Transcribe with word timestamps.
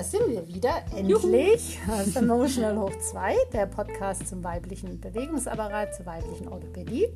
da 0.00 0.04
sind 0.04 0.30
wir 0.30 0.48
wieder, 0.48 0.82
endlich. 0.96 1.78
Das 1.86 2.06
ist 2.06 2.16
Emotional 2.16 2.78
Hoch 2.78 2.96
2, 3.10 3.34
der 3.52 3.66
Podcast 3.66 4.26
zum 4.26 4.42
weiblichen 4.42 4.98
Bewegungsapparat, 4.98 5.94
zur 5.94 6.06
weiblichen 6.06 6.48
Orthopädie. 6.48 7.08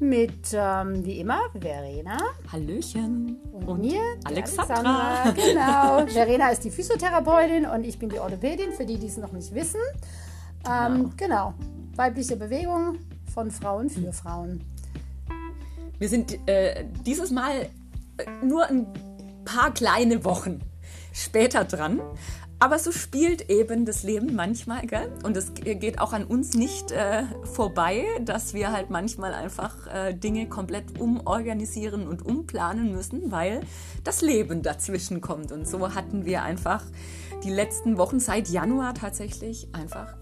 Mit, 0.00 0.54
ähm, 0.54 1.04
wie 1.04 1.20
immer, 1.20 1.38
Verena. 1.52 2.16
Hallöchen. 2.50 3.36
Und, 3.52 3.68
und 3.68 3.80
mir, 3.82 4.00
Alexandra. 4.24 5.24
Alexandra. 5.24 6.00
Genau. 6.02 6.06
Verena 6.14 6.48
ist 6.48 6.64
die 6.64 6.70
Physiotherapeutin 6.70 7.66
und 7.66 7.84
ich 7.84 7.98
bin 7.98 8.08
die 8.08 8.18
Orthopädin, 8.18 8.72
für 8.72 8.86
die, 8.86 8.96
die 8.96 9.08
es 9.08 9.18
noch 9.18 9.32
nicht 9.32 9.54
wissen. 9.54 9.80
Ähm, 10.66 11.12
genau. 11.14 11.52
genau. 11.52 11.54
Weibliche 11.94 12.36
Bewegung 12.36 13.00
von 13.34 13.50
Frauen 13.50 13.90
für 13.90 14.14
Frauen. 14.14 14.64
Wir 15.98 16.08
sind 16.08 16.38
äh, 16.48 16.86
dieses 17.04 17.30
Mal 17.30 17.68
äh, 18.16 18.24
nur 18.42 18.66
ein 18.66 18.86
paar 19.44 19.74
kleine 19.74 20.24
Wochen 20.24 20.62
später 21.18 21.64
dran. 21.64 22.00
Aber 22.60 22.80
so 22.80 22.90
spielt 22.90 23.50
eben 23.50 23.84
das 23.84 24.02
Leben 24.02 24.34
manchmal, 24.34 24.84
gell? 24.84 25.12
Und 25.22 25.36
es 25.36 25.54
geht 25.54 26.00
auch 26.00 26.12
an 26.12 26.24
uns 26.24 26.54
nicht 26.54 26.90
äh, 26.90 27.22
vorbei, 27.44 28.04
dass 28.20 28.52
wir 28.52 28.72
halt 28.72 28.90
manchmal 28.90 29.32
einfach 29.32 29.86
äh, 29.86 30.12
Dinge 30.12 30.48
komplett 30.48 30.98
umorganisieren 30.98 32.08
und 32.08 32.26
umplanen 32.26 32.90
müssen, 32.90 33.30
weil 33.30 33.60
das 34.02 34.22
Leben 34.22 34.62
dazwischen 34.62 35.20
kommt. 35.20 35.52
Und 35.52 35.68
so 35.68 35.94
hatten 35.94 36.24
wir 36.24 36.42
einfach 36.42 36.82
die 37.44 37.50
letzten 37.50 37.96
Wochen 37.96 38.18
seit 38.18 38.48
Januar 38.48 38.94
tatsächlich 38.94 39.68
einfach 39.72 40.16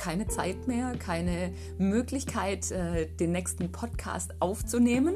keine 0.00 0.26
Zeit 0.26 0.66
mehr, 0.66 0.94
keine 0.96 1.52
Möglichkeit, 1.76 2.70
äh, 2.70 3.04
den 3.06 3.32
nächsten 3.32 3.70
Podcast 3.70 4.32
aufzunehmen. 4.40 5.14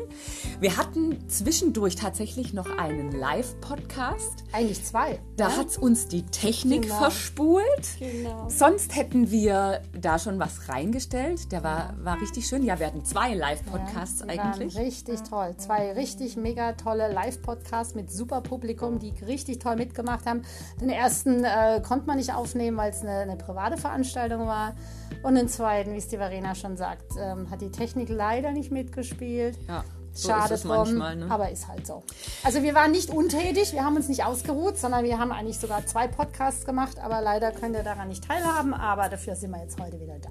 Wir 0.60 0.76
hatten 0.76 1.26
zwischendurch 1.26 1.96
tatsächlich 1.96 2.52
noch 2.52 2.68
einen 2.76 3.10
Live-Podcast. 3.10 4.44
Eigentlich 4.52 4.84
zwei. 4.84 5.20
Da 5.38 5.48
ja? 5.48 5.56
hat 5.56 5.78
uns 5.78 6.08
die 6.08 6.22
Technik 6.24 6.82
genau. 6.82 6.98
verspult. 6.98 7.64
Genau. 7.98 8.46
Sonst 8.50 8.94
hätten 8.94 9.30
wir 9.30 9.80
da 9.98 10.18
schon 10.18 10.38
was 10.38 10.68
reingestellt. 10.68 11.50
Der 11.50 11.64
war, 11.64 11.94
war 12.02 12.20
richtig 12.20 12.46
schön. 12.46 12.62
Ja, 12.62 12.78
wir 12.78 12.86
hatten 12.86 13.06
zwei 13.06 13.32
Live-Podcasts 13.32 14.20
ja, 14.20 14.26
eigentlich. 14.26 14.76
richtig 14.76 15.22
toll. 15.22 15.54
Zwei 15.56 15.94
richtig 15.94 16.36
mega 16.36 16.72
tolle 16.72 17.10
Live-Podcasts 17.10 17.94
mit 17.94 18.12
super 18.12 18.42
Publikum, 18.42 18.98
die 18.98 19.14
richtig 19.24 19.60
toll 19.60 19.76
mitgemacht 19.76 20.26
haben. 20.26 20.42
Den 20.78 20.90
ersten 20.90 21.42
äh, 21.42 21.80
konnte 21.80 22.06
man 22.06 22.18
nicht 22.18 22.34
aufnehmen, 22.34 22.76
weil 22.76 22.90
es 22.90 23.00
eine, 23.00 23.20
eine 23.20 23.36
private 23.36 23.78
Veranstaltung 23.78 24.46
war. 24.46 24.73
Und 25.22 25.36
den 25.36 25.48
zweiten, 25.48 25.92
wie 25.94 25.98
es 25.98 26.08
die 26.08 26.18
Verena 26.18 26.54
schon 26.54 26.76
sagt, 26.76 27.12
ähm, 27.18 27.50
hat 27.50 27.60
die 27.60 27.70
Technik 27.70 28.08
leider 28.08 28.52
nicht 28.52 28.70
mitgespielt. 28.70 29.56
Ja. 29.68 29.84
So 30.16 30.28
Schade 30.28 30.56
drum, 30.56 30.68
manchmal, 30.68 31.16
ne? 31.16 31.26
aber 31.28 31.50
ist 31.50 31.66
halt 31.66 31.88
so. 31.88 32.04
Also 32.44 32.62
wir 32.62 32.72
waren 32.74 32.92
nicht 32.92 33.10
untätig, 33.10 33.72
wir 33.72 33.84
haben 33.84 33.96
uns 33.96 34.08
nicht 34.08 34.24
ausgeruht, 34.24 34.78
sondern 34.78 35.04
wir 35.04 35.18
haben 35.18 35.32
eigentlich 35.32 35.58
sogar 35.58 35.84
zwei 35.86 36.06
Podcasts 36.06 36.64
gemacht, 36.64 37.00
aber 37.00 37.20
leider 37.20 37.50
könnt 37.50 37.74
ihr 37.74 37.82
daran 37.82 38.06
nicht 38.08 38.22
teilhaben, 38.22 38.74
aber 38.74 39.08
dafür 39.08 39.34
sind 39.34 39.50
wir 39.50 39.60
jetzt 39.60 39.80
heute 39.80 40.00
wieder 40.00 40.14
da. 40.20 40.28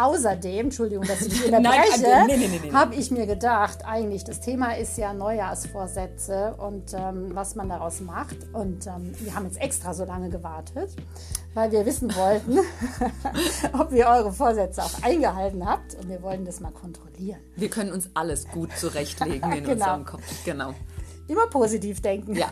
Außerdem, 0.00 0.66
Entschuldigung, 0.66 1.04
dass 1.04 1.22
ich 1.22 1.30
dich 1.30 1.44
unterbreche, 1.52 2.26
nee, 2.28 2.36
nee, 2.36 2.60
nee, 2.62 2.72
habe 2.72 2.94
ich 2.94 3.10
mir 3.10 3.26
gedacht, 3.26 3.84
eigentlich 3.84 4.22
das 4.22 4.40
Thema 4.40 4.76
ist 4.76 4.96
ja 4.98 5.12
Neujahrsvorsätze 5.12 6.54
und 6.54 6.94
ähm, 6.94 7.34
was 7.34 7.56
man 7.56 7.68
daraus 7.68 8.00
macht 8.00 8.36
und 8.52 8.86
ähm, 8.86 9.14
wir 9.18 9.34
haben 9.34 9.46
jetzt 9.46 9.60
extra 9.60 9.94
so 9.94 10.04
lange 10.04 10.30
gewartet, 10.30 10.90
weil 11.54 11.72
wir 11.72 11.86
wissen 11.86 12.14
wollten, 12.14 12.58
ob 13.72 13.92
ihr 13.92 14.06
eure 14.06 14.32
Vorsätze 14.32 14.82
auch 14.82 15.02
eingehalten 15.02 15.66
habt 15.66 15.94
und 15.94 16.08
wir 16.08 16.22
wollen 16.22 16.44
das 16.44 16.60
mal 16.60 16.72
kontrollieren. 16.72 17.40
Wir 17.56 17.70
können 17.70 17.92
uns 17.92 18.10
alles 18.14 18.48
gut 18.48 18.76
zurechtlegen 18.76 19.52
in 19.52 19.64
genau. 19.64 19.72
unserem 19.72 20.04
Kopf. 20.04 20.44
Genau. 20.44 20.74
Immer 21.26 21.46
positiv 21.46 22.02
denken. 22.02 22.36
Ja. 22.36 22.50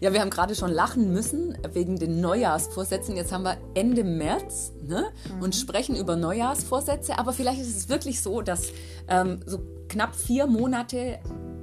ja, 0.00 0.12
wir 0.12 0.20
haben 0.20 0.30
gerade 0.30 0.56
schon 0.56 0.72
lachen 0.72 1.12
müssen 1.12 1.56
wegen 1.72 1.96
den 1.96 2.20
Neujahrsvorsätzen. 2.20 3.14
Jetzt 3.14 3.30
haben 3.30 3.44
wir 3.44 3.58
Ende 3.74 4.02
März 4.02 4.72
ne? 4.82 5.12
Mhm. 5.36 5.42
und 5.42 5.54
sprechen 5.54 5.94
über 5.94 6.16
Neujahrsvorsätze. 6.16 7.16
Aber 7.16 7.32
vielleicht 7.32 7.60
ist 7.60 7.76
es 7.76 7.88
wirklich 7.88 8.20
so, 8.20 8.42
dass 8.42 8.72
ähm, 9.06 9.38
so 9.46 9.60
knapp 9.88 10.16
vier 10.16 10.48
Monate 10.48 11.20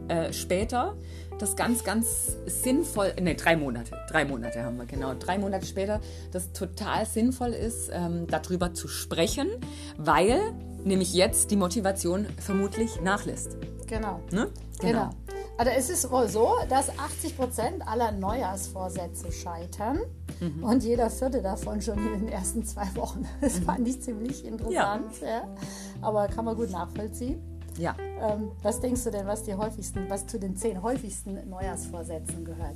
äh, 0.08 0.32
später 0.32 0.96
das 1.38 1.56
ganz, 1.56 1.84
ganz 1.84 2.36
sinnvoll, 2.46 3.14
ne, 3.22 3.36
drei 3.36 3.56
Monate, 3.56 3.98
drei 4.10 4.26
Monate 4.26 4.64
haben 4.64 4.78
wir, 4.78 4.86
genau, 4.86 5.14
drei 5.14 5.38
Monate 5.38 5.66
später, 5.66 6.00
das 6.32 6.52
total 6.54 7.06
sinnvoll 7.06 7.54
ist, 7.54 7.90
ähm, 7.92 8.28
darüber 8.28 8.74
zu 8.74 8.88
sprechen, 8.88 9.50
weil 9.98 10.54
nämlich 10.84 11.14
jetzt 11.14 11.52
die 11.52 11.56
Motivation 11.56 12.28
vermutlich 12.40 13.02
nachlässt. 13.02 13.58
Genau. 13.88 14.22
Ne? 14.32 14.48
genau. 14.80 15.10
genau. 15.10 15.10
Also 15.58 15.72
es 15.72 15.90
ist 15.90 16.12
wohl 16.12 16.28
so, 16.28 16.54
dass 16.70 16.90
80 17.00 17.38
Prozent 17.38 17.88
aller 17.88 18.12
Neujahrsvorsätze 18.12 19.32
scheitern 19.32 20.00
mhm. 20.42 20.64
und 20.64 20.84
jeder 20.84 21.10
vierte 21.10 21.42
davon 21.42 21.82
schon 21.82 21.98
in 21.98 22.26
den 22.26 22.28
ersten 22.28 22.66
zwei 22.66 22.94
Wochen. 22.96 23.26
Das 23.42 23.60
fand 23.60 23.88
ich 23.88 24.02
ziemlich 24.02 24.44
interessant, 24.44 25.22
ja. 25.22 25.28
ja. 25.28 25.56
aber 26.02 26.28
kann 26.28 26.46
man 26.46 26.56
gut 26.56 26.72
nachvollziehen. 26.72 27.42
Ja. 27.78 27.96
Ähm, 28.22 28.52
was 28.62 28.80
denkst 28.80 29.04
du 29.04 29.12
denn, 29.12 29.28
was 29.28 29.44
die 29.44 29.54
häufigsten, 29.54 30.10
was 30.10 30.28
zu 30.28 30.40
den 30.40 30.56
zehn 30.56 30.82
häufigsten 30.82 31.50
Neujahrsvorsätzen 31.50 32.46
gehört? 32.46 32.76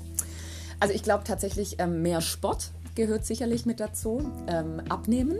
Also 0.79 0.93
ich 0.93 1.03
glaube 1.03 1.23
tatsächlich, 1.23 1.79
ähm, 1.79 2.01
mehr 2.01 2.21
Sport 2.21 2.71
gehört 2.95 3.25
sicherlich 3.25 3.65
mit 3.65 3.79
dazu. 3.79 4.31
Ähm, 4.47 4.81
abnehmen. 4.89 5.39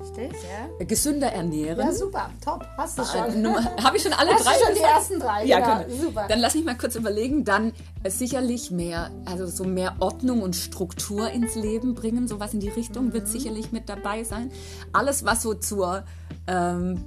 Richtig, 0.00 0.32
ja. 0.32 0.84
Gesünder 0.86 1.30
ernähren. 1.30 1.78
Ja, 1.78 1.92
super, 1.92 2.30
top. 2.42 2.66
Hast 2.78 2.98
du 2.98 3.04
schon. 3.04 3.44
Äh, 3.44 3.82
Habe 3.82 3.98
ich 3.98 4.02
schon 4.02 4.14
alle 4.14 4.32
Hast 4.32 4.46
drei? 4.46 4.52
Du 4.52 4.64
schon 4.64 4.74
die 4.74 4.80
ersten 4.80 5.20
drei, 5.20 5.44
ja, 5.44 5.82
genau. 5.82 5.94
super. 5.94 6.26
Dann 6.26 6.38
lass 6.38 6.54
mich 6.54 6.64
mal 6.64 6.76
kurz 6.76 6.94
überlegen. 6.94 7.44
Dann 7.44 7.72
äh, 8.02 8.10
sicherlich 8.10 8.70
mehr, 8.70 9.10
also 9.26 9.46
so 9.46 9.64
mehr 9.64 9.96
Ordnung 10.00 10.40
und 10.40 10.56
Struktur 10.56 11.30
ins 11.30 11.54
Leben 11.54 11.94
bringen. 11.94 12.28
Sowas 12.28 12.54
in 12.54 12.60
die 12.60 12.70
Richtung 12.70 13.06
mhm. 13.06 13.12
wird 13.12 13.28
sicherlich 13.28 13.72
mit 13.72 13.90
dabei 13.90 14.24
sein. 14.24 14.50
Alles, 14.92 15.24
was 15.24 15.42
so 15.42 15.52
zur 15.52 16.04
ähm, 16.46 17.04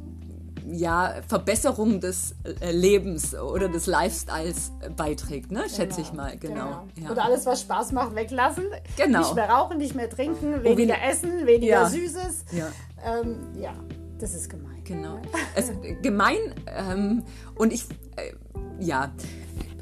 ja, 0.72 1.16
Verbesserung 1.28 2.00
des 2.00 2.36
äh, 2.62 2.72
Lebens 2.72 3.36
oder 3.36 3.68
des 3.70 3.86
Lifestyles 3.86 4.72
beiträgt, 4.96 5.52
ne? 5.52 5.64
schätze 5.70 5.98
genau, 5.98 6.08
ich 6.08 6.14
mal. 6.14 6.38
Genau. 6.38 6.54
genau. 6.54 6.88
Ja. 6.96 7.12
Oder 7.12 7.26
alles, 7.26 7.46
was 7.46 7.62
Spaß 7.62 7.92
macht, 7.92 8.16
weglassen. 8.16 8.66
Genau. 8.98 9.20
Nicht 9.20 9.36
mehr 9.36 9.50
rauchen, 9.50 9.78
nicht 9.78 9.96
mehr 9.96 10.10
trinken, 10.10 10.56
oh, 10.60 10.64
weniger 10.64 10.96
oh, 11.02 11.10
essen, 11.10 11.46
weniger 11.46 11.74
ja. 11.74 11.90
Süßes. 11.90 12.46
Ja. 12.52 12.68
Ähm, 13.06 13.54
ja, 13.60 13.74
das 14.20 14.34
ist 14.34 14.50
gemein. 14.50 14.82
Genau. 14.84 15.20
Es, 15.56 15.72
gemein 16.02 16.38
ähm, 16.68 17.24
und 17.56 17.74
ich, 17.74 17.86
äh, 18.16 18.34
ja. 18.80 19.12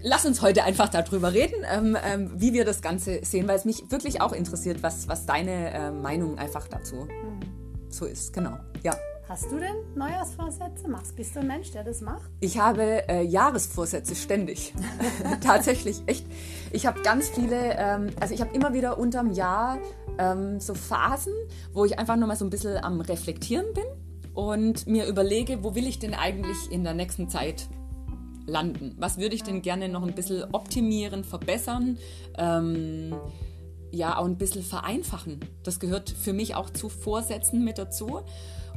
Lass 0.04 0.26
uns 0.26 0.42
heute 0.42 0.64
einfach 0.64 0.90
darüber 0.90 1.32
reden, 1.32 1.64
ähm, 1.72 1.96
ähm, 2.04 2.32
wie 2.36 2.54
wir 2.54 2.66
das 2.66 2.82
Ganze 2.82 3.24
sehen, 3.24 3.48
weil 3.48 3.58
es 3.58 3.66
mich 3.66 3.92
wirklich 3.92 4.20
auch 4.20 4.34
interessiert, 4.34 4.82
was, 4.82 5.08
was 5.08 5.28
deine 5.28 5.72
äh, 5.72 5.92
Meinung 5.92 6.40
einfach 6.40 6.68
dazu 6.68 6.96
mhm. 7.06 7.40
so 7.90 8.06
ist. 8.06 8.34
Genau, 8.34 8.58
ja. 8.82 8.96
Hast 9.32 9.50
du 9.50 9.60
denn 9.60 9.76
Neujahrsvorsätze? 9.96 10.90
Machst, 10.90 11.16
bist 11.16 11.34
du 11.38 11.40
ein 11.40 11.48
Mensch, 11.48 11.72
der 11.72 11.86
das 11.86 12.02
macht? 12.02 12.30
Ich 12.42 12.60
habe 12.60 13.08
äh, 13.08 13.24
Jahresvorsätze 13.24 14.14
ständig. 14.14 14.74
Tatsächlich, 15.42 16.02
echt. 16.06 16.26
Ich 16.74 16.86
habe 16.86 17.02
ganz 17.02 17.30
viele, 17.30 17.78
ähm, 17.78 18.10
also 18.20 18.34
ich 18.34 18.42
habe 18.42 18.54
immer 18.54 18.74
wieder 18.74 18.98
unterm 18.98 19.32
Jahr 19.32 19.78
ähm, 20.18 20.60
so 20.60 20.74
Phasen, 20.74 21.32
wo 21.72 21.86
ich 21.86 21.98
einfach 21.98 22.18
nochmal 22.18 22.36
so 22.36 22.44
ein 22.44 22.50
bisschen 22.50 22.76
am 22.84 23.00
Reflektieren 23.00 23.68
bin 23.74 23.86
und 24.34 24.86
mir 24.86 25.06
überlege, 25.06 25.64
wo 25.64 25.76
will 25.76 25.88
ich 25.88 25.98
denn 25.98 26.14
eigentlich 26.14 26.70
in 26.70 26.84
der 26.84 26.94
nächsten 26.94 27.30
Zeit 27.30 27.70
landen? 28.48 28.98
Was 29.00 29.18
würde 29.18 29.36
ich 29.36 29.44
denn 29.44 29.62
gerne 29.62 29.88
noch 29.88 30.04
ein 30.04 30.14
bisschen 30.14 30.44
optimieren, 30.52 31.24
verbessern? 31.24 31.98
Ähm, 32.38 33.16
ja, 33.92 34.18
auch 34.18 34.26
ein 34.26 34.38
bisschen 34.38 34.64
vereinfachen. 34.64 35.40
Das 35.64 35.80
gehört 35.80 36.10
für 36.10 36.34
mich 36.34 36.56
auch 36.56 36.70
zu 36.70 36.90
Vorsätzen 36.90 37.64
mit 37.64 37.78
dazu. 37.78 38.24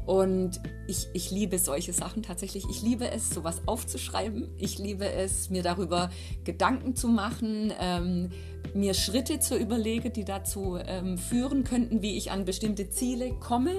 Und 0.07 0.61
ich, 0.87 1.09
ich 1.15 1.31
liebe 1.31 1.59
solche 1.59 1.93
Sachen 1.93 2.23
tatsächlich. 2.23 2.65
Ich 2.69 2.83
liebe 2.83 3.11
es, 3.11 3.31
sowas 3.31 3.63
aufzuschreiben. 3.67 4.49
Ich 4.59 4.79
liebe 4.79 5.11
es, 5.11 5.49
mir 5.49 5.63
darüber 5.63 6.11
Gedanken 6.45 6.95
zu 6.95 7.09
machen, 7.09 7.73
ähm, 7.81 8.31
mir 8.75 8.93
Schritte 8.95 9.39
zu 9.39 9.57
überlegen, 9.57 10.13
die 10.13 10.25
dazu 10.25 10.77
ähm, 10.77 11.17
führen 11.17 11.65
könnten, 11.65 12.03
wie 12.03 12.17
ich 12.17 12.31
an 12.31 12.45
bestimmte 12.45 12.91
Ziele 12.91 13.33
komme. 13.41 13.73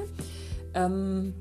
Ähm, 0.74 1.36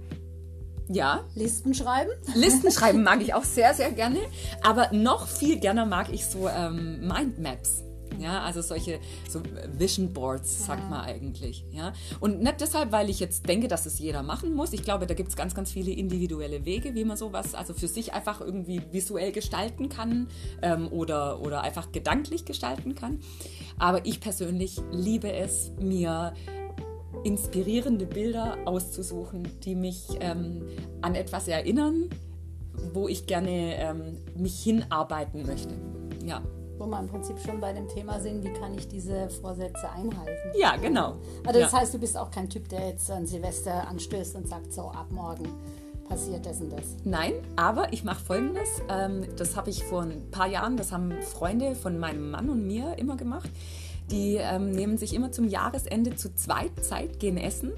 ja. 0.89 1.25
Listen 1.35 1.73
schreiben? 1.73 2.11
Listen 2.35 2.71
schreiben 2.71 3.03
mag 3.03 3.21
ich 3.23 3.33
auch 3.33 3.45
sehr, 3.45 3.73
sehr 3.75 3.91
gerne. 3.91 4.19
Aber 4.63 4.93
noch 4.93 5.29
viel 5.29 5.59
gerne 5.59 5.87
mag 5.87 6.13
ich 6.13 6.27
so 6.27 6.49
ähm, 6.49 7.01
Mindmaps. 7.01 7.84
Ja, 8.19 8.43
also 8.43 8.63
solche 8.63 9.01
so 9.29 9.43
Vision 9.77 10.13
Boards, 10.13 10.67
sagt 10.67 10.89
man 10.89 11.01
eigentlich. 11.05 11.65
Ja? 11.73 11.93
Und 12.21 12.41
nicht 12.41 12.61
deshalb, 12.61 12.93
weil 12.93 13.11
ich 13.11 13.21
jetzt 13.21 13.49
denke, 13.49 13.69
dass 13.69 13.87
es 13.87 13.99
jeder 13.99 14.23
machen 14.23 14.55
muss. 14.55 14.73
Ich 14.73 14.83
glaube, 14.83 15.07
da 15.07 15.15
gibt 15.15 15.31
es 15.31 15.37
ganz, 15.37 15.55
ganz 15.55 15.73
viele 15.73 15.91
individuelle 15.91 16.65
Wege, 16.65 16.95
wie 16.95 17.05
man 17.05 17.17
sowas 17.17 17.55
also 17.55 17.75
für 17.75 17.89
sich 17.89 18.13
einfach 18.13 18.41
irgendwie 18.41 18.81
visuell 18.93 19.33
gestalten 19.33 19.89
kann 19.89 20.29
ähm, 20.63 20.89
oder, 20.89 21.41
oder 21.41 21.63
einfach 21.63 21.93
gedanklich 21.93 22.45
gestalten 22.45 22.95
kann. 22.95 23.21
Aber 23.79 24.07
ich 24.07 24.21
persönlich 24.21 24.81
liebe 24.93 25.33
es, 25.33 25.73
mir 25.81 26.35
inspirierende 27.25 28.07
Bilder 28.07 28.59
auszusuchen, 28.65 29.49
die 29.65 29.75
mich 29.75 30.09
ähm, 30.21 30.67
an 31.01 31.15
etwas 31.15 31.49
erinnern, 31.49 32.11
wo 32.93 33.09
ich 33.09 33.27
gerne 33.27 33.77
ähm, 33.77 34.19
mich 34.37 34.63
hinarbeiten 34.63 35.47
möchte. 35.47 35.75
Ja. 36.25 36.43
Wo 36.79 36.87
wir 36.87 36.99
im 36.99 37.09
Prinzip 37.09 37.39
schon 37.39 37.61
bei 37.61 37.73
dem 37.73 37.89
Thema 37.89 38.21
sind, 38.21 38.45
wie 38.45 38.53
kann 38.53 38.75
ich 38.75 38.89
diese 38.89 39.29
Vorsätze 39.29 39.89
einhalten. 39.91 40.51
Ja, 40.57 40.77
genau. 40.77 41.17
Also 41.47 41.61
das 41.61 41.73
ja. 41.73 41.81
heißt, 41.81 41.95
du 41.95 41.99
bist 41.99 42.17
auch 42.17 42.31
kein 42.31 42.49
Typ, 42.49 42.69
der 42.69 42.89
jetzt 42.89 43.11
an 43.11 43.27
Silvester 43.27 43.87
anstößt 43.89 44.37
und 44.37 44.49
sagt, 44.49 44.73
so 44.73 44.83
ab 44.83 45.07
morgen 45.11 45.49
passiert 46.09 46.47
das 46.47 46.61
und 46.61 46.71
das. 46.71 46.97
Nein, 47.05 47.33
aber 47.57 47.93
ich 47.93 48.05
mache 48.05 48.23
Folgendes. 48.23 48.69
Ähm, 48.89 49.25
das 49.37 49.57
habe 49.57 49.71
ich 49.71 49.85
vor 49.85 50.03
ein 50.03 50.31
paar 50.31 50.47
Jahren, 50.47 50.77
das 50.77 50.93
haben 50.93 51.13
Freunde 51.23 51.75
von 51.75 51.99
meinem 51.99 52.31
Mann 52.31 52.51
und 52.51 52.67
mir 52.67 52.99
immer 52.99 53.17
gemacht. 53.17 53.49
Die 54.11 54.37
ähm, 54.37 54.71
nehmen 54.71 54.99
sich 54.99 55.15
immer 55.15 55.33
zum 55.33 55.49
Jahresende 55.49 56.15
zu 56.15 56.35
zweit 56.35 56.85
Zeit, 56.85 57.19
gehen 57.19 57.37
essen 57.37 57.73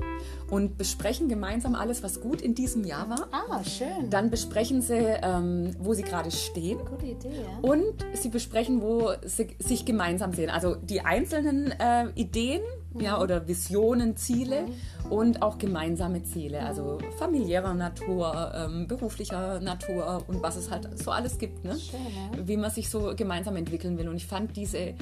und 0.51 0.77
besprechen 0.77 1.29
gemeinsam 1.29 1.75
alles, 1.75 2.03
was 2.03 2.21
gut 2.21 2.41
in 2.41 2.55
diesem 2.55 2.85
Jahr 2.85 3.09
war. 3.09 3.29
Ah, 3.31 3.63
schön. 3.63 4.11
Dann 4.11 4.31
besprechen 4.31 4.83
sie, 4.83 4.95
ähm, 4.95 5.75
wo 5.79 5.95
sie 5.95 6.03
gerade 6.03 6.31
stehen. 6.31 6.79
Gute 6.79 7.07
Idee, 7.07 7.31
ja. 7.31 7.59
Und 7.69 8.05
sie 8.15 8.29
besprechen, 8.29 8.83
wo 8.83 9.13
sie 9.25 9.57
sich 9.59 9.85
gemeinsam 9.85 10.33
sehen. 10.33 10.51
Also 10.51 10.75
die 10.75 11.03
einzelnen 11.03 11.71
äh, 11.73 12.09
Ideen 12.15 12.63
Mhm. 12.97 13.05
ja, 13.05 13.21
oder 13.21 13.47
Visionen, 13.47 14.17
Ziele 14.17 14.67
und 15.11 15.43
auch 15.43 15.59
gemeinsame 15.59 16.23
Ziele. 16.25 16.61
Also 16.61 16.99
familiärer 17.19 17.75
Natur, 17.75 18.53
ähm, 18.55 18.87
beruflicher 18.87 19.61
Natur 19.61 20.25
und 20.27 20.43
was 20.43 20.57
es 20.57 20.71
halt 20.71 20.89
so 20.99 21.11
alles 21.11 21.39
gibt. 21.39 21.65
Ne? 21.65 21.77
Schön, 21.79 22.01
ja. 22.01 22.47
Wie 22.47 22.57
man 22.57 22.71
sich 22.71 22.89
so 22.91 23.15
gemeinsam 23.15 23.57
entwickeln 23.57 23.99
will. 23.99 24.09
Und 24.09 24.17
ich 24.17 24.27
fand 24.27 24.57
diese 24.57 24.95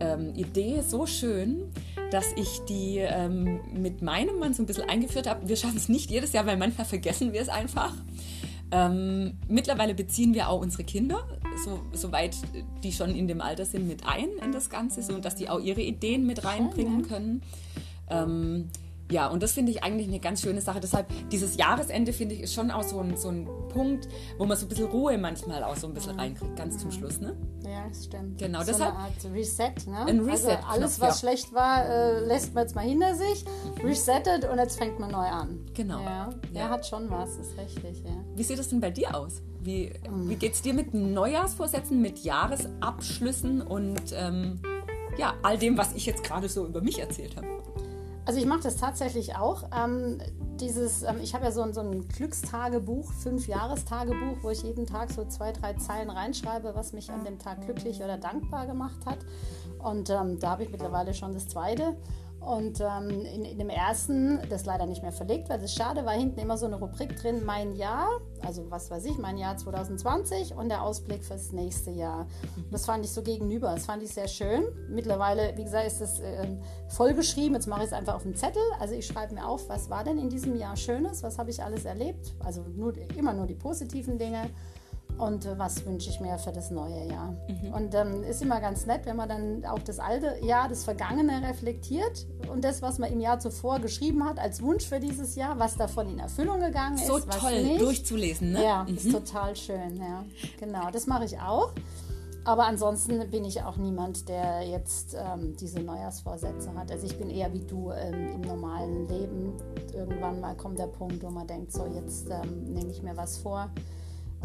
ähm, 0.00 0.34
Idee 0.34 0.82
so 0.86 1.06
schön, 1.06 1.72
dass 2.10 2.26
ich 2.36 2.60
die 2.68 2.98
ähm, 2.98 3.60
mit 3.72 4.02
meinem 4.02 4.38
Mann 4.38 4.54
so 4.54 4.62
ein 4.62 4.66
bisschen 4.66 4.88
eingeführt 4.88 5.28
habe. 5.28 5.48
Wir 5.48 5.56
schaffen 5.56 5.76
es 5.76 5.88
nicht 5.88 6.10
jedes 6.10 6.32
Jahr, 6.32 6.46
weil 6.46 6.56
manchmal 6.56 6.86
vergessen 6.86 7.32
wir 7.32 7.40
es 7.40 7.48
einfach. 7.48 7.94
Ähm, 8.70 9.38
mittlerweile 9.48 9.94
beziehen 9.94 10.34
wir 10.34 10.48
auch 10.48 10.60
unsere 10.60 10.84
Kinder, 10.84 11.24
so, 11.64 11.80
soweit 11.92 12.36
die 12.82 12.92
schon 12.92 13.14
in 13.14 13.28
dem 13.28 13.40
Alter 13.40 13.64
sind, 13.64 13.86
mit 13.86 14.04
ein 14.06 14.28
in 14.44 14.52
das 14.52 14.70
Ganze, 14.70 15.02
so 15.02 15.18
dass 15.18 15.36
die 15.36 15.48
auch 15.48 15.60
ihre 15.60 15.82
Ideen 15.82 16.26
mit 16.26 16.44
reinbringen 16.44 17.06
können. 17.06 17.42
Ähm, 18.08 18.68
ja, 19.10 19.28
und 19.28 19.42
das 19.42 19.52
finde 19.52 19.70
ich 19.72 19.82
eigentlich 19.84 20.08
eine 20.08 20.18
ganz 20.18 20.40
schöne 20.42 20.60
Sache. 20.60 20.80
Deshalb, 20.80 21.06
dieses 21.30 21.56
Jahresende, 21.56 22.12
finde 22.12 22.34
ich, 22.34 22.42
ist 22.42 22.54
schon 22.54 22.70
auch 22.70 22.82
so 22.82 22.98
ein, 23.00 23.16
so 23.16 23.28
ein 23.28 23.48
Punkt, 23.68 24.08
wo 24.38 24.44
man 24.46 24.56
so 24.56 24.66
ein 24.66 24.68
bisschen 24.68 24.86
Ruhe 24.86 25.16
manchmal 25.18 25.62
auch 25.62 25.76
so 25.76 25.86
ein 25.86 25.94
bisschen 25.94 26.18
reinkriegt, 26.18 26.56
ganz 26.56 26.78
zum 26.78 26.90
Schluss. 26.90 27.20
Ne? 27.20 27.36
Ja, 27.64 27.86
das 27.88 28.06
stimmt. 28.06 28.38
Genau, 28.38 28.60
so 28.60 28.66
deshalb- 28.66 28.94
eine 28.94 28.98
Art 29.04 29.12
Reset, 29.32 29.72
ne? 29.86 29.98
Ein 30.06 30.18
also 30.20 30.30
Reset-Knopf, 30.30 30.70
alles, 30.72 31.00
was 31.00 31.22
ja. 31.22 31.28
schlecht 31.28 31.52
war, 31.54 31.86
äh, 31.88 32.20
lässt 32.26 32.54
man 32.54 32.64
jetzt 32.64 32.74
mal 32.74 32.84
hinter 32.84 33.14
sich, 33.14 33.44
resettet 33.82 34.44
und 34.50 34.58
jetzt 34.58 34.76
fängt 34.78 34.98
man 34.98 35.10
neu 35.10 35.26
an. 35.26 35.60
Genau. 35.74 36.00
Ja, 36.00 36.30
Ja. 36.52 36.60
ja. 36.60 36.68
hat 36.70 36.86
schon 36.86 37.08
was, 37.10 37.36
ist 37.36 37.56
richtig, 37.58 38.02
ja. 38.04 38.10
Wie 38.34 38.42
sieht 38.42 38.58
es 38.58 38.68
denn 38.68 38.80
bei 38.80 38.90
dir 38.90 39.14
aus? 39.16 39.42
Wie, 39.60 39.92
wie 40.10 40.36
geht 40.36 40.54
es 40.54 40.62
dir 40.62 40.74
mit 40.74 40.94
Neujahrsvorsätzen, 40.94 42.00
mit 42.00 42.20
Jahresabschlüssen 42.24 43.62
und 43.62 44.00
ähm, 44.12 44.60
ja, 45.18 45.34
all 45.42 45.58
dem, 45.58 45.76
was 45.78 45.92
ich 45.94 46.06
jetzt 46.06 46.22
gerade 46.24 46.48
so 46.48 46.66
über 46.66 46.80
mich 46.80 46.98
erzählt 47.00 47.36
habe? 47.36 47.46
Also 48.26 48.40
ich 48.40 48.46
mache 48.46 48.62
das 48.62 48.76
tatsächlich 48.76 49.36
auch. 49.36 49.70
Ähm, 49.72 50.18
dieses, 50.60 51.04
ähm, 51.04 51.18
ich 51.22 51.32
habe 51.34 51.44
ja 51.44 51.52
so 51.52 51.62
ein, 51.62 51.72
so 51.72 51.80
ein 51.80 52.08
Glückstagebuch, 52.08 53.12
fünf 53.12 53.46
Jahrestagebuch, 53.46 54.42
wo 54.42 54.50
ich 54.50 54.64
jeden 54.64 54.84
Tag 54.84 55.12
so 55.12 55.24
zwei, 55.26 55.52
drei 55.52 55.74
Zeilen 55.74 56.10
reinschreibe, 56.10 56.74
was 56.74 56.92
mich 56.92 57.08
an 57.10 57.24
dem 57.24 57.38
Tag 57.38 57.64
glücklich 57.64 58.02
oder 58.02 58.18
dankbar 58.18 58.66
gemacht 58.66 59.06
hat. 59.06 59.18
Und 59.78 60.10
ähm, 60.10 60.40
da 60.40 60.50
habe 60.50 60.64
ich 60.64 60.70
mittlerweile 60.70 61.14
schon 61.14 61.34
das 61.34 61.46
zweite. 61.46 61.96
Und 62.46 62.80
ähm, 62.80 63.10
in, 63.10 63.44
in 63.44 63.58
dem 63.58 63.68
ersten, 63.68 64.38
das 64.48 64.66
leider 64.66 64.86
nicht 64.86 65.02
mehr 65.02 65.10
verlegt, 65.10 65.48
weil 65.48 65.58
das 65.58 65.72
ist 65.72 65.76
schade, 65.76 66.04
war 66.04 66.12
hinten 66.12 66.38
immer 66.38 66.56
so 66.56 66.66
eine 66.66 66.76
Rubrik 66.76 67.16
drin, 67.16 67.44
mein 67.44 67.74
Jahr, 67.74 68.06
also 68.40 68.70
was 68.70 68.88
weiß 68.88 69.04
ich, 69.06 69.18
mein 69.18 69.36
Jahr 69.36 69.56
2020 69.56 70.54
und 70.54 70.68
der 70.68 70.82
Ausblick 70.82 71.24
fürs 71.24 71.50
nächste 71.50 71.90
Jahr. 71.90 72.28
Das 72.70 72.86
fand 72.86 73.04
ich 73.04 73.10
so 73.10 73.22
gegenüber, 73.22 73.74
das 73.74 73.86
fand 73.86 74.04
ich 74.04 74.14
sehr 74.14 74.28
schön. 74.28 74.62
Mittlerweile, 74.88 75.56
wie 75.56 75.64
gesagt, 75.64 75.88
ist 75.88 76.00
das 76.00 76.20
äh, 76.20 76.46
vollgeschrieben, 76.86 77.54
jetzt 77.54 77.66
mache 77.66 77.80
ich 77.80 77.88
es 77.88 77.92
einfach 77.92 78.14
auf 78.14 78.22
dem 78.22 78.36
Zettel. 78.36 78.62
Also 78.78 78.94
ich 78.94 79.04
schreibe 79.04 79.34
mir 79.34 79.44
auf, 79.44 79.68
was 79.68 79.90
war 79.90 80.04
denn 80.04 80.18
in 80.18 80.30
diesem 80.30 80.54
Jahr 80.54 80.76
Schönes, 80.76 81.24
was 81.24 81.38
habe 81.38 81.50
ich 81.50 81.60
alles 81.60 81.84
erlebt, 81.84 82.32
also 82.44 82.62
nur, 82.76 82.92
immer 83.16 83.32
nur 83.32 83.48
die 83.48 83.56
positiven 83.56 84.18
Dinge 84.18 84.50
und 85.18 85.46
äh, 85.46 85.58
was 85.58 85.84
wünsche 85.86 86.10
ich 86.10 86.20
mir 86.20 86.38
für 86.38 86.52
das 86.52 86.70
neue 86.70 87.06
Jahr. 87.08 87.34
Und 87.74 87.94
ähm, 87.94 88.22
ist 88.22 88.42
immer 88.42 88.60
ganz 88.60 88.86
nett, 88.86 89.02
wenn 89.06 89.16
man 89.16 89.28
dann 89.28 89.64
auch 89.64 89.78
das 89.80 89.98
alte 89.98 90.44
Jahr, 90.44 90.68
das 90.68 90.84
Vergangene 90.84 91.42
reflektiert 91.48 92.26
und 92.52 92.64
das, 92.64 92.82
was 92.82 92.98
man 92.98 93.12
im 93.12 93.20
Jahr 93.20 93.38
zuvor 93.38 93.78
geschrieben 93.80 94.24
hat 94.24 94.38
als 94.38 94.62
Wunsch 94.62 94.84
für 94.86 95.00
dieses 95.00 95.34
Jahr, 95.34 95.58
was 95.58 95.76
davon 95.76 96.08
in 96.10 96.18
Erfüllung 96.18 96.60
gegangen 96.60 96.98
So 96.98 97.16
ist, 97.16 97.28
was 97.28 97.38
toll 97.38 97.62
nicht. 97.62 97.80
durchzulesen, 97.80 98.52
ne? 98.52 98.62
Ja, 98.64 98.86
ist 98.88 99.10
total 99.10 99.56
schön, 99.56 99.96
ja. 99.96 100.24
Genau, 100.60 100.90
das 100.90 101.06
mache 101.06 101.24
ich 101.24 101.38
auch. 101.38 101.70
Aber 102.44 102.66
ansonsten 102.66 103.28
bin 103.28 103.44
ich 103.44 103.60
auch 103.64 103.76
niemand, 103.76 104.28
der 104.28 104.62
jetzt 104.62 105.16
ähm, 105.18 105.56
diese 105.58 105.80
Neujahrsvorsätze 105.80 106.72
hat. 106.76 106.92
Also 106.92 107.04
ich 107.06 107.18
bin 107.18 107.28
eher 107.28 107.52
wie 107.52 107.64
du 107.64 107.90
ähm, 107.90 108.34
im 108.34 108.40
normalen 108.42 109.08
Leben. 109.08 109.54
Irgendwann 109.92 110.40
mal 110.40 110.56
kommt 110.56 110.78
der 110.78 110.86
Punkt, 110.86 111.24
wo 111.24 111.30
man 111.30 111.48
denkt, 111.48 111.72
so 111.72 111.86
jetzt 111.86 112.28
ähm, 112.30 112.72
nehme 112.72 112.90
ich 112.92 113.02
mir 113.02 113.16
was 113.16 113.38
vor 113.38 113.68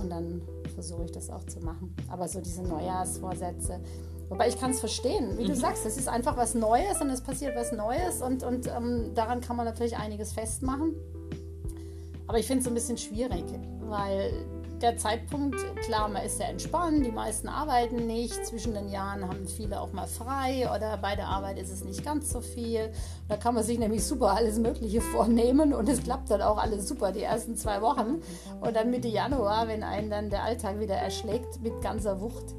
und 0.02 0.10
dann 0.10 0.42
versuche 0.74 1.06
ich 1.06 1.12
das 1.12 1.30
auch 1.30 1.44
zu 1.46 1.60
machen. 1.60 1.96
Aber 2.10 2.28
so 2.28 2.42
diese 2.42 2.64
Neujahrsvorsätze, 2.64 3.80
wobei 4.30 4.48
ich 4.48 4.60
kann 4.60 4.72
es 4.72 4.80
verstehen, 4.80 5.38
wie 5.38 5.46
du 5.46 5.56
sagst, 5.56 5.86
es 5.86 5.98
ist 5.98 6.08
einfach 6.08 6.38
was 6.38 6.56
Neues 6.56 7.00
und 7.02 7.10
es 7.10 7.22
passiert 7.22 7.56
was 7.56 7.72
Neues 7.72 8.22
und, 8.22 8.44
und 8.44 8.68
ähm, 8.68 9.12
daran 9.14 9.42
kann 9.42 9.56
man 9.56 9.66
natürlich 9.66 9.98
einiges 9.98 10.34
festmachen. 10.34 10.96
Aber 12.28 12.40
ich 12.40 12.48
finde 12.48 12.60
es 12.60 12.66
so 12.66 12.72
ein 12.72 12.76
bisschen 12.76 12.98
schwierig, 12.98 13.44
weil 13.82 14.32
der 14.82 14.98
Zeitpunkt, 14.98 15.58
klar, 15.84 16.08
man 16.08 16.24
ist 16.24 16.38
sehr 16.38 16.50
entspannt, 16.50 17.06
die 17.06 17.12
meisten 17.12 17.48
arbeiten 17.48 18.08
nicht, 18.08 18.46
zwischen 18.46 18.74
den 18.74 18.90
Jahren 18.90 19.28
haben 19.28 19.48
viele 19.48 19.80
auch 19.80 19.94
mal 19.94 20.08
frei 20.08 20.68
oder 20.76 20.98
bei 20.98 21.16
der 21.16 21.28
Arbeit 21.28 21.60
ist 21.60 21.72
es 21.72 21.84
nicht 21.84 22.04
ganz 22.04 22.32
so 22.32 22.42
viel. 22.42 22.92
Da 23.28 23.38
kann 23.38 23.56
man 23.56 23.64
sich 23.64 23.78
nämlich 23.78 24.04
super 24.04 24.32
alles 24.32 24.58
Mögliche 24.58 25.02
vornehmen 25.02 25.74
und 25.74 25.88
es 25.88 26.04
klappt 26.04 26.32
dann 26.32 26.42
auch 26.42 26.58
alles 26.58 26.88
super 26.88 27.12
die 27.12 27.22
ersten 27.22 27.56
zwei 27.56 27.82
Wochen. 27.82 28.22
Und 28.62 28.76
dann 28.76 28.90
Mitte 28.90 29.08
Januar, 29.08 29.68
wenn 29.68 29.84
einen 29.84 30.10
dann 30.10 30.30
der 30.30 30.44
Alltag 30.44 30.80
wieder 30.80 30.96
erschlägt 30.96 31.62
mit 31.62 31.82
ganzer 31.82 32.20
Wucht, 32.20 32.56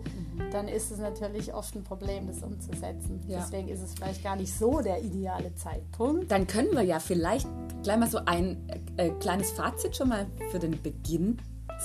dann 0.50 0.68
ist 0.68 0.90
es 0.90 0.98
natürlich 0.98 1.52
oft 1.54 1.74
ein 1.74 1.82
Problem, 1.82 2.26
das 2.26 2.42
umzusetzen. 2.42 3.20
Ja. 3.26 3.40
Deswegen 3.40 3.68
ist 3.68 3.82
es 3.82 3.94
vielleicht 3.94 4.22
gar 4.22 4.36
nicht 4.36 4.52
so 4.52 4.80
der 4.80 5.02
ideale 5.02 5.54
Zeitpunkt. 5.54 6.30
Dann 6.30 6.46
können 6.46 6.72
wir 6.72 6.82
ja 6.82 6.98
vielleicht 6.98 7.48
gleich 7.82 7.98
mal 7.98 8.08
so 8.08 8.18
ein 8.24 8.66
äh, 8.96 9.10
kleines 9.10 9.50
Fazit 9.50 9.96
schon 9.96 10.08
mal 10.08 10.26
für 10.50 10.58
den 10.58 10.80
Beginn 10.82 11.38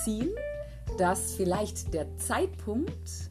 ziehen, 0.04 0.30
dass 0.98 1.34
vielleicht 1.34 1.94
der 1.94 2.16
Zeitpunkt 2.18 3.30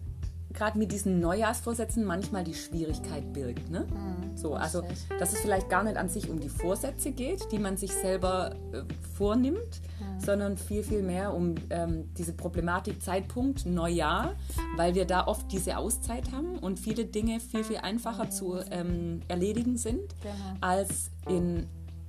gerade 0.56 0.78
mit 0.78 0.90
diesen 0.90 1.20
Neujahrsvorsätzen 1.20 2.04
manchmal 2.04 2.42
die 2.42 2.54
Schwierigkeit 2.54 3.32
birgt. 3.32 3.70
Ne? 3.70 3.86
so, 4.34 4.54
also, 4.54 4.82
dass 5.18 5.32
es 5.32 5.40
vielleicht 5.40 5.68
gar 5.68 5.84
nicht 5.84 5.96
an 5.96 6.08
sich 6.08 6.28
um 6.30 6.40
die 6.40 6.48
Vorsätze 6.48 7.10
geht, 7.12 7.52
die 7.52 7.58
man 7.58 7.76
sich 7.76 7.92
selber 7.92 8.54
äh, 8.72 8.82
vornimmt, 9.14 9.82
sondern 10.18 10.56
viel, 10.56 10.82
viel 10.82 11.02
mehr 11.02 11.34
um 11.34 11.54
ähm, 11.70 12.08
diese 12.14 12.32
Problematik 12.32 13.02
Zeitpunkt 13.02 13.66
Neujahr, 13.66 14.34
weil 14.76 14.94
wir 14.94 15.04
da 15.04 15.26
oft 15.26 15.52
diese 15.52 15.76
Auszeit 15.76 16.32
haben 16.32 16.58
und 16.58 16.78
viele 16.80 17.04
Dinge 17.04 17.38
viel, 17.40 17.64
viel 17.64 17.78
einfacher 17.78 18.30
zu 18.30 18.58
ähm, 18.70 19.20
erledigen 19.28 19.76
sind 19.76 20.14
Genau. 20.22 20.34
als 20.60 21.10
in 21.28 21.66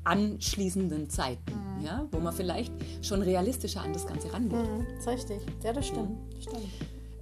anschließenden 0.07 1.09
Zeiten, 1.09 1.41
Mhm. 1.79 1.85
ja, 1.85 2.07
wo 2.11 2.19
man 2.19 2.33
vielleicht 2.33 2.73
schon 3.01 3.21
realistischer 3.21 3.81
an 3.81 3.93
das 3.93 4.07
Ganze 4.07 4.31
rangeht. 4.33 4.57
Mhm, 4.59 4.85
das 4.95 4.99
ist 4.99 5.07
richtig. 5.07 5.39
Ja, 5.63 5.73
das 5.73 5.87
stimmt. 5.87 6.17
Das 6.33 6.43
stimmt. 6.43 6.65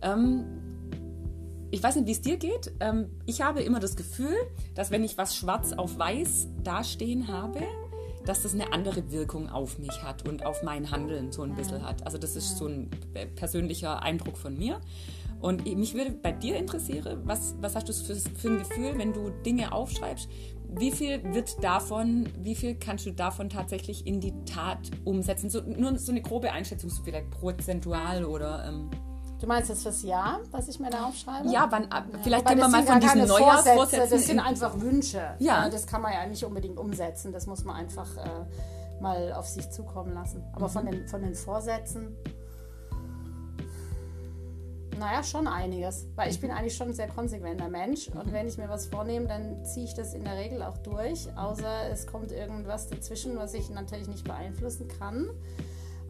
Ähm, 0.01 0.43
ich 1.71 1.81
weiß 1.83 1.95
nicht, 1.97 2.07
wie 2.07 2.11
es 2.11 2.21
dir 2.21 2.37
geht. 2.37 2.71
Ähm, 2.79 3.09
ich 3.25 3.41
habe 3.41 3.61
immer 3.61 3.79
das 3.79 3.95
Gefühl, 3.95 4.35
dass 4.75 4.91
wenn 4.91 5.03
ich 5.03 5.17
was 5.17 5.35
schwarz 5.35 5.73
auf 5.73 5.97
weiß 5.97 6.47
dastehen 6.63 7.27
habe, 7.27 7.59
dass 8.25 8.43
das 8.43 8.53
eine 8.53 8.71
andere 8.73 9.11
Wirkung 9.11 9.49
auf 9.49 9.77
mich 9.77 10.01
hat 10.03 10.27
und 10.27 10.45
auf 10.45 10.63
mein 10.63 10.89
Handeln 10.89 11.31
so 11.31 11.41
ein 11.43 11.55
bisschen 11.55 11.83
hat. 11.85 12.05
Also 12.05 12.17
das 12.17 12.35
ist 12.35 12.57
so 12.57 12.67
ein 12.67 12.89
persönlicher 13.35 14.01
Eindruck 14.01 14.37
von 14.37 14.57
mir. 14.57 14.79
Und 15.41 15.65
mich 15.77 15.93
würde 15.93 16.11
bei 16.11 16.31
dir 16.31 16.55
interessieren, 16.57 17.21
was, 17.25 17.55
was 17.61 17.75
hast 17.75 17.87
du 17.89 17.93
für, 17.93 18.15
für 18.15 18.47
ein 18.49 18.57
Gefühl, 18.59 18.97
wenn 18.97 19.13
du 19.13 19.29
Dinge 19.45 19.73
aufschreibst? 19.73 20.27
Wie 20.77 20.91
viel 20.91 21.23
wird 21.33 21.63
davon, 21.63 22.27
wie 22.39 22.55
viel 22.55 22.75
kannst 22.75 23.05
du 23.05 23.11
davon 23.11 23.49
tatsächlich 23.49 24.05
in 24.05 24.19
die 24.19 24.33
Tat 24.45 24.79
umsetzen? 25.05 25.49
So, 25.49 25.61
nur 25.61 25.97
so 25.97 26.11
eine 26.11 26.21
grobe 26.21 26.51
Einschätzung, 26.51 26.89
so 26.89 27.03
vielleicht 27.03 27.29
prozentual 27.31 28.25
oder... 28.25 28.65
Ähm, 28.67 28.89
Du 29.39 29.47
meinst 29.47 29.69
das 29.69 29.83
fürs 29.83 30.01
Jahr, 30.01 30.39
was 30.51 30.69
ich 30.69 30.79
mir 30.79 30.89
da 30.89 31.05
aufschreibe? 31.07 31.49
ja, 31.49 31.67
wann, 31.69 31.91
ab- 31.91 32.05
vielleicht 32.23 32.45
können 32.47 32.61
wir 32.61 32.69
mal 32.69 32.83
von 32.83 32.99
diesen 33.01 33.27
Neujahrsvorsätzen... 33.27 34.09
Das 34.09 34.25
sind 34.25 34.33
in- 34.35 34.39
einfach 34.39 34.79
Wünsche. 34.79 35.21
Ja. 35.39 35.69
Das 35.69 35.85
kann 35.85 36.01
man 36.01 36.13
ja 36.13 36.25
nicht 36.25 36.43
unbedingt 36.45 36.77
umsetzen. 36.79 37.33
Das 37.33 37.45
muss 37.45 37.65
man 37.65 37.75
einfach 37.75 38.15
äh, 38.15 39.01
mal 39.01 39.33
auf 39.33 39.45
sich 39.47 39.69
zukommen 39.71 40.13
lassen. 40.13 40.41
Aber 40.53 40.67
Mhm. 40.67 40.71
von, 40.71 40.85
den, 40.85 41.07
von 41.09 41.21
den 41.21 41.35
Vorsätzen, 41.35 42.15
naja, 44.99 45.23
schon 45.23 45.47
einiges. 45.47 46.07
Weil 46.15 46.29
ich 46.29 46.39
bin 46.39 46.51
eigentlich 46.51 46.75
schon 46.75 46.89
ein 46.89 46.93
sehr 46.93 47.07
konsequenter 47.07 47.69
Mensch. 47.69 48.09
Und 48.09 48.31
wenn 48.31 48.47
ich 48.47 48.57
mir 48.57 48.69
was 48.69 48.87
vornehme, 48.87 49.27
dann 49.27 49.65
ziehe 49.65 49.85
ich 49.85 49.93
das 49.93 50.13
in 50.13 50.23
der 50.23 50.37
Regel 50.37 50.61
auch 50.61 50.77
durch. 50.79 51.27
Außer 51.35 51.89
es 51.91 52.07
kommt 52.07 52.31
irgendwas 52.31 52.87
dazwischen, 52.87 53.37
was 53.37 53.53
ich 53.53 53.69
natürlich 53.69 54.07
nicht 54.07 54.23
beeinflussen 54.23 54.87
kann. 54.87 55.29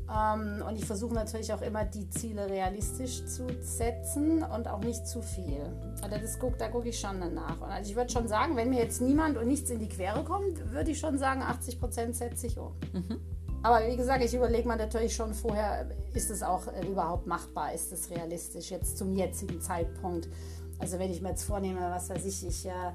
Ähm, 0.07 0.63
und 0.67 0.75
ich 0.75 0.85
versuche 0.85 1.15
natürlich 1.15 1.51
auch 1.53 1.61
immer, 1.61 1.83
die 1.83 2.09
Ziele 2.09 2.49
realistisch 2.49 3.25
zu 3.25 3.47
setzen 3.61 4.43
und 4.43 4.67
auch 4.67 4.81
nicht 4.81 5.07
zu 5.07 5.21
viel. 5.21 5.61
Also 6.01 6.17
das 6.17 6.37
guck, 6.39 6.57
da 6.57 6.67
gucke 6.67 6.89
ich 6.89 6.99
schon 6.99 7.19
nach. 7.33 7.59
Und 7.61 7.69
also 7.69 7.89
ich 7.89 7.95
würde 7.95 8.11
schon 8.11 8.27
sagen, 8.27 8.55
wenn 8.55 8.69
mir 8.69 8.79
jetzt 8.79 9.01
niemand 9.01 9.37
und 9.37 9.47
nichts 9.47 9.69
in 9.69 9.79
die 9.79 9.89
Quere 9.89 10.23
kommt, 10.23 10.71
würde 10.71 10.91
ich 10.91 10.99
schon 10.99 11.17
sagen, 11.17 11.41
80 11.41 11.79
Prozent 11.79 12.15
setze 12.15 12.47
ich 12.47 12.57
um. 12.57 12.73
Mhm. 12.93 13.19
Aber 13.65 13.87
wie 13.87 13.97
gesagt, 13.97 14.23
ich 14.23 14.31
überlege 14.31 14.67
mir 14.67 14.75
natürlich 14.75 15.15
schon 15.15 15.33
vorher, 15.33 15.87
ist 16.13 16.29
es 16.29 16.43
auch 16.43 16.67
äh, 16.67 16.85
überhaupt 16.85 17.25
machbar, 17.25 17.73
ist 17.73 17.91
es 17.91 18.11
realistisch 18.11 18.69
jetzt 18.69 18.95
zum 18.95 19.11
jetzigen 19.15 19.59
Zeitpunkt. 19.59 20.29
Also 20.77 20.99
wenn 20.99 21.09
ich 21.09 21.19
mir 21.19 21.29
jetzt 21.29 21.45
vornehme, 21.45 21.79
was 21.81 22.11
weiß 22.11 22.23
ich, 22.25 22.45
ich... 22.45 22.67
Äh, 22.67 22.91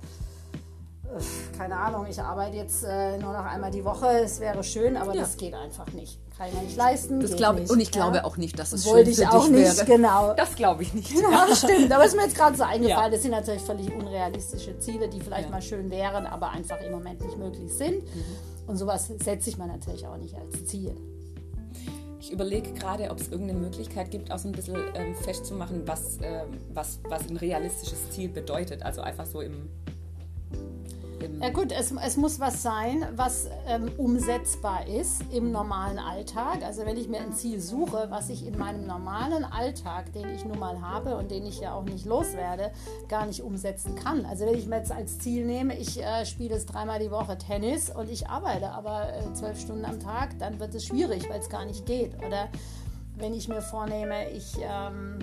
keine 1.57 1.76
Ahnung, 1.76 2.07
ich 2.09 2.21
arbeite 2.21 2.57
jetzt 2.57 2.85
äh, 2.85 3.19
nur 3.19 3.33
noch 3.33 3.45
einmal 3.45 3.71
die 3.71 3.85
Woche, 3.85 4.07
es 4.23 4.40
wäre 4.40 4.62
schön, 4.62 4.97
aber 4.97 5.14
ja. 5.14 5.23
das 5.23 5.37
geht 5.37 5.55
einfach 5.55 5.87
nicht. 5.93 6.19
Kann 6.37 6.49
ich 6.49 6.55
mir 6.55 6.62
nicht 6.62 6.76
leisten. 6.76 7.21
Das 7.21 7.37
glaube 7.37 7.61
ich. 7.61 7.71
Und 7.71 7.81
ich 7.81 7.95
ja. 7.95 8.00
glaube 8.00 8.25
auch 8.25 8.37
nicht, 8.37 8.59
dass 8.59 8.73
es 8.73 8.87
Wollte 8.87 9.12
schön 9.12 9.25
ich 9.25 9.29
auch 9.29 9.49
nicht, 9.49 9.76
wäre. 9.76 9.85
genau. 9.85 10.35
Das 10.35 10.55
glaube 10.55 10.83
ich 10.83 10.95
nicht. 10.95 11.11
Ja, 11.12 11.55
stimmt. 11.55 11.93
Aber 11.93 12.05
ist 12.05 12.17
mir 12.17 12.23
jetzt 12.23 12.37
gerade 12.37 12.57
so 12.57 12.64
eingefallen. 12.64 13.12
Das 13.12 13.23
sind 13.23 13.33
natürlich 13.33 13.62
völlig 13.62 13.93
unrealistische 13.93 14.79
Ziele, 14.79 15.09
die 15.09 15.21
vielleicht 15.21 15.50
mal 15.50 15.61
schön 15.61 15.90
wären, 15.90 16.26
aber 16.26 16.50
einfach 16.50 16.81
im 16.81 16.93
Moment 16.93 17.23
nicht 17.23 17.37
möglich 17.37 17.73
sind. 17.73 18.02
Mhm. 18.05 18.25
Und 18.67 18.76
sowas 18.76 19.11
setze 19.23 19.50
ich 19.50 19.59
mir 19.59 19.67
natürlich 19.67 20.07
auch 20.07 20.17
nicht 20.17 20.35
als 20.35 20.64
Ziel. 20.64 20.97
Ich 22.21 22.31
überlege 22.33 22.73
gerade, 22.73 23.11
ob 23.11 23.19
es 23.19 23.29
irgendeine 23.29 23.59
Möglichkeit 23.59 24.11
gibt, 24.11 24.31
auch 24.31 24.38
so 24.38 24.49
ein 24.49 24.52
bisschen 24.52 24.76
ähm, 24.95 25.14
festzumachen, 25.14 25.87
was, 25.87 26.19
ähm, 26.23 26.59
was, 26.73 27.00
was 27.09 27.29
ein 27.29 27.37
realistisches 27.37 28.11
Ziel 28.11 28.29
bedeutet. 28.29 28.83
Also 28.83 29.00
einfach 29.00 29.26
so 29.26 29.40
im 29.40 29.69
ja 31.41 31.50
gut, 31.50 31.73
es, 31.73 31.93
es 31.93 32.17
muss 32.17 32.41
was 32.41 32.62
sein, 32.62 33.07
was 33.17 33.49
ähm, 33.67 33.91
umsetzbar 33.97 34.87
ist 34.87 35.23
im 35.33 35.53
normalen 35.53 35.99
Alltag. 35.99 36.62
Also 36.62 36.85
wenn 36.87 36.97
ich 36.97 37.09
mir 37.09 37.21
ein 37.21 37.33
Ziel 37.33 37.61
suche, 37.61 38.07
was 38.11 38.29
ich 38.31 38.47
in 38.47 38.59
meinem 38.59 38.87
normalen 38.87 39.45
Alltag, 39.45 40.12
den 40.12 40.29
ich 40.35 40.45
nun 40.45 40.59
mal 40.59 40.81
habe 40.81 41.17
und 41.17 41.31
den 41.31 41.47
ich 41.47 41.61
ja 41.61 41.75
auch 41.75 41.85
nicht 41.85 42.07
loswerde, 42.07 42.73
gar 43.09 43.27
nicht 43.27 43.43
umsetzen 43.43 43.95
kann. 43.95 44.25
Also 44.25 44.47
wenn 44.47 44.55
ich 44.55 44.67
mir 44.67 44.77
jetzt 44.77 44.93
als 44.93 45.19
Ziel 45.19 45.45
nehme, 45.45 45.77
ich 45.77 46.03
äh, 46.03 46.25
spiele 46.27 46.55
es 46.55 46.67
dreimal 46.67 46.99
die 46.99 47.11
Woche 47.11 47.39
Tennis 47.39 47.91
und 47.91 48.11
ich 48.11 48.29
arbeite 48.29 48.71
aber 48.71 49.15
äh, 49.15 49.33
zwölf 49.35 49.61
Stunden 49.61 49.85
am 49.85 50.00
Tag, 50.00 50.39
dann 50.39 50.61
wird 50.61 50.75
es 50.75 50.87
schwierig, 50.87 51.29
weil 51.29 51.41
es 51.41 51.49
gar 51.49 51.65
nicht 51.65 51.87
geht. 51.87 52.15
Oder 52.25 52.49
wenn 53.17 53.35
ich 53.35 53.49
mir 53.49 53.62
vornehme, 53.62 54.31
ich... 54.31 54.57
Ähm, 54.61 55.19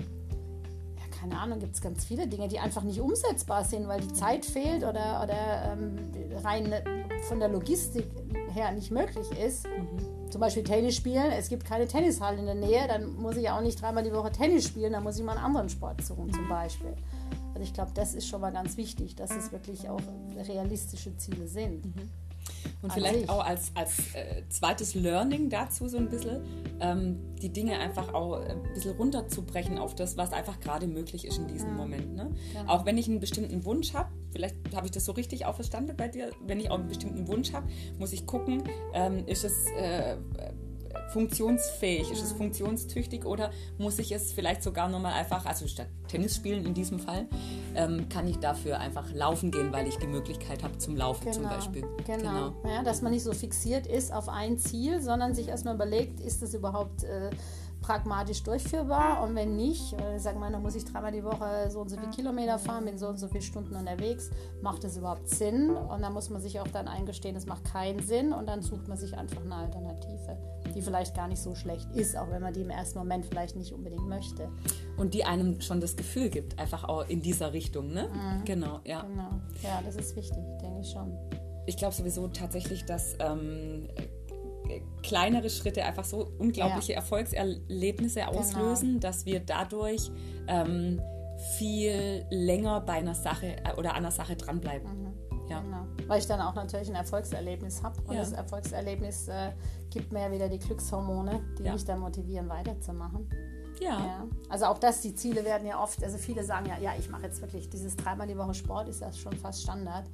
keine 1.20 1.38
Ahnung, 1.38 1.58
gibt 1.58 1.74
es 1.74 1.80
ganz 1.80 2.04
viele 2.04 2.26
Dinge, 2.26 2.48
die 2.48 2.58
einfach 2.58 2.82
nicht 2.82 3.00
umsetzbar 3.00 3.64
sind, 3.64 3.88
weil 3.88 4.00
die 4.00 4.12
Zeit 4.12 4.44
fehlt 4.44 4.84
oder, 4.84 5.22
oder 5.22 5.72
ähm, 5.72 5.96
rein 6.44 6.72
von 7.28 7.40
der 7.40 7.48
Logistik 7.48 8.06
her 8.52 8.72
nicht 8.72 8.90
möglich 8.90 9.26
ist. 9.32 9.66
Mhm. 9.66 10.30
Zum 10.30 10.40
Beispiel 10.40 10.62
Tennis 10.62 10.94
spielen, 10.96 11.32
es 11.32 11.48
gibt 11.48 11.64
keine 11.64 11.86
Tennishalle 11.86 12.38
in 12.38 12.46
der 12.46 12.54
Nähe, 12.54 12.86
dann 12.86 13.14
muss 13.16 13.36
ich 13.36 13.48
auch 13.48 13.60
nicht 13.60 13.80
dreimal 13.80 14.04
die 14.04 14.12
Woche 14.12 14.30
Tennis 14.30 14.66
spielen, 14.66 14.92
dann 14.92 15.02
muss 15.02 15.18
ich 15.18 15.24
mal 15.24 15.36
einen 15.36 15.44
anderen 15.44 15.68
Sport 15.68 16.04
suchen 16.04 16.32
zum 16.32 16.48
Beispiel. 16.48 16.94
Also 17.54 17.62
ich 17.62 17.72
glaube, 17.72 17.90
das 17.94 18.14
ist 18.14 18.28
schon 18.28 18.40
mal 18.40 18.52
ganz 18.52 18.76
wichtig, 18.76 19.16
dass 19.16 19.30
es 19.30 19.50
wirklich 19.50 19.88
auch 19.88 20.00
realistische 20.36 21.16
Ziele 21.16 21.48
sind. 21.48 21.84
Mhm. 21.84 22.10
Und 22.82 22.92
vielleicht 22.92 23.24
ich. 23.24 23.28
auch 23.28 23.44
als, 23.44 23.72
als 23.74 24.14
äh, 24.14 24.42
zweites 24.48 24.94
Learning 24.94 25.50
dazu 25.50 25.88
so 25.88 25.96
ein 25.96 26.08
bisschen, 26.08 26.42
ähm, 26.80 27.18
die 27.40 27.52
Dinge 27.52 27.78
einfach 27.78 28.14
auch 28.14 28.40
ein 28.40 28.62
bisschen 28.74 28.96
runterzubrechen 28.96 29.78
auf 29.78 29.94
das, 29.94 30.16
was 30.16 30.32
einfach 30.32 30.60
gerade 30.60 30.86
möglich 30.86 31.26
ist 31.26 31.38
in 31.38 31.48
diesem 31.48 31.70
ja. 31.70 31.74
Moment. 31.74 32.14
Ne? 32.14 32.30
Genau. 32.52 32.72
Auch 32.72 32.86
wenn 32.86 32.98
ich 32.98 33.08
einen 33.08 33.20
bestimmten 33.20 33.64
Wunsch 33.64 33.94
habe, 33.94 34.10
vielleicht 34.30 34.56
habe 34.74 34.86
ich 34.86 34.92
das 34.92 35.04
so 35.04 35.12
richtig 35.12 35.46
auch 35.46 35.54
verstanden 35.54 35.96
bei 35.96 36.08
dir, 36.08 36.30
wenn 36.46 36.60
ich 36.60 36.70
auch 36.70 36.78
einen 36.78 36.88
bestimmten 36.88 37.26
Wunsch 37.28 37.52
habe, 37.52 37.68
muss 37.98 38.12
ich 38.12 38.26
gucken, 38.26 38.62
ähm, 38.94 39.26
ist 39.26 39.44
es... 39.44 39.66
Äh, 39.76 40.16
funktionsfähig? 41.12 42.10
Ist 42.10 42.22
es 42.22 42.32
funktionstüchtig 42.32 43.24
oder 43.24 43.50
muss 43.78 43.98
ich 43.98 44.12
es 44.12 44.32
vielleicht 44.32 44.62
sogar 44.62 44.88
nochmal 44.88 45.14
einfach, 45.14 45.46
also 45.46 45.66
statt 45.66 45.88
Tennis 46.08 46.36
spielen 46.36 46.64
in 46.64 46.74
diesem 46.74 46.98
Fall, 46.98 47.26
ähm, 47.74 48.08
kann 48.08 48.26
ich 48.26 48.38
dafür 48.38 48.78
einfach 48.78 49.12
laufen 49.12 49.50
gehen, 49.50 49.72
weil 49.72 49.86
ich 49.86 49.96
die 49.96 50.06
Möglichkeit 50.06 50.62
habe 50.62 50.78
zum 50.78 50.96
Laufen 50.96 51.24
genau, 51.24 51.34
zum 51.34 51.42
Beispiel. 51.44 51.82
Genau, 52.06 52.52
genau. 52.52 52.52
Ja, 52.64 52.82
dass 52.82 53.02
man 53.02 53.12
nicht 53.12 53.24
so 53.24 53.32
fixiert 53.32 53.86
ist 53.86 54.12
auf 54.12 54.28
ein 54.28 54.58
Ziel, 54.58 55.00
sondern 55.02 55.34
sich 55.34 55.48
erstmal 55.48 55.74
überlegt, 55.74 56.20
ist 56.20 56.42
das 56.42 56.54
überhaupt... 56.54 57.04
Äh, 57.04 57.30
pragmatisch 57.88 58.42
durchführbar 58.42 59.22
und 59.22 59.34
wenn 59.34 59.56
nicht, 59.56 59.94
äh, 59.94 60.18
sagen 60.18 60.40
wir, 60.40 60.50
dann 60.50 60.60
muss 60.60 60.74
ich 60.74 60.84
dreimal 60.84 61.10
die 61.10 61.24
Woche 61.24 61.70
so 61.70 61.80
und 61.80 61.88
so 61.88 61.96
viele 61.96 62.10
Kilometer 62.10 62.58
fahren, 62.58 62.84
bin 62.84 62.98
so 62.98 63.08
und 63.08 63.16
so 63.16 63.28
viele 63.28 63.40
Stunden 63.40 63.74
unterwegs, 63.74 64.28
macht 64.60 64.84
das 64.84 64.98
überhaupt 64.98 65.26
Sinn? 65.26 65.70
Und 65.70 66.02
dann 66.02 66.12
muss 66.12 66.28
man 66.28 66.42
sich 66.42 66.60
auch 66.60 66.68
dann 66.68 66.86
eingestehen, 66.86 67.34
es 67.34 67.46
macht 67.46 67.64
keinen 67.64 68.00
Sinn 68.00 68.34
und 68.34 68.46
dann 68.46 68.60
sucht 68.60 68.88
man 68.88 68.98
sich 68.98 69.16
einfach 69.16 69.40
eine 69.40 69.54
Alternative, 69.54 70.36
die 70.74 70.82
vielleicht 70.82 71.16
gar 71.16 71.28
nicht 71.28 71.40
so 71.40 71.54
schlecht 71.54 71.90
ist, 71.94 72.14
auch 72.14 72.30
wenn 72.30 72.42
man 72.42 72.52
die 72.52 72.60
im 72.60 72.68
ersten 72.68 72.98
Moment 72.98 73.24
vielleicht 73.24 73.56
nicht 73.56 73.72
unbedingt 73.72 74.06
möchte. 74.06 74.50
Und 74.98 75.14
die 75.14 75.24
einem 75.24 75.58
schon 75.62 75.80
das 75.80 75.96
Gefühl 75.96 76.28
gibt, 76.28 76.58
einfach 76.58 76.84
auch 76.84 77.08
in 77.08 77.22
dieser 77.22 77.54
Richtung, 77.54 77.90
ne? 77.90 78.10
Mhm. 78.12 78.44
Genau, 78.44 78.80
ja. 78.84 79.00
Genau. 79.00 79.30
Ja, 79.62 79.80
das 79.82 79.96
ist 79.96 80.14
wichtig, 80.14 80.44
denke 80.60 80.80
ich 80.82 80.90
schon. 80.90 81.16
Ich 81.64 81.78
glaube 81.78 81.94
sowieso 81.94 82.28
tatsächlich, 82.28 82.84
dass 82.84 83.14
ähm, 83.18 83.88
kleinere 85.02 85.50
Schritte 85.50 85.84
einfach 85.84 86.04
so 86.04 86.30
unglaubliche 86.38 86.92
ja. 86.92 86.98
Erfolgserlebnisse 86.98 88.20
genau. 88.20 88.38
auslösen, 88.38 88.88
genau. 88.88 89.00
dass 89.00 89.26
wir 89.26 89.40
dadurch 89.40 90.10
ähm, 90.46 91.00
viel 91.58 92.26
länger 92.30 92.80
bei 92.80 92.94
einer 92.94 93.14
Sache 93.14 93.56
äh, 93.64 93.74
oder 93.76 93.94
einer 93.94 94.10
Sache 94.10 94.36
dranbleiben. 94.36 94.88
Mhm. 94.88 95.12
Ja. 95.48 95.60
Genau. 95.60 95.86
Weil 96.06 96.18
ich 96.18 96.26
dann 96.26 96.40
auch 96.40 96.54
natürlich 96.54 96.88
ein 96.88 96.94
Erfolgserlebnis 96.94 97.82
habe 97.82 98.00
und 98.02 98.14
ja. 98.14 98.20
das 98.20 98.32
Erfolgserlebnis 98.32 99.28
äh, 99.28 99.52
gibt 99.90 100.12
mir 100.12 100.22
ja 100.22 100.32
wieder 100.32 100.48
die 100.48 100.58
Glückshormone, 100.58 101.40
die 101.58 101.64
ja. 101.64 101.72
mich 101.72 101.84
dann 101.84 102.00
motivieren, 102.00 102.48
weiterzumachen. 102.48 103.28
Ja. 103.80 103.90
ja. 103.90 104.26
Also 104.48 104.66
auch 104.66 104.78
das, 104.78 105.00
die 105.00 105.14
Ziele 105.14 105.44
werden 105.44 105.66
ja 105.66 105.82
oft, 105.82 106.02
also 106.02 106.18
viele 106.18 106.44
sagen 106.44 106.66
ja, 106.66 106.78
ja, 106.78 106.92
ich 106.98 107.08
mache 107.08 107.22
jetzt 107.22 107.40
wirklich 107.40 107.70
dieses 107.70 107.96
dreimal 107.96 108.26
die 108.26 108.36
Woche 108.36 108.54
Sport, 108.54 108.88
ist 108.88 109.00
ja 109.00 109.12
schon 109.12 109.32
fast 109.34 109.62
Standard. 109.62 110.04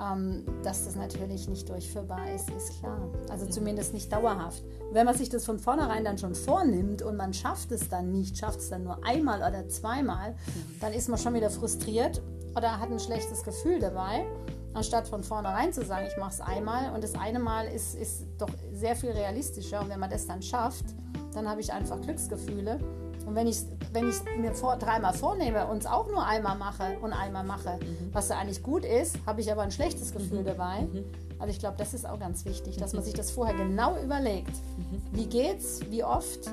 Ähm, 0.00 0.44
dass 0.62 0.84
das 0.84 0.96
natürlich 0.96 1.48
nicht 1.48 1.68
durchführbar 1.68 2.30
ist, 2.34 2.50
ist 2.50 2.78
klar. 2.80 3.08
Also 3.30 3.46
zumindest 3.46 3.94
nicht 3.94 4.12
dauerhaft. 4.12 4.62
Und 4.88 4.94
wenn 4.94 5.06
man 5.06 5.16
sich 5.16 5.28
das 5.28 5.44
von 5.44 5.58
vornherein 5.58 6.04
dann 6.04 6.18
schon 6.18 6.34
vornimmt 6.34 7.02
und 7.02 7.16
man 7.16 7.32
schafft 7.32 7.72
es 7.72 7.88
dann 7.88 8.12
nicht, 8.12 8.38
schafft 8.38 8.60
es 8.60 8.70
dann 8.70 8.84
nur 8.84 9.04
einmal 9.04 9.38
oder 9.38 9.68
zweimal, 9.68 10.34
dann 10.80 10.92
ist 10.92 11.08
man 11.08 11.18
schon 11.18 11.34
wieder 11.34 11.50
frustriert 11.50 12.22
oder 12.56 12.78
hat 12.78 12.90
ein 12.90 13.00
schlechtes 13.00 13.42
Gefühl 13.42 13.80
dabei, 13.80 14.26
anstatt 14.74 15.08
von 15.08 15.22
vornherein 15.22 15.72
zu 15.72 15.84
sagen, 15.84 16.06
ich 16.06 16.16
mache 16.16 16.32
es 16.32 16.40
einmal 16.40 16.92
und 16.94 17.02
das 17.02 17.14
eine 17.14 17.38
Mal 17.38 17.66
ist, 17.66 17.94
ist 17.94 18.26
doch 18.38 18.50
sehr 18.72 18.96
viel 18.96 19.10
realistischer 19.10 19.80
und 19.80 19.88
wenn 19.88 20.00
man 20.00 20.10
das 20.10 20.26
dann 20.26 20.42
schafft, 20.42 20.84
dann 21.32 21.48
habe 21.48 21.60
ich 21.60 21.72
einfach 21.72 22.00
Glücksgefühle 22.00 22.78
und 23.26 23.34
wenn 23.34 23.46
ich 23.46 23.56
es 23.56 23.66
wenn 23.92 24.12
mir 24.40 24.52
vor, 24.52 24.76
dreimal 24.76 25.14
vornehme 25.14 25.66
und 25.66 25.78
es 25.78 25.86
auch 25.86 26.08
nur 26.08 26.26
einmal 26.26 26.56
mache 26.56 26.98
und 27.00 27.12
einmal 27.12 27.44
mache, 27.44 27.78
mhm. 27.80 28.10
was 28.12 28.28
da 28.28 28.38
eigentlich 28.38 28.62
gut 28.62 28.84
ist, 28.84 29.18
habe 29.26 29.40
ich 29.40 29.50
aber 29.50 29.62
ein 29.62 29.70
schlechtes 29.70 30.12
Gefühl 30.12 30.40
mhm. 30.40 30.46
dabei. 30.46 30.82
Mhm. 30.82 31.04
Also 31.38 31.52
ich 31.52 31.58
glaube, 31.58 31.76
das 31.78 31.94
ist 31.94 32.06
auch 32.06 32.18
ganz 32.18 32.44
wichtig, 32.44 32.76
dass 32.76 32.92
man 32.92 33.02
mhm. 33.02 33.06
sich 33.06 33.14
das 33.14 33.30
vorher 33.30 33.54
genau 33.54 33.96
überlegt. 33.98 34.52
Mhm. 34.76 35.02
Wie 35.12 35.26
geht's? 35.26 35.80
Wie 35.90 36.04
oft 36.04 36.50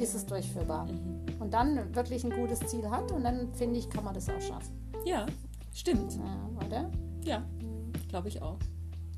ist 0.00 0.14
es 0.14 0.26
durchführbar? 0.26 0.88
Und 1.40 1.54
dann 1.54 1.94
wirklich 1.94 2.24
ein 2.24 2.30
gutes 2.30 2.60
Ziel 2.60 2.88
hat 2.90 3.12
und 3.12 3.24
dann 3.24 3.52
finde 3.54 3.78
ich, 3.78 3.88
kann 3.88 4.04
man 4.04 4.14
das 4.14 4.28
auch 4.28 4.40
schaffen. 4.40 4.92
Ja, 5.04 5.26
stimmt. 5.72 6.14
Ja, 6.14 6.66
oder? 6.66 6.90
Ja, 7.24 7.42
glaube 8.08 8.28
ich 8.28 8.42
auch. 8.42 8.58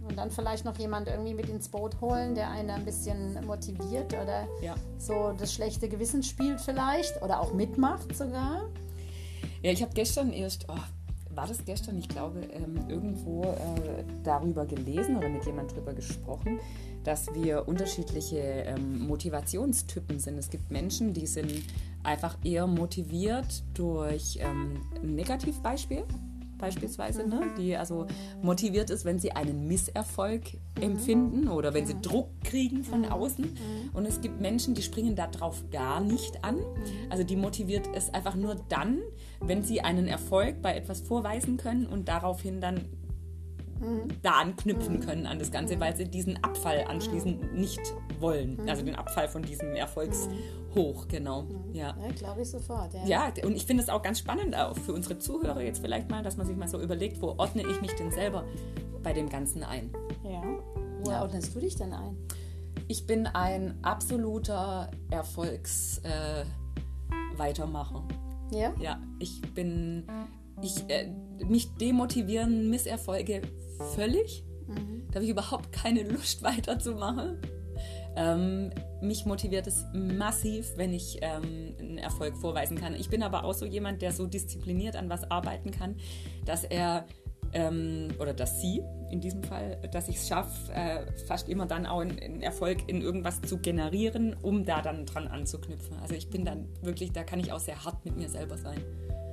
Und 0.09 0.17
dann 0.17 0.31
vielleicht 0.31 0.65
noch 0.65 0.79
jemand 0.79 1.09
irgendwie 1.09 1.35
mit 1.35 1.49
ins 1.49 1.69
Boot 1.69 2.01
holen, 2.01 2.35
der 2.35 2.51
einen 2.51 2.71
ein 2.71 2.85
bisschen 2.85 3.45
motiviert 3.45 4.15
oder 4.15 4.47
ja. 4.63 4.75
so 4.99 5.33
das 5.37 5.53
schlechte 5.53 5.89
Gewissen 5.89 6.23
spielt 6.23 6.61
vielleicht 6.61 7.21
oder 7.23 7.41
auch 7.41 7.53
mitmacht 7.53 8.17
sogar. 8.17 8.69
Ja, 9.63 9.73
ich 9.73 9.83
habe 9.83 9.93
gestern 9.95 10.33
erst, 10.33 10.67
oh, 10.69 10.77
war 11.35 11.47
das 11.47 11.65
gestern, 11.65 11.99
ich 11.99 12.09
glaube, 12.09 12.41
ähm, 12.53 12.89
irgendwo 12.89 13.43
äh, 13.43 14.05
darüber 14.25 14.65
gelesen 14.65 15.17
oder 15.17 15.29
mit 15.29 15.45
jemand 15.45 15.73
darüber 15.73 15.93
gesprochen, 15.93 16.61
dass 17.05 17.33
wir 17.35 17.69
unterschiedliche 17.69 18.39
ähm, 18.39 19.07
Motivationstypen 19.07 20.19
sind. 20.19 20.39
Es 20.39 20.51
gibt 20.51 20.71
Menschen, 20.71 21.13
die 21.13 21.27
sind 21.27 21.53
einfach 22.03 22.39
eher 22.43 22.67
motiviert 22.67 23.65
durch 23.75 24.39
ähm, 24.41 24.81
ein 25.03 25.15
Negativbeispiel 25.15 26.05
beispielsweise, 26.59 27.27
ne? 27.27 27.53
die 27.57 27.77
also 27.77 28.07
motiviert 28.43 28.91
ist, 28.91 29.05
wenn 29.05 29.19
sie 29.19 29.33
einen 29.33 29.67
Misserfolg 29.67 30.43
empfinden 30.81 31.49
oder 31.49 31.75
wenn 31.75 31.87
sie 31.87 32.01
Druck 32.01 32.29
kriegen 32.43 32.85
von 32.85 33.05
außen. 33.05 33.57
Und 33.93 34.07
es 34.07 34.21
gibt 34.21 34.41
Menschen, 34.41 34.75
die 34.75 34.83
springen 34.83 35.17
darauf 35.17 35.71
gar 35.71 36.01
nicht 36.01 36.45
an. 36.45 36.59
Also 37.11 37.25
die 37.25 37.37
motiviert 37.37 37.89
es 37.95 38.13
einfach 38.13 38.35
nur 38.35 38.57
dann, 38.69 39.01
wenn 39.41 39.63
sie 39.63 39.81
einen 39.81 40.07
Erfolg 40.07 40.63
bei 40.63 40.75
etwas 40.75 41.01
vorweisen 41.01 41.57
können 41.57 41.87
und 41.87 42.09
daraufhin 42.09 42.61
dann 42.61 42.87
mhm. 43.81 44.09
da 44.23 44.33
anknüpfen 44.33 45.01
können 45.01 45.27
an 45.27 45.39
das 45.39 45.51
Ganze, 45.51 45.79
weil 45.81 45.97
sie 45.97 46.05
diesen 46.05 46.43
Abfall 46.43 46.85
anschließend 46.89 47.55
nicht 47.55 47.81
wollen. 48.21 48.69
Also 48.69 48.85
den 48.85 48.95
Abfall 48.95 49.29
von 49.29 49.43
diesem 49.43 49.75
Erfolgshoch, 49.75 51.09
genau. 51.09 51.45
Ja, 51.73 51.97
ja 52.01 52.13
glaube 52.15 52.43
ich 52.43 52.51
sofort. 52.51 52.95
Ja, 52.95 53.05
ja 53.05 53.33
und 53.45 53.57
ich 53.57 53.67
finde 53.67 53.83
es 53.83 53.89
auch 53.89 54.03
ganz 54.03 54.19
spannend, 54.19 54.57
auch 54.57 54.77
für 54.77 54.93
unsere 54.93 55.19
Zuhörer 55.19 55.63
jetzt 55.63 55.81
vielleicht 55.81 56.11
mal, 56.11 56.23
dass 56.23 56.37
man 56.37 56.47
sich 56.47 56.57
mal 56.57 56.69
so 56.69 56.81
überlegt, 56.81 57.21
wo 57.21 57.35
ordne 57.39 57.63
ich 57.63 57.81
mich 57.81 57.93
denn 57.93 58.11
selber 58.11 58.45
bei 59.03 59.13
dem 59.13 59.29
Ganzen 59.29 59.63
ein? 59.63 59.91
Ja. 60.25 60.43
Wo 61.05 61.11
ja. 61.11 61.23
ordnest 61.23 61.55
du 61.55 61.61
dich 61.61 61.77
denn 61.77 61.93
ein? 61.93 62.17
Ich 62.89 63.07
bin 63.07 63.27
ein 63.27 63.79
absoluter 63.83 64.91
Erfolgsweitermacher. 65.11 68.05
Äh, 68.53 68.59
ja? 68.59 68.75
Ja, 68.81 69.01
ich 69.19 69.43
bin, 69.55 70.07
ich, 70.63 70.89
äh, 70.89 71.11
mich 71.45 71.75
demotivieren 71.75 72.71
Misserfolge 72.71 73.43
völlig. 73.95 74.45
Mhm. 74.67 75.07
Da 75.09 75.17
habe 75.17 75.25
ich 75.25 75.31
überhaupt 75.31 75.73
keine 75.73 76.03
Lust 76.03 76.43
weiterzumachen. 76.43 77.39
Ähm, 78.17 78.71
mich 79.03 79.27
motiviert 79.27 79.67
es 79.67 79.85
massiv, 79.93 80.73
wenn 80.77 80.95
ich 80.95 81.19
ähm, 81.21 81.75
einen 81.79 81.99
Erfolg 81.99 82.35
vorweisen 82.37 82.79
kann. 82.79 82.95
Ich 82.95 83.11
bin 83.11 83.23
aber 83.23 83.45
auch 83.45 83.53
so 83.53 83.67
jemand, 83.67 84.01
der 84.01 84.13
so 84.13 84.27
diszipliniert 84.27 84.97
an 84.97 85.11
was 85.11 85.31
arbeiten 85.31 85.71
kann, 85.71 85.97
dass 86.47 86.65
er 86.65 87.07
ähm, 87.53 88.09
oder 88.19 88.33
dass 88.35 88.61
sie 88.61 88.83
in 89.11 89.21
diesem 89.21 89.43
Fall, 89.43 89.79
dass 89.93 90.09
ich 90.09 90.17
es 90.17 90.29
schaffe, 90.29 90.73
äh, 90.73 91.07
fast 91.27 91.49
immer 91.49 91.67
dann 91.67 91.87
auch 91.87 92.01
einen 92.01 92.43
Erfolg 92.43 92.89
in 92.89 93.03
irgendwas 93.03 93.41
zu 93.43 93.59
generieren, 93.59 94.35
um 94.43 94.65
da 94.65 94.83
dann 94.83 95.07
dran 95.07 95.29
anzuknüpfen. 95.29 95.97
Also 96.01 96.15
ich 96.15 96.29
bin 96.29 96.45
dann 96.45 96.69
wirklich, 96.83 97.13
da 97.13 97.23
kann 97.23 97.39
ich 97.39 97.53
auch 97.53 97.61
sehr 97.61 97.85
hart 97.85 98.05
mit 98.05 98.17
mir 98.17 98.29
selber 98.29 98.59
sein. 98.59 98.79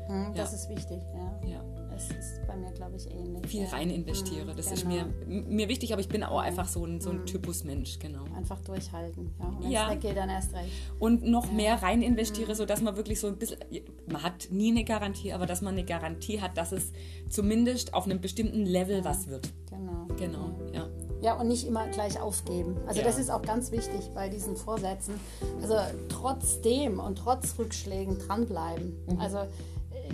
Mhm, 0.10 0.34
das 0.36 0.52
ja. 0.52 0.58
ist 0.58 0.70
wichtig, 0.70 1.00
ja. 1.14 1.50
ja. 1.50 1.83
Das 1.94 2.10
ist 2.10 2.48
bei 2.48 2.56
mir, 2.56 2.72
glaube 2.72 2.96
ich, 2.96 3.10
ähnlich. 3.12 3.46
Viel 3.48 3.66
rein 3.66 3.90
investiere. 3.90 4.52
Mhm, 4.52 4.58
das 4.58 4.66
genau. 4.66 4.78
ist 4.78 4.86
mir, 4.86 5.06
mir 5.28 5.70
wichtig, 5.70 5.94
aber 5.94 6.02
ich 6.02 6.10
bin 6.10 6.24
auch 6.24 6.40
einfach 6.40 6.68
so 6.68 6.86
ein, 6.86 7.00
so 7.00 7.12
ein 7.12 7.20
mhm. 7.20 7.26
Typus 7.26 7.64
Mensch, 7.64 8.00
genau. 8.00 8.24
Einfach 8.36 8.60
durchhalten, 8.62 9.32
ja. 9.40 9.46
Und 9.46 9.64
wenn 9.64 9.72
ja. 9.72 9.86
es 9.86 9.92
weggeht, 9.92 10.18
dann 10.18 10.30
erst 10.30 10.54
recht. 10.54 10.72
Und 11.00 11.24
noch 11.24 11.48
ja. 11.48 11.54
mehr 11.54 11.84
rein 11.84 12.02
investiere, 12.02 12.52
mhm. 12.52 12.56
sodass 12.56 12.82
man 12.82 12.96
wirklich 12.98 13.20
so 13.20 13.28
ein 13.28 13.38
bisschen, 13.38 13.60
man 14.08 14.24
hat 14.24 14.48
nie 14.50 14.72
eine 14.72 14.84
Garantie, 14.84 15.34
aber 15.34 15.46
dass 15.46 15.62
man 15.62 15.74
eine 15.74 15.86
Garantie 15.86 16.42
hat, 16.42 16.58
dass 16.58 16.72
es 16.72 16.92
zumindest 17.30 17.94
auf 17.94 18.06
einem 18.06 18.22
bestimmten 18.22 18.66
Level 18.66 19.04
was 19.06 19.28
wird. 19.28 19.50
Genau. 19.70 20.08
Genau, 20.18 20.52
ja. 20.74 20.90
Ja, 21.22 21.40
und 21.40 21.48
nicht 21.48 21.66
immer 21.66 21.88
gleich 21.88 22.20
aufgeben. 22.20 22.76
Also 22.86 23.00
ja. 23.00 23.06
das 23.06 23.18
ist 23.18 23.30
auch 23.30 23.42
ganz 23.42 23.72
wichtig 23.72 24.10
bei 24.14 24.28
diesen 24.28 24.58
Vorsätzen. 24.58 25.14
Also 25.62 25.76
trotzdem 26.10 27.00
und 27.00 27.18
trotz 27.18 27.58
Rückschlägen 27.58 28.20
dranbleiben. 28.20 28.98
Mhm. 29.08 29.20
Also 29.20 29.46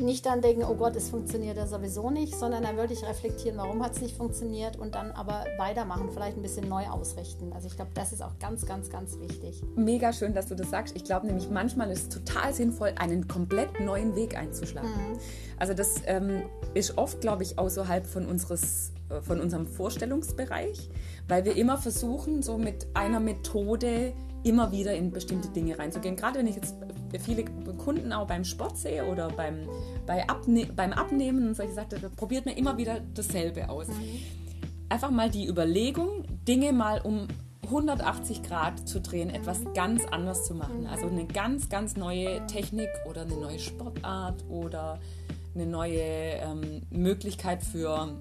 nicht 0.02 0.26
dann 0.26 0.42
denken, 0.42 0.64
oh 0.64 0.76
Gott, 0.76 0.96
es 0.96 1.10
funktioniert 1.10 1.58
ja 1.58 1.68
sowieso 1.68 2.10
nicht, 2.10 2.36
sondern 2.36 2.64
dann 2.64 2.78
würde 2.78 2.94
ich 2.94 3.04
reflektieren, 3.04 3.58
warum 3.58 3.84
hat 3.84 3.94
es 3.94 4.02
nicht 4.02 4.16
funktioniert 4.16 4.78
und 4.78 4.96
dann 4.96 5.12
aber 5.12 5.46
weitermachen, 5.58 6.10
vielleicht 6.12 6.38
ein 6.38 6.42
bisschen 6.42 6.68
neu 6.68 6.88
ausrichten. 6.88 7.54
Also 7.54 7.68
ich 7.68 7.76
glaube, 7.76 7.92
das 7.94 8.14
ist 8.14 8.22
auch 8.22 8.38
ganz, 8.40 8.66
ganz, 8.66 8.90
ganz 8.90 9.20
wichtig. 9.20 9.62
Mega 9.76 10.14
schön, 10.14 10.34
dass 10.34 10.48
du 10.48 10.56
das 10.56 10.70
sagst. 10.70 10.96
Ich 10.96 11.04
glaube 11.04 11.28
nämlich, 11.28 11.50
manchmal 11.50 11.92
ist 11.92 12.04
es 12.04 12.10
total 12.10 12.54
sinnvoll, 12.54 12.94
einen 12.98 13.28
komplett 13.28 13.80
neuen 13.80 14.16
Weg 14.16 14.38
einzuschlagen. 14.38 14.90
Mhm. 14.90 15.20
Also 15.58 15.74
das 15.74 16.02
ähm, 16.06 16.44
ist 16.74 16.98
oft, 16.98 17.22
glaube 17.22 17.44
ich, 17.44 17.60
außerhalb 17.60 18.06
von, 18.08 18.26
unseres, 18.26 18.92
äh, 19.10 19.22
von 19.22 19.40
unserem 19.42 19.68
Vorstellungsbereich, 19.68 20.90
weil 21.28 21.46
wir 21.46 21.56
immer 21.56 21.78
versuchen, 21.78 22.42
so 22.42 22.58
mit 22.58 22.88
einer 22.94 23.20
Methode 23.20 24.14
immer 24.44 24.72
wieder 24.72 24.94
in 24.94 25.12
bestimmte 25.12 25.50
Dinge 25.50 25.78
reinzugehen. 25.78 26.16
Gerade 26.16 26.40
wenn 26.40 26.48
ich 26.48 26.56
jetzt 26.56 26.76
viele 27.20 27.46
Kunden 27.78 28.14
auch 28.14 28.28
beim 28.28 28.44
Sport 28.44 28.78
sehe 28.78 29.06
oder 29.06 29.30
beim, 29.30 29.68
bei 30.06 30.28
Abne 30.28 30.68
beim 30.68 30.94
Abnehmen 30.94 31.48
und 31.48 31.56
solche 31.56 31.74
Sachen, 31.74 32.00
probiert 32.16 32.46
man 32.46 32.56
immer 32.56 32.78
wieder 32.78 33.02
dasselbe 33.14 33.70
aus. 33.70 33.88
Mhm. 33.88 33.94
Einfach 34.90 35.12
mal 35.12 35.30
die 35.30 35.48
Überlegung, 35.48 36.24
Dinge 36.48 36.74
mal 36.74 37.02
um 37.02 37.28
180 37.66 38.42
Grad 38.42 38.88
zu 38.88 39.00
drehen, 39.00 39.30
etwas 39.30 39.62
ganz 39.76 40.06
anders 40.06 40.46
zu 40.46 40.56
machen. 40.56 40.88
Also 40.88 41.08
eine 41.08 41.26
ganz, 41.26 41.70
ganz 41.70 41.96
neue 41.96 42.46
Technik 42.48 42.90
oder 43.08 43.22
eine 43.22 43.36
neue 43.36 43.60
Sportart 43.60 44.44
oder 44.50 45.00
eine 45.54 45.68
neue 45.68 46.02
ähm, 46.02 46.82
Möglichkeit 46.90 47.64
für, 47.64 48.16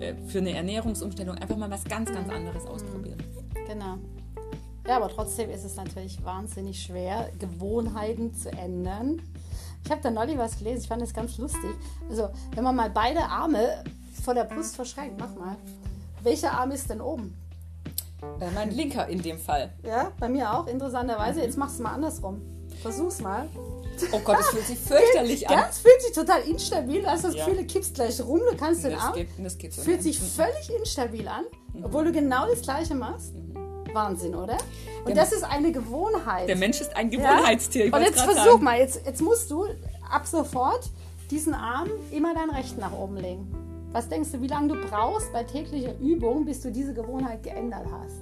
äh, 0.00 0.14
für 0.26 0.38
eine 0.38 0.54
Ernährungsumstellung. 0.54 1.36
Einfach 1.38 1.56
mal 1.56 1.70
was 1.70 1.84
ganz, 1.84 2.12
ganz 2.12 2.28
anderes 2.30 2.66
ausprobieren. 2.66 3.18
Genau. 3.66 3.98
Ja, 4.86 4.96
aber 4.96 5.08
trotzdem 5.08 5.50
ist 5.50 5.64
es 5.64 5.76
natürlich 5.76 6.24
wahnsinnig 6.24 6.82
schwer, 6.82 7.30
Gewohnheiten 7.38 8.34
zu 8.34 8.50
ändern. 8.50 9.22
Ich 9.84 9.90
habe 9.90 10.00
da 10.00 10.10
neulich 10.10 10.38
was 10.38 10.58
gelesen, 10.58 10.80
ich 10.82 10.88
fand 10.88 11.02
das 11.02 11.14
ganz 11.14 11.38
lustig. 11.38 11.70
Also, 12.08 12.30
wenn 12.54 12.64
man 12.64 12.76
mal 12.76 12.90
beide 12.90 13.20
Arme 13.20 13.84
vor 14.24 14.34
der 14.34 14.44
Brust 14.44 14.76
verschränkt, 14.76 15.18
mach 15.18 15.34
mal. 15.34 15.56
Welcher 16.22 16.52
Arm 16.52 16.70
ist 16.70 16.88
denn 16.88 17.00
oben? 17.00 17.36
Äh, 18.40 18.50
mein 18.54 18.70
linker 18.70 19.08
in 19.08 19.20
dem 19.20 19.38
Fall. 19.38 19.72
Ja, 19.82 20.12
bei 20.18 20.28
mir 20.28 20.52
auch, 20.52 20.66
interessanterweise. 20.66 21.40
Jetzt 21.40 21.58
machst 21.58 21.78
du 21.78 21.82
mal 21.82 21.94
andersrum. 21.94 22.40
Versuch's 22.80 23.20
mal. 23.20 23.48
Oh 24.12 24.20
Gott, 24.20 24.38
das 24.38 24.48
fühlt 24.48 24.66
sich 24.66 24.78
fürchterlich 24.78 25.48
an. 25.48 25.58
Ja, 25.58 25.66
es 25.68 25.78
fühlt 25.78 26.02
sich 26.02 26.12
total 26.12 26.42
instabil. 26.42 27.02
Du 27.02 27.06
hast 27.08 27.24
das 27.24 27.34
Gefühl, 27.34 27.54
ja. 27.54 27.60
du 27.60 27.66
kippst 27.66 27.94
gleich 27.94 28.20
rum, 28.20 28.40
du 28.50 28.56
kannst 28.56 28.84
den 28.84 28.92
das 28.92 29.00
Arm. 29.00 29.14
Geht, 29.14 29.28
das 29.38 29.58
geht 29.58 29.72
so 29.74 29.82
fühlt 29.82 30.02
sich 30.02 30.18
völlig 30.18 30.70
instabil 30.70 31.28
an, 31.28 31.44
obwohl 31.82 32.04
du 32.04 32.12
genau 32.12 32.46
das 32.48 32.62
Gleiche 32.62 32.94
machst. 32.94 33.34
Wahnsinn, 33.94 34.34
oder? 34.34 34.54
Und 35.00 35.06
genau. 35.06 35.16
das 35.16 35.32
ist 35.32 35.44
eine 35.44 35.72
Gewohnheit. 35.72 36.48
Der 36.48 36.56
Mensch 36.56 36.80
ist 36.80 36.96
ein 36.96 37.10
Gewohnheitstier. 37.10 37.88
Ja? 37.88 37.96
Und 37.96 38.02
jetzt 38.02 38.20
versuch 38.20 38.44
sagen. 38.44 38.64
mal, 38.64 38.78
jetzt, 38.78 39.04
jetzt 39.06 39.20
musst 39.20 39.50
du 39.50 39.66
ab 40.10 40.26
sofort 40.26 40.90
diesen 41.30 41.54
Arm 41.54 41.88
immer 42.10 42.34
deinen 42.34 42.50
rechten 42.50 42.80
nach 42.80 42.92
oben 42.92 43.16
legen. 43.16 43.52
Was 43.92 44.08
denkst 44.08 44.30
du, 44.32 44.40
wie 44.40 44.46
lange 44.46 44.68
du 44.68 44.88
brauchst 44.88 45.32
bei 45.32 45.44
täglicher 45.44 45.98
Übung, 45.98 46.44
bis 46.44 46.60
du 46.60 46.70
diese 46.70 46.94
Gewohnheit 46.94 47.42
geändert 47.42 47.86
hast? 47.90 48.16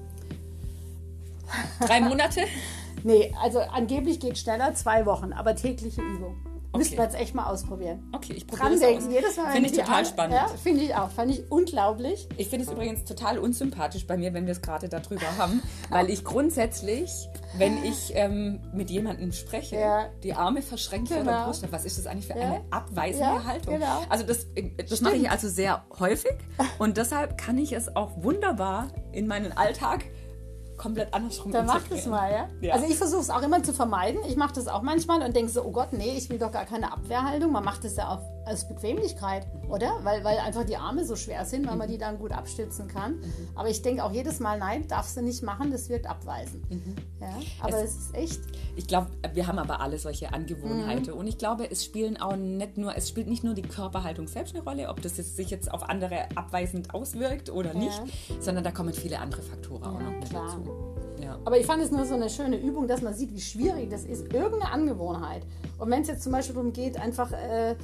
Drei 1.88 2.00
Monate? 2.00 2.42
nee, 3.04 3.32
also 3.40 3.60
angeblich 3.60 4.20
geht 4.20 4.38
schneller, 4.38 4.74
zwei 4.74 5.06
Wochen, 5.06 5.32
aber 5.32 5.54
tägliche 5.54 6.02
Übung. 6.02 6.36
Okay. 6.72 6.78
Müssten 6.78 6.96
wir 6.98 7.04
jetzt 7.04 7.16
echt 7.16 7.34
mal 7.34 7.46
ausprobieren. 7.46 8.08
Okay, 8.12 8.32
ich 8.32 8.46
probiere 8.46 8.74
es 8.74 8.82
aus. 8.82 9.12
Jedes 9.12 9.36
Mal, 9.36 9.52
finde 9.52 9.70
ich 9.70 9.76
total 9.76 9.98
an, 9.98 10.06
spannend. 10.06 10.36
Ja, 10.36 10.46
finde 10.62 10.84
ich 10.84 10.94
auch. 10.94 11.10
Fand 11.10 11.32
ich 11.32 11.50
unglaublich. 11.50 12.28
Ich 12.36 12.48
finde 12.48 12.64
es 12.64 12.70
übrigens 12.70 13.04
total 13.04 13.38
unsympathisch 13.38 14.06
bei 14.06 14.16
mir, 14.16 14.32
wenn 14.34 14.46
wir 14.46 14.52
es 14.52 14.62
gerade 14.62 14.88
darüber 14.88 15.36
haben, 15.36 15.62
weil 15.88 16.08
ich 16.10 16.24
grundsätzlich, 16.24 17.28
wenn 17.58 17.82
ich 17.82 18.12
ähm, 18.14 18.60
mit 18.72 18.88
jemandem 18.88 19.32
spreche, 19.32 19.76
ja. 19.80 20.10
die 20.22 20.32
Arme 20.32 20.62
verschränkt 20.62 21.08
genau. 21.08 21.18
vor 21.18 21.24
der 21.24 21.34
genau. 21.34 21.46
Brust. 21.46 21.72
Was 21.72 21.84
ist 21.84 21.98
das 21.98 22.06
eigentlich 22.06 22.28
für 22.28 22.38
ja. 22.38 22.44
eine 22.44 22.60
abweisende 22.70 23.44
Haltung? 23.44 23.74
Genau. 23.74 24.02
Also 24.08 24.24
das, 24.24 24.44
äh, 24.54 24.70
das 24.88 25.00
mache 25.00 25.16
ich 25.16 25.28
also 25.28 25.48
sehr 25.48 25.84
häufig 25.98 26.36
und 26.78 26.96
deshalb 26.96 27.36
kann 27.36 27.58
ich 27.58 27.72
es 27.72 27.96
auch 27.96 28.22
wunderbar 28.22 28.88
in 29.10 29.26
meinen 29.26 29.50
Alltag 29.50 30.04
komplett 30.80 31.12
andersrum 31.12 31.52
Dann 31.52 31.66
mach 31.66 31.82
das 31.88 32.06
mal, 32.06 32.32
ja? 32.32 32.48
ja. 32.62 32.74
Also 32.74 32.86
ich 32.86 32.96
versuche 32.96 33.20
es 33.20 33.30
auch 33.30 33.42
immer 33.42 33.62
zu 33.62 33.74
vermeiden. 33.74 34.20
Ich 34.26 34.36
mache 34.36 34.54
das 34.54 34.66
auch 34.66 34.80
manchmal 34.80 35.22
und 35.22 35.36
denke 35.36 35.52
so, 35.52 35.62
oh 35.62 35.70
Gott, 35.70 35.92
nee, 35.92 36.16
ich 36.16 36.30
will 36.30 36.38
doch 36.38 36.50
gar 36.50 36.64
keine 36.64 36.90
Abwehrhaltung. 36.90 37.52
Man 37.52 37.64
macht 37.64 37.84
das 37.84 37.96
ja 37.96 38.08
auch 38.08 38.20
aus 38.50 38.68
Bequemlichkeit, 38.68 39.46
oder? 39.68 39.98
Weil, 40.02 40.24
weil 40.24 40.38
einfach 40.38 40.64
die 40.64 40.76
Arme 40.76 41.04
so 41.04 41.16
schwer 41.16 41.44
sind, 41.44 41.68
weil 41.68 41.76
man 41.76 41.88
die 41.88 41.98
dann 41.98 42.18
gut 42.18 42.32
abstützen 42.32 42.88
kann. 42.88 43.16
Mhm. 43.16 43.48
Aber 43.54 43.68
ich 43.68 43.82
denke 43.82 44.04
auch 44.04 44.12
jedes 44.12 44.40
Mal, 44.40 44.58
nein, 44.58 44.86
darfst 44.88 45.16
du 45.16 45.22
nicht 45.22 45.42
machen, 45.42 45.70
das 45.70 45.88
wirkt 45.88 46.08
abweisend. 46.08 46.68
Mhm. 46.70 46.96
Ja, 47.20 47.34
aber 47.60 47.82
es, 47.82 47.90
es, 47.90 47.96
ist 47.96 48.14
echt. 48.14 48.40
Ich 48.76 48.86
glaube, 48.86 49.08
wir 49.32 49.46
haben 49.46 49.58
aber 49.58 49.80
alle 49.80 49.98
solche 49.98 50.32
Angewohnheiten. 50.32 51.12
Mhm. 51.12 51.20
Und 51.20 51.26
ich 51.26 51.38
glaube, 51.38 51.70
es 51.70 51.84
spielen 51.84 52.16
auch 52.16 52.36
nicht 52.36 52.76
nur, 52.78 52.96
es 52.96 53.08
spielt 53.08 53.28
nicht 53.28 53.44
nur 53.44 53.54
die 53.54 53.62
Körperhaltung 53.62 54.26
selbst 54.26 54.54
eine 54.54 54.64
Rolle, 54.64 54.88
ob 54.88 55.02
das 55.02 55.16
jetzt, 55.16 55.36
sich 55.36 55.50
jetzt 55.50 55.72
auf 55.72 55.88
andere 55.88 56.28
abweisend 56.34 56.94
auswirkt 56.94 57.50
oder 57.50 57.74
nicht, 57.74 57.98
ja. 57.98 58.40
sondern 58.40 58.64
da 58.64 58.70
kommen 58.70 58.92
viele 58.92 59.18
andere 59.18 59.42
Faktoren 59.42 59.82
auch 59.84 60.00
noch 60.00 60.10
mit 60.10 60.30
klar. 60.30 60.46
dazu. 60.46 60.90
Ja. 61.22 61.38
Aber 61.44 61.58
ich 61.58 61.66
fand 61.66 61.82
es 61.82 61.90
nur 61.90 62.04
so 62.06 62.14
eine 62.14 62.30
schöne 62.30 62.56
Übung, 62.56 62.88
dass 62.88 63.02
man 63.02 63.14
sieht, 63.14 63.34
wie 63.34 63.40
schwierig 63.40 63.90
das 63.90 64.04
ist, 64.04 64.32
irgendeine 64.32 64.72
Angewohnheit. 64.72 65.42
Und 65.78 65.90
wenn 65.90 66.02
es 66.02 66.08
jetzt 66.08 66.22
zum 66.22 66.32
Beispiel 66.32 66.54
darum 66.54 66.72
geht, 66.72 66.98
einfach 66.98 67.32
äh, 67.32 67.76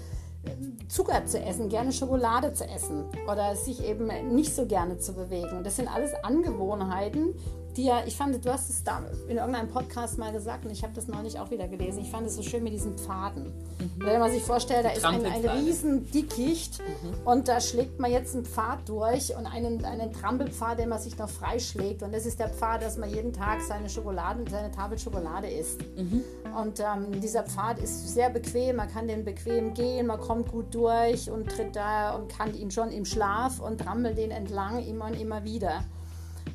Zucker 0.88 1.24
zu 1.26 1.40
essen, 1.40 1.68
gerne 1.68 1.92
Schokolade 1.92 2.52
zu 2.52 2.64
essen 2.64 3.04
oder 3.30 3.56
sich 3.56 3.84
eben 3.84 4.08
nicht 4.34 4.54
so 4.54 4.66
gerne 4.66 4.98
zu 4.98 5.14
bewegen. 5.14 5.64
Das 5.64 5.76
sind 5.76 5.92
alles 5.92 6.12
Angewohnheiten, 6.22 7.34
ja, 7.84 8.02
ich 8.06 8.16
fand, 8.16 8.44
du 8.44 8.52
hast 8.52 8.70
es 8.70 8.84
da 8.84 9.02
in 9.28 9.36
irgendeinem 9.36 9.68
Podcast 9.68 10.18
mal 10.18 10.32
gesagt 10.32 10.64
und 10.64 10.70
ich 10.70 10.82
habe 10.82 10.92
das 10.94 11.08
neulich 11.08 11.38
auch 11.38 11.50
wieder 11.50 11.68
gelesen. 11.68 12.00
Ich 12.00 12.10
fand 12.10 12.26
es 12.26 12.36
so 12.36 12.42
schön 12.42 12.62
mit 12.62 12.72
diesen 12.72 12.96
Pfaden. 12.96 13.44
Mhm. 13.78 13.90
Wenn 13.98 14.20
man 14.20 14.30
sich 14.30 14.42
vorstellt, 14.42 14.84
da 14.84 14.90
ist 14.90 15.04
ein, 15.04 15.24
ein 15.24 15.44
riesen 15.44 16.10
Dickicht 16.10 16.78
mhm. 16.80 17.26
und 17.26 17.48
da 17.48 17.60
schlägt 17.60 17.98
man 17.98 18.10
jetzt 18.10 18.34
einen 18.34 18.44
Pfad 18.44 18.88
durch 18.88 19.36
und 19.36 19.46
einen, 19.46 19.84
einen 19.84 20.12
Trampelpfad, 20.12 20.78
den 20.78 20.88
man 20.88 21.00
sich 21.00 21.18
noch 21.18 21.28
freischlägt. 21.28 22.02
Und 22.02 22.12
das 22.12 22.26
ist 22.26 22.38
der 22.38 22.48
Pfad, 22.48 22.82
dass 22.82 22.96
man 22.96 23.10
jeden 23.10 23.32
Tag 23.32 23.60
seine 23.60 23.88
Schokolade, 23.88 24.44
seine 24.50 24.70
Tafel 24.70 24.98
Schokolade 24.98 25.48
isst. 25.48 25.80
Mhm. 25.96 26.22
Und 26.58 26.80
ähm, 26.80 27.20
dieser 27.20 27.42
Pfad 27.42 27.78
ist 27.78 28.14
sehr 28.14 28.30
bequem, 28.30 28.76
man 28.76 28.88
kann 28.88 29.08
den 29.08 29.24
bequem 29.24 29.74
gehen, 29.74 30.06
man 30.06 30.20
kommt 30.20 30.50
gut 30.50 30.74
durch 30.74 31.30
und 31.30 31.50
tritt 31.50 31.76
da 31.76 32.14
und 32.14 32.28
kann 32.28 32.54
ihn 32.54 32.70
schon 32.70 32.90
im 32.90 33.04
Schlaf 33.04 33.60
und 33.60 33.80
trampelt 33.80 34.16
den 34.18 34.30
entlang 34.30 34.84
immer 34.84 35.06
und 35.06 35.20
immer 35.20 35.44
wieder. 35.44 35.84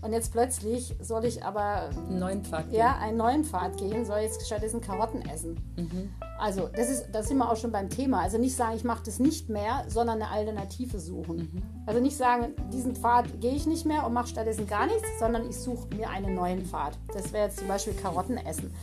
Und 0.01 0.13
jetzt 0.13 0.31
plötzlich 0.31 0.95
soll 1.01 1.25
ich 1.25 1.43
aber 1.43 1.89
einen 1.89 2.19
neuen 2.19 2.43
Pfad 2.43 2.69
gehen. 2.69 2.79
Ja, 2.79 2.97
einen 2.97 3.17
neuen 3.17 3.43
Pfad 3.43 3.77
gehen, 3.77 4.05
soll 4.05 4.19
jetzt 4.19 4.45
stattdessen 4.45 4.81
Karotten 4.81 5.21
essen. 5.21 5.59
Mhm. 5.75 6.09
Also, 6.39 6.69
das 6.75 6.89
ist, 6.89 7.07
da 7.11 7.21
sind 7.21 7.37
wir 7.37 7.51
auch 7.51 7.55
schon 7.55 7.71
beim 7.71 7.89
Thema. 7.89 8.21
Also 8.21 8.39
nicht 8.39 8.55
sagen, 8.55 8.75
ich 8.75 8.83
mache 8.83 9.03
das 9.05 9.19
nicht 9.19 9.49
mehr, 9.49 9.85
sondern 9.87 10.21
eine 10.21 10.31
Alternative 10.31 10.99
suchen. 10.99 11.37
Mhm. 11.37 11.61
Also 11.85 11.99
nicht 11.99 12.17
sagen, 12.17 12.53
diesen 12.73 12.95
Pfad 12.95 13.41
gehe 13.41 13.53
ich 13.53 13.67
nicht 13.67 13.85
mehr 13.85 14.05
und 14.05 14.13
mache 14.13 14.27
stattdessen 14.27 14.65
gar 14.65 14.87
nichts, 14.87 15.07
sondern 15.19 15.47
ich 15.47 15.57
suche 15.57 15.87
mir 15.95 16.09
einen 16.09 16.33
neuen 16.33 16.65
Pfad. 16.65 16.97
Das 17.13 17.31
wäre 17.31 17.45
jetzt 17.45 17.59
zum 17.59 17.67
Beispiel 17.67 17.93
Karotten 17.93 18.37
essen. 18.37 18.73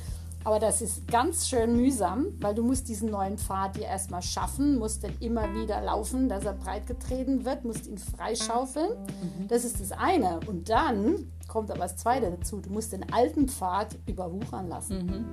Aber 0.45 0.59
das 0.59 0.81
ist 0.81 1.09
ganz 1.09 1.49
schön 1.49 1.77
mühsam, 1.77 2.27
weil 2.41 2.55
du 2.55 2.63
musst 2.63 2.89
diesen 2.89 3.11
neuen 3.11 3.39
Pfad 3.39 3.77
dir 3.77 3.85
erstmal 3.85 4.23
schaffen, 4.23 4.79
musst 4.79 5.05
dann 5.05 5.13
immer 5.21 5.53
wieder 5.55 5.81
laufen, 5.83 6.29
dass 6.29 6.45
er 6.45 6.55
breit 6.55 6.87
getreten 6.87 7.45
wird, 7.45 7.65
musst 7.65 7.87
ihn 7.87 7.99
freischaufeln. 7.99 8.91
Mhm. 8.91 9.49
Das 9.49 9.65
ist 9.65 9.81
das 9.81 9.93
eine. 9.93 10.41
Und 10.47 10.71
dann 10.71 11.31
kommt 11.49 11.71
aber 11.71 11.81
das 11.81 11.97
zweite 11.97 12.31
dazu. 12.31 12.61
Du 12.61 12.71
musst 12.71 12.93
den 12.93 13.13
alten 13.13 13.49
Pfad 13.49 13.97
überwuchern 14.07 14.69
lassen. 14.69 15.07
Mhm. 15.07 15.25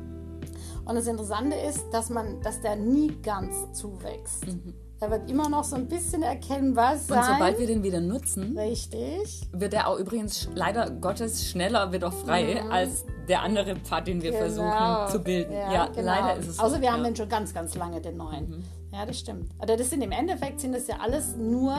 Und 0.86 0.96
das 0.96 1.08
Interessante 1.08 1.56
ist, 1.56 1.86
dass 1.92 2.10
man, 2.10 2.42
dass 2.42 2.62
der 2.62 2.76
nie 2.76 3.12
ganz 3.22 3.54
zuwächst. 3.74 4.46
Mhm. 4.48 4.74
Er 5.02 5.12
wird 5.12 5.30
immer 5.30 5.50
noch 5.50 5.66
so 5.66 5.76
ein 5.76 5.88
bisschen 5.88 6.24
erkennbar 6.24 6.98
sein. 6.98 7.20
Und 7.20 7.26
sobald 7.26 7.60
wir 7.60 7.68
den 7.68 7.84
wieder 7.84 8.00
nutzen, 8.00 8.58
Richtig. 8.58 9.42
wird 9.52 9.74
er 9.74 9.88
auch 9.88 10.00
übrigens 10.00 10.50
leider 10.56 10.90
Gottes 10.90 11.46
schneller 11.46 11.92
wieder 11.92 12.12
frei 12.12 12.62
mhm. 12.64 12.72
als 12.72 13.06
der 13.28 13.42
andere 13.42 13.76
Pfad, 13.76 14.08
den 14.08 14.22
wir 14.22 14.32
genau. 14.32 14.46
versuchen 14.46 15.12
zu 15.12 15.24
bilden. 15.24 15.52
Ja, 15.52 15.74
ja 15.74 15.86
genau. 15.88 16.02
leider 16.02 16.40
ist 16.40 16.48
es 16.48 16.58
so. 16.58 16.64
Außer 16.64 16.80
wir 16.80 16.88
ja. 16.88 16.94
haben 16.94 17.04
den 17.04 17.16
schon 17.16 17.28
ganz, 17.28 17.54
ganz 17.54 17.76
lange, 17.76 18.00
den 18.00 18.16
neuen. 18.16 18.50
Mhm. 18.50 18.64
Ja, 18.94 19.06
das 19.06 19.20
stimmt. 19.20 19.50
Aber 19.60 19.76
das 19.76 19.90
sind 19.90 20.02
im 20.02 20.14
Endeffekt 20.14 20.62
sind 20.62 20.72
das 20.72 20.88
ja 20.88 20.96
alles 21.02 21.36
nur, 21.36 21.76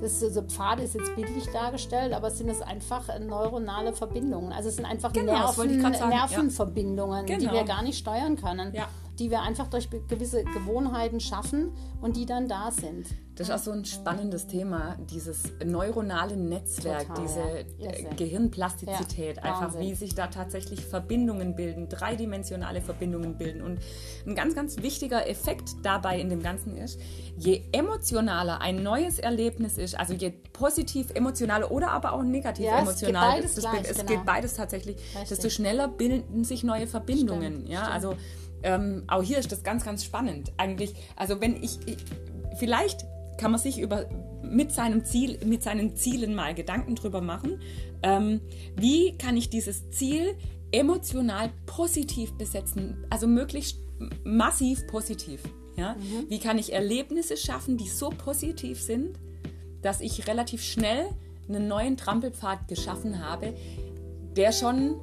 das 0.00 0.20
so 0.20 0.40
Pfade 0.40 0.82
ist 0.82 0.94
jetzt 0.94 1.14
bildlich 1.14 1.44
dargestellt, 1.52 2.14
aber 2.14 2.30
sind 2.30 2.48
es 2.48 2.62
einfach 2.62 3.06
neuronale 3.20 3.92
Verbindungen. 3.92 4.50
Also 4.50 4.70
es 4.70 4.76
sind 4.76 4.86
einfach 4.86 5.12
genau, 5.12 5.34
Nerven, 5.34 5.78
Nervenverbindungen, 5.78 7.26
ja. 7.26 7.36
genau. 7.36 7.50
die 7.50 7.56
wir 7.58 7.64
gar 7.64 7.82
nicht 7.82 7.98
steuern 7.98 8.36
können. 8.36 8.72
Ja 8.74 8.88
die 9.18 9.30
wir 9.30 9.42
einfach 9.42 9.68
durch 9.68 9.88
gewisse 10.08 10.44
Gewohnheiten 10.44 11.20
schaffen 11.20 11.72
und 12.00 12.16
die 12.16 12.26
dann 12.26 12.48
da 12.48 12.70
sind. 12.70 13.06
Das 13.36 13.48
ist 13.48 13.54
auch 13.54 13.58
so 13.58 13.72
ein 13.72 13.84
spannendes 13.84 14.46
Thema, 14.46 14.96
dieses 15.10 15.42
neuronale 15.64 16.36
Netzwerk, 16.36 17.08
Total, 17.08 17.22
diese 17.22 17.84
ja. 17.84 17.90
Äh, 17.90 18.14
Gehirnplastizität, 18.14 19.38
ja, 19.38 19.42
einfach 19.42 19.78
wie 19.80 19.94
sich 19.94 20.14
da 20.14 20.28
tatsächlich 20.28 20.84
Verbindungen 20.84 21.56
bilden, 21.56 21.88
dreidimensionale 21.88 22.80
Verbindungen 22.80 23.36
bilden. 23.36 23.62
Und 23.62 23.80
ein 24.24 24.36
ganz, 24.36 24.54
ganz 24.54 24.82
wichtiger 24.82 25.28
Effekt 25.28 25.70
dabei 25.82 26.20
in 26.20 26.28
dem 26.28 26.44
Ganzen 26.44 26.76
ist, 26.76 27.00
je 27.36 27.62
emotionaler 27.72 28.60
ein 28.60 28.84
neues 28.84 29.18
Erlebnis 29.18 29.78
ist, 29.78 29.98
also 29.98 30.14
je 30.14 30.30
positiv 30.52 31.10
emotionaler 31.10 31.72
oder 31.72 31.90
aber 31.90 32.12
auch 32.12 32.22
negativ 32.22 32.66
ja, 32.66 32.78
emotional, 32.78 32.92
es, 32.92 33.00
geht 33.00 33.14
beides, 33.14 33.54
das, 33.54 33.64
gleich, 33.64 33.90
es 33.90 33.96
genau. 33.96 34.08
geht 34.10 34.24
beides 34.24 34.54
tatsächlich, 34.54 34.96
Richtig. 34.96 35.28
desto 35.28 35.50
schneller 35.50 35.88
bilden 35.88 36.44
sich 36.44 36.62
neue 36.62 36.86
Verbindungen. 36.86 37.54
Stimmt, 37.54 37.68
ja, 37.68 37.80
stimmt. 37.80 37.94
also 37.94 38.14
ähm, 38.64 39.04
auch 39.06 39.22
hier 39.22 39.38
ist 39.38 39.52
das 39.52 39.62
ganz, 39.62 39.84
ganz 39.84 40.04
spannend. 40.04 40.52
Eigentlich, 40.56 40.94
also 41.16 41.40
wenn 41.40 41.62
ich, 41.62 41.78
ich 41.86 41.98
vielleicht 42.58 43.04
kann 43.38 43.50
man 43.50 43.60
sich 43.60 43.78
über, 43.78 44.06
mit, 44.42 44.72
seinem 44.72 45.04
Ziel, 45.04 45.38
mit 45.44 45.62
seinen 45.62 45.96
Zielen 45.96 46.34
mal 46.34 46.54
Gedanken 46.54 46.94
drüber 46.94 47.20
machen. 47.20 47.60
Ähm, 48.02 48.40
wie 48.76 49.16
kann 49.18 49.36
ich 49.36 49.50
dieses 49.50 49.90
Ziel 49.90 50.34
emotional 50.72 51.50
positiv 51.66 52.32
besetzen? 52.32 53.06
Also 53.10 53.26
möglichst 53.26 53.78
massiv 54.24 54.86
positiv. 54.86 55.42
Ja? 55.76 55.94
Mhm. 55.94 56.30
Wie 56.30 56.38
kann 56.38 56.58
ich 56.58 56.72
Erlebnisse 56.72 57.36
schaffen, 57.36 57.76
die 57.76 57.88
so 57.88 58.10
positiv 58.10 58.80
sind, 58.80 59.18
dass 59.82 60.00
ich 60.00 60.26
relativ 60.26 60.62
schnell 60.62 61.06
einen 61.48 61.68
neuen 61.68 61.96
Trampelpfad 61.96 62.68
geschaffen 62.68 63.22
habe, 63.22 63.54
der 64.36 64.52
schon 64.52 65.00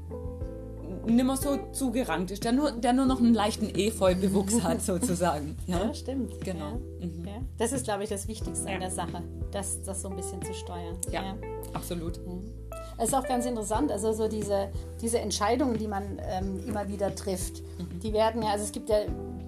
nimmer 1.05 1.37
so 1.37 1.57
zugerankt 1.71 2.31
ist, 2.31 2.43
der 2.43 2.51
nur, 2.51 2.71
der 2.71 2.93
nur 2.93 3.05
noch 3.05 3.19
einen 3.19 3.33
leichten 3.33 3.73
Efeu-Bewuchs 3.73 4.61
hat, 4.63 4.81
sozusagen. 4.81 5.57
Ja, 5.67 5.85
ja 5.85 5.93
stimmt. 5.93 6.39
Genau. 6.43 6.79
Ja. 6.99 7.07
Mhm. 7.07 7.25
Ja. 7.25 7.33
Das 7.57 7.71
ist, 7.71 7.83
glaube 7.83 8.03
ich, 8.03 8.09
das 8.09 8.27
Wichtigste 8.27 8.69
an 8.69 8.79
der 8.79 8.91
Sache, 8.91 9.21
das, 9.51 9.81
das 9.83 10.01
so 10.01 10.09
ein 10.09 10.15
bisschen 10.15 10.41
zu 10.41 10.53
steuern. 10.53 10.97
Ja, 11.11 11.35
absolut. 11.73 12.19
Es 12.97 13.09
ist 13.09 13.15
auch 13.15 13.27
ganz 13.27 13.45
interessant, 13.45 13.91
also 13.91 14.13
so 14.13 14.27
diese, 14.27 14.69
diese 15.01 15.19
Entscheidungen, 15.19 15.77
die 15.77 15.87
man 15.87 16.21
ähm, 16.23 16.59
immer 16.67 16.87
wieder 16.87 17.13
trifft, 17.15 17.61
mhm. 17.79 17.99
die 17.99 18.13
werden 18.13 18.43
ja, 18.43 18.49
also 18.49 18.63
es 18.63 18.71
gibt 18.71 18.89
ja 18.89 18.97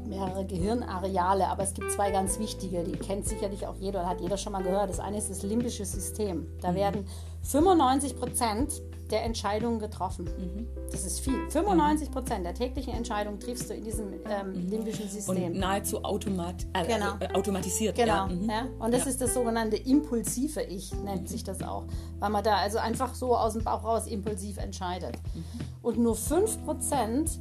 mehrere 0.08 0.46
Gehirnareale, 0.46 1.48
aber 1.48 1.64
es 1.64 1.74
gibt 1.74 1.92
zwei 1.92 2.12
ganz 2.12 2.40
wichtige, 2.40 2.84
die 2.84 2.94
kennt 2.94 3.28
sicherlich 3.28 3.66
auch 3.68 3.76
jeder, 3.80 4.08
hat 4.08 4.22
jeder 4.22 4.38
schon 4.38 4.54
mal 4.54 4.64
gehört. 4.64 4.90
Das 4.90 5.00
eine 5.00 5.18
ist 5.18 5.30
das 5.30 5.44
limbische 5.44 5.86
System. 5.86 6.48
Da 6.62 6.72
mhm. 6.72 6.76
werden 6.76 7.08
95 7.44 8.18
Prozent 8.18 8.82
der 9.14 9.24
Entscheidungen 9.24 9.78
getroffen. 9.78 10.26
Mhm. 10.26 10.68
Das 10.92 11.06
ist 11.06 11.20
viel. 11.20 11.36
95 11.50 12.10
Prozent 12.10 12.46
der 12.46 12.56
täglichen 12.56 12.94
Entscheidungen 12.94 13.40
triffst 13.40 13.70
du 13.70 13.76
in 13.76 13.84
diesem 13.84 14.08
ähm, 14.28 14.54
mhm. 14.54 14.70
limbischen 14.70 15.08
System. 15.08 15.52
Und 15.52 15.60
nahezu 15.60 16.04
automat 16.04 16.66
äh, 16.74 16.84
genau. 16.88 17.14
äh, 17.20 17.32
automatisiert. 17.32 17.96
Genau. 17.96 18.08
Ja. 18.08 18.28
Mhm. 18.28 18.50
Ja. 18.50 18.68
Und 18.80 18.92
das 18.92 19.04
ja. 19.04 19.12
ist 19.12 19.22
das 19.22 19.36
sogenannte 19.36 19.78
impulsive 19.78 20.64
Ich, 20.64 20.92
nennt 21.04 21.30
sich 21.30 21.44
das 21.44 21.62
auch. 21.62 21.86
Weil 22.18 22.32
man 22.32 22.44
da 22.44 22.56
also 22.56 22.80
einfach 22.80 23.14
so 23.14 23.38
aus 23.38 23.54
dem 23.54 23.64
Bauch 23.64 23.84
raus 23.84 24.08
impulsiv 24.08 24.58
entscheidet. 24.58 25.16
Mhm. 25.36 25.44
Und 25.84 26.00
nur 26.00 26.16
5 26.16 26.66
Prozent 26.66 27.40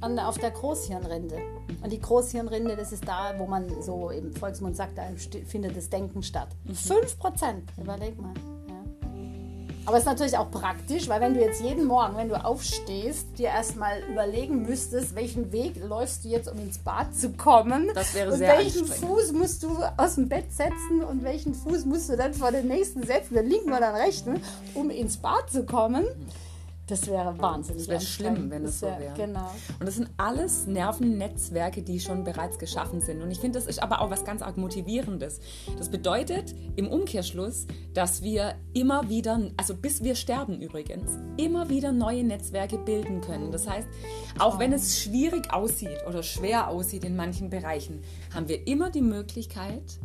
an, 0.00 0.18
auf 0.18 0.38
der 0.38 0.50
Großhirnrinde. 0.50 1.36
Und 1.84 1.92
die 1.92 2.00
Großhirnrinde, 2.00 2.74
das 2.74 2.90
ist 2.90 3.06
da, 3.06 3.34
wo 3.38 3.46
man 3.46 3.80
so 3.80 4.10
im 4.10 4.32
Volksmund 4.32 4.74
sagt, 4.74 4.98
da 4.98 5.04
findet 5.46 5.76
das 5.76 5.88
Denken 5.88 6.24
statt. 6.24 6.48
5 6.66 6.90
mhm. 6.90 7.18
Prozent, 7.20 7.62
überleg 7.80 8.20
mal. 8.20 8.34
Aber 9.84 9.96
es 9.96 10.04
ist 10.04 10.08
natürlich 10.08 10.36
auch 10.36 10.50
praktisch, 10.50 11.08
weil 11.08 11.20
wenn 11.20 11.34
du 11.34 11.40
jetzt 11.40 11.60
jeden 11.60 11.86
Morgen, 11.86 12.16
wenn 12.16 12.28
du 12.28 12.36
aufstehst, 12.42 13.26
dir 13.36 13.48
erstmal 13.48 14.00
überlegen 14.10 14.62
müsstest, 14.62 15.16
welchen 15.16 15.50
Weg 15.50 15.74
läufst 15.82 16.24
du 16.24 16.28
jetzt, 16.28 16.48
um 16.48 16.58
ins 16.58 16.78
Bad 16.78 17.14
zu 17.16 17.30
kommen. 17.30 17.90
Das 17.94 18.14
wäre 18.14 18.30
und 18.30 18.38
sehr 18.38 18.58
welchen 18.58 18.86
Fuß 18.86 19.32
musst 19.32 19.64
du 19.64 19.76
aus 19.96 20.14
dem 20.14 20.28
Bett 20.28 20.52
setzen 20.52 21.02
und 21.02 21.24
welchen 21.24 21.54
Fuß 21.54 21.84
musst 21.84 22.08
du 22.08 22.16
dann 22.16 22.32
vor 22.32 22.52
den 22.52 22.68
nächsten 22.68 23.02
setzen, 23.04 23.34
den 23.34 23.48
linken 23.48 23.70
oder 23.70 23.92
den 23.92 23.96
rechten, 23.96 24.40
um 24.74 24.88
ins 24.90 25.16
Bad 25.16 25.50
zu 25.50 25.64
kommen. 25.64 26.06
Das 26.92 27.06
wäre 27.06 27.38
wahnsinnig. 27.38 27.86
Das 27.86 27.88
wäre 27.88 28.00
schlimm, 28.02 28.50
wenn 28.50 28.64
das, 28.64 28.80
das 28.80 28.90
wär, 28.90 28.96
so 28.98 29.02
wäre. 29.02 29.14
Genau. 29.14 29.50
Und 29.80 29.86
das 29.86 29.94
sind 29.94 30.10
alles 30.18 30.66
Nervennetzwerke, 30.66 31.82
die 31.82 31.98
schon 32.00 32.22
bereits 32.22 32.58
geschaffen 32.58 33.00
sind. 33.00 33.22
Und 33.22 33.30
ich 33.30 33.40
finde, 33.40 33.58
das 33.58 33.66
ist 33.66 33.82
aber 33.82 34.02
auch 34.02 34.10
was 34.10 34.26
ganz 34.26 34.42
arg 34.42 34.58
Motivierendes. 34.58 35.40
Das 35.78 35.88
bedeutet 35.88 36.54
im 36.76 36.88
Umkehrschluss, 36.88 37.66
dass 37.94 38.20
wir 38.20 38.56
immer 38.74 39.08
wieder, 39.08 39.40
also 39.56 39.74
bis 39.74 40.04
wir 40.04 40.14
sterben 40.14 40.60
übrigens, 40.60 41.18
immer 41.38 41.70
wieder 41.70 41.92
neue 41.92 42.24
Netzwerke 42.24 42.76
bilden 42.76 43.22
können. 43.22 43.52
Das 43.52 43.66
heißt, 43.66 43.88
auch 44.38 44.58
wenn 44.58 44.74
es 44.74 45.00
schwierig 45.00 45.50
aussieht 45.50 46.04
oder 46.06 46.22
schwer 46.22 46.68
aussieht 46.68 47.04
in 47.04 47.16
manchen 47.16 47.48
Bereichen, 47.48 48.02
haben 48.34 48.48
wir 48.48 48.66
immer 48.66 48.90
die 48.90 49.00
Möglichkeit, 49.00 49.98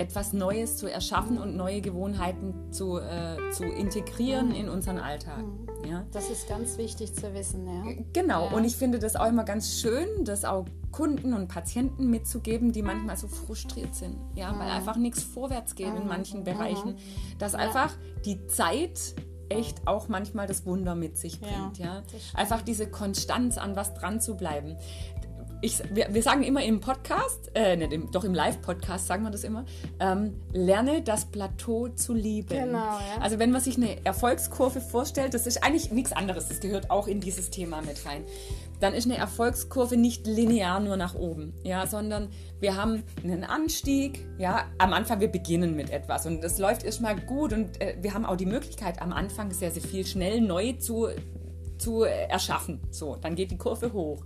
etwas 0.00 0.32
Neues 0.32 0.78
zu 0.78 0.90
erschaffen 0.90 1.38
und 1.38 1.56
neue 1.56 1.82
Gewohnheiten 1.82 2.72
zu, 2.72 2.98
äh, 2.98 3.36
zu 3.52 3.64
integrieren 3.64 4.54
in 4.54 4.70
unseren 4.70 4.98
Alltag. 4.98 5.44
Mhm. 5.44 5.88
Ja? 5.88 6.06
Das 6.10 6.30
ist 6.30 6.48
ganz 6.48 6.78
wichtig 6.78 7.14
zu 7.14 7.34
wissen. 7.34 7.66
Ja? 7.66 8.02
Genau, 8.14 8.46
ja. 8.46 8.52
und 8.56 8.64
ich 8.64 8.76
finde 8.76 8.98
das 8.98 9.14
auch 9.14 9.28
immer 9.28 9.44
ganz 9.44 9.78
schön, 9.78 10.24
das 10.24 10.46
auch 10.46 10.64
Kunden 10.90 11.34
und 11.34 11.48
Patienten 11.48 12.08
mitzugeben, 12.08 12.72
die 12.72 12.82
manchmal 12.82 13.16
so 13.18 13.28
frustriert 13.28 13.94
sind, 13.94 14.16
ja, 14.34 14.52
mhm. 14.52 14.58
weil 14.58 14.70
einfach 14.70 14.96
nichts 14.96 15.22
vorwärts 15.22 15.74
geht 15.74 15.88
in 15.88 16.02
mhm. 16.02 16.08
manchen 16.08 16.44
Bereichen, 16.44 16.92
mhm. 16.92 17.38
dass 17.38 17.54
einfach 17.54 17.94
die 18.24 18.46
Zeit 18.46 19.14
echt 19.50 19.86
auch 19.86 20.08
manchmal 20.08 20.46
das 20.46 20.64
Wunder 20.64 20.94
mit 20.94 21.18
sich 21.18 21.40
bringt. 21.40 21.78
Ja, 21.78 21.96
ja? 21.96 22.02
Einfach 22.34 22.62
diese 22.62 22.88
Konstanz 22.88 23.58
an 23.58 23.76
was 23.76 23.94
dran 23.94 24.20
zu 24.20 24.36
bleiben 24.36 24.76
ich, 25.62 25.82
wir, 25.90 26.08
wir, 26.10 26.22
sagen 26.22 26.42
immer 26.42 26.62
im 26.62 26.80
Podcast, 26.80 27.50
äh, 27.54 27.76
nicht 27.76 27.92
im, 27.92 28.10
doch 28.10 28.24
im 28.24 28.34
Live-Podcast 28.34 29.06
sagen 29.06 29.24
wir 29.24 29.30
das 29.30 29.44
immer, 29.44 29.64
ähm, 29.98 30.34
lerne 30.52 31.02
das 31.02 31.26
Plateau 31.26 31.88
zu 31.88 32.14
lieben. 32.14 32.48
Genau, 32.48 32.78
ja. 32.78 33.20
Also 33.20 33.38
wenn 33.38 33.50
man 33.50 33.60
sich 33.60 33.76
eine 33.76 34.04
Erfolgskurve 34.04 34.80
vorstellt, 34.80 35.34
das 35.34 35.46
ist 35.46 35.62
eigentlich 35.62 35.90
nichts 35.92 36.12
anderes, 36.12 36.48
das 36.48 36.60
gehört 36.60 36.90
auch 36.90 37.08
in 37.08 37.20
dieses 37.20 37.50
Thema 37.50 37.82
mit 37.82 38.06
rein. 38.06 38.24
Dann 38.80 38.94
ist 38.94 39.04
eine 39.04 39.18
Erfolgskurve 39.18 39.96
nicht 39.96 40.26
linear 40.26 40.80
nur 40.80 40.96
nach 40.96 41.14
oben, 41.14 41.52
ja, 41.62 41.86
sondern 41.86 42.30
wir 42.60 42.76
haben 42.76 43.02
einen 43.22 43.44
Anstieg, 43.44 44.26
ja, 44.38 44.64
am 44.78 44.94
Anfang 44.94 45.20
wir 45.20 45.28
beginnen 45.28 45.76
mit 45.76 45.90
etwas 45.90 46.24
und 46.24 46.42
das 46.42 46.58
läuft 46.58 46.84
erstmal 46.84 47.16
gut 47.16 47.52
und 47.52 47.80
äh, 47.80 47.96
wir 48.00 48.14
haben 48.14 48.24
auch 48.24 48.36
die 48.36 48.46
Möglichkeit 48.46 49.02
am 49.02 49.12
Anfang 49.12 49.52
sehr, 49.52 49.70
sehr 49.70 49.82
viel 49.82 50.06
schnell 50.06 50.40
neu 50.40 50.72
zu, 50.74 51.08
zu 51.76 52.04
erschaffen. 52.04 52.80
So, 52.90 53.16
dann 53.16 53.34
geht 53.34 53.50
die 53.50 53.58
Kurve 53.58 53.92
hoch. 53.92 54.24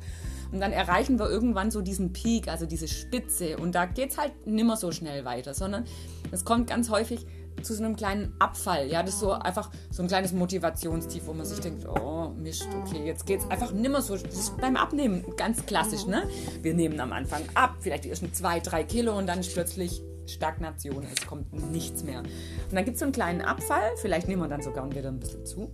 Und 0.54 0.60
dann 0.60 0.70
erreichen 0.70 1.18
wir 1.18 1.28
irgendwann 1.28 1.72
so 1.72 1.82
diesen 1.82 2.12
Peak, 2.12 2.46
also 2.46 2.64
diese 2.64 2.86
Spitze. 2.86 3.56
Und 3.56 3.74
da 3.74 3.86
geht 3.86 4.12
es 4.12 4.18
halt 4.18 4.46
nimmer 4.46 4.76
so 4.76 4.92
schnell 4.92 5.24
weiter, 5.24 5.52
sondern 5.52 5.84
es 6.30 6.44
kommt 6.44 6.68
ganz 6.68 6.90
häufig 6.90 7.26
zu 7.62 7.74
so 7.74 7.82
einem 7.82 7.96
kleinen 7.96 8.34
Abfall. 8.38 8.86
Ja, 8.86 9.02
das 9.02 9.14
ist 9.14 9.20
so 9.20 9.32
einfach 9.32 9.70
so 9.90 10.02
ein 10.02 10.08
kleines 10.08 10.32
Motivationstief, 10.32 11.26
wo 11.26 11.32
man 11.32 11.44
sich 11.44 11.58
denkt, 11.58 11.88
oh 11.88 12.28
Mist, 12.36 12.68
okay, 12.82 13.04
jetzt 13.04 13.26
geht 13.26 13.40
es 13.40 13.50
einfach 13.50 13.72
nimmer 13.72 14.00
so. 14.00 14.16
Das 14.16 14.32
ist 14.32 14.56
beim 14.58 14.76
Abnehmen 14.76 15.24
ganz 15.36 15.66
klassisch, 15.66 16.06
ne? 16.06 16.28
Wir 16.62 16.74
nehmen 16.74 17.00
am 17.00 17.12
Anfang 17.12 17.42
ab, 17.54 17.74
vielleicht 17.80 18.04
die 18.04 18.10
ersten 18.10 18.32
zwei, 18.32 18.60
drei 18.60 18.84
Kilo 18.84 19.18
und 19.18 19.26
dann 19.26 19.40
ist 19.40 19.52
plötzlich 19.52 20.02
Stagnation, 20.26 21.04
es 21.12 21.26
kommt 21.26 21.52
nichts 21.72 22.04
mehr. 22.04 22.20
Und 22.20 22.72
dann 22.72 22.84
gibt 22.84 22.94
es 22.94 23.00
so 23.00 23.06
einen 23.06 23.12
kleinen 23.12 23.40
Abfall, 23.40 23.90
vielleicht 23.96 24.28
nehmen 24.28 24.42
wir 24.42 24.48
dann 24.48 24.62
sogar 24.62 24.88
wieder 24.94 25.08
ein 25.08 25.18
bisschen 25.18 25.44
zu. 25.44 25.68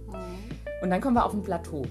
Und 0.83 0.89
dann 0.89 1.03
kommen 1.03 1.17
wir 1.17 1.27
auf 1.27 1.35
ein 1.35 1.43
Plateau. 1.43 1.85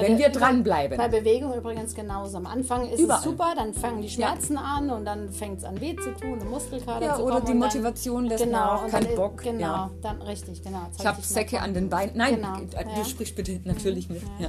Wenn 0.00 0.18
wir 0.18 0.28
dranbleiben. 0.28 0.96
Bei 0.98 1.08
Bewegung 1.08 1.54
übrigens 1.54 1.94
genauso. 1.94 2.36
Am 2.38 2.46
Anfang 2.46 2.88
ist 2.88 3.00
Überall. 3.00 3.18
es 3.18 3.24
super, 3.24 3.52
dann 3.56 3.74
fangen 3.74 4.02
die 4.02 4.08
Schmerzen 4.08 4.56
an 4.56 4.90
und 4.90 5.04
dann 5.04 5.30
fängt 5.30 5.58
es 5.58 5.64
an 5.64 5.80
weh 5.80 5.96
zu 5.96 6.12
tun, 6.14 6.40
eine 6.40 6.44
Muskelkater 6.50 7.04
Ja, 7.04 7.14
zu 7.16 7.22
oder 7.24 7.40
die 7.40 7.54
Motivation 7.54 8.26
lässt 8.26 8.44
genau, 8.44 8.58
nach, 8.82 8.88
kein 8.88 9.04
dann 9.04 9.16
Bock, 9.16 9.42
Genau, 9.42 9.60
ja. 9.60 9.90
dann 10.02 10.22
richtig, 10.22 10.62
genau. 10.62 10.82
Ich 10.98 11.06
habe 11.06 11.20
Säcke 11.22 11.60
an 11.60 11.74
den 11.74 11.88
Beinen. 11.88 12.16
Nein, 12.16 12.36
Genau, 12.36 12.56
du 12.56 12.98
ja. 12.98 13.04
sprichst 13.04 13.34
bitte 13.36 13.60
natürlich 13.64 14.08
mit. 14.08 14.22
Ja. 14.38 14.48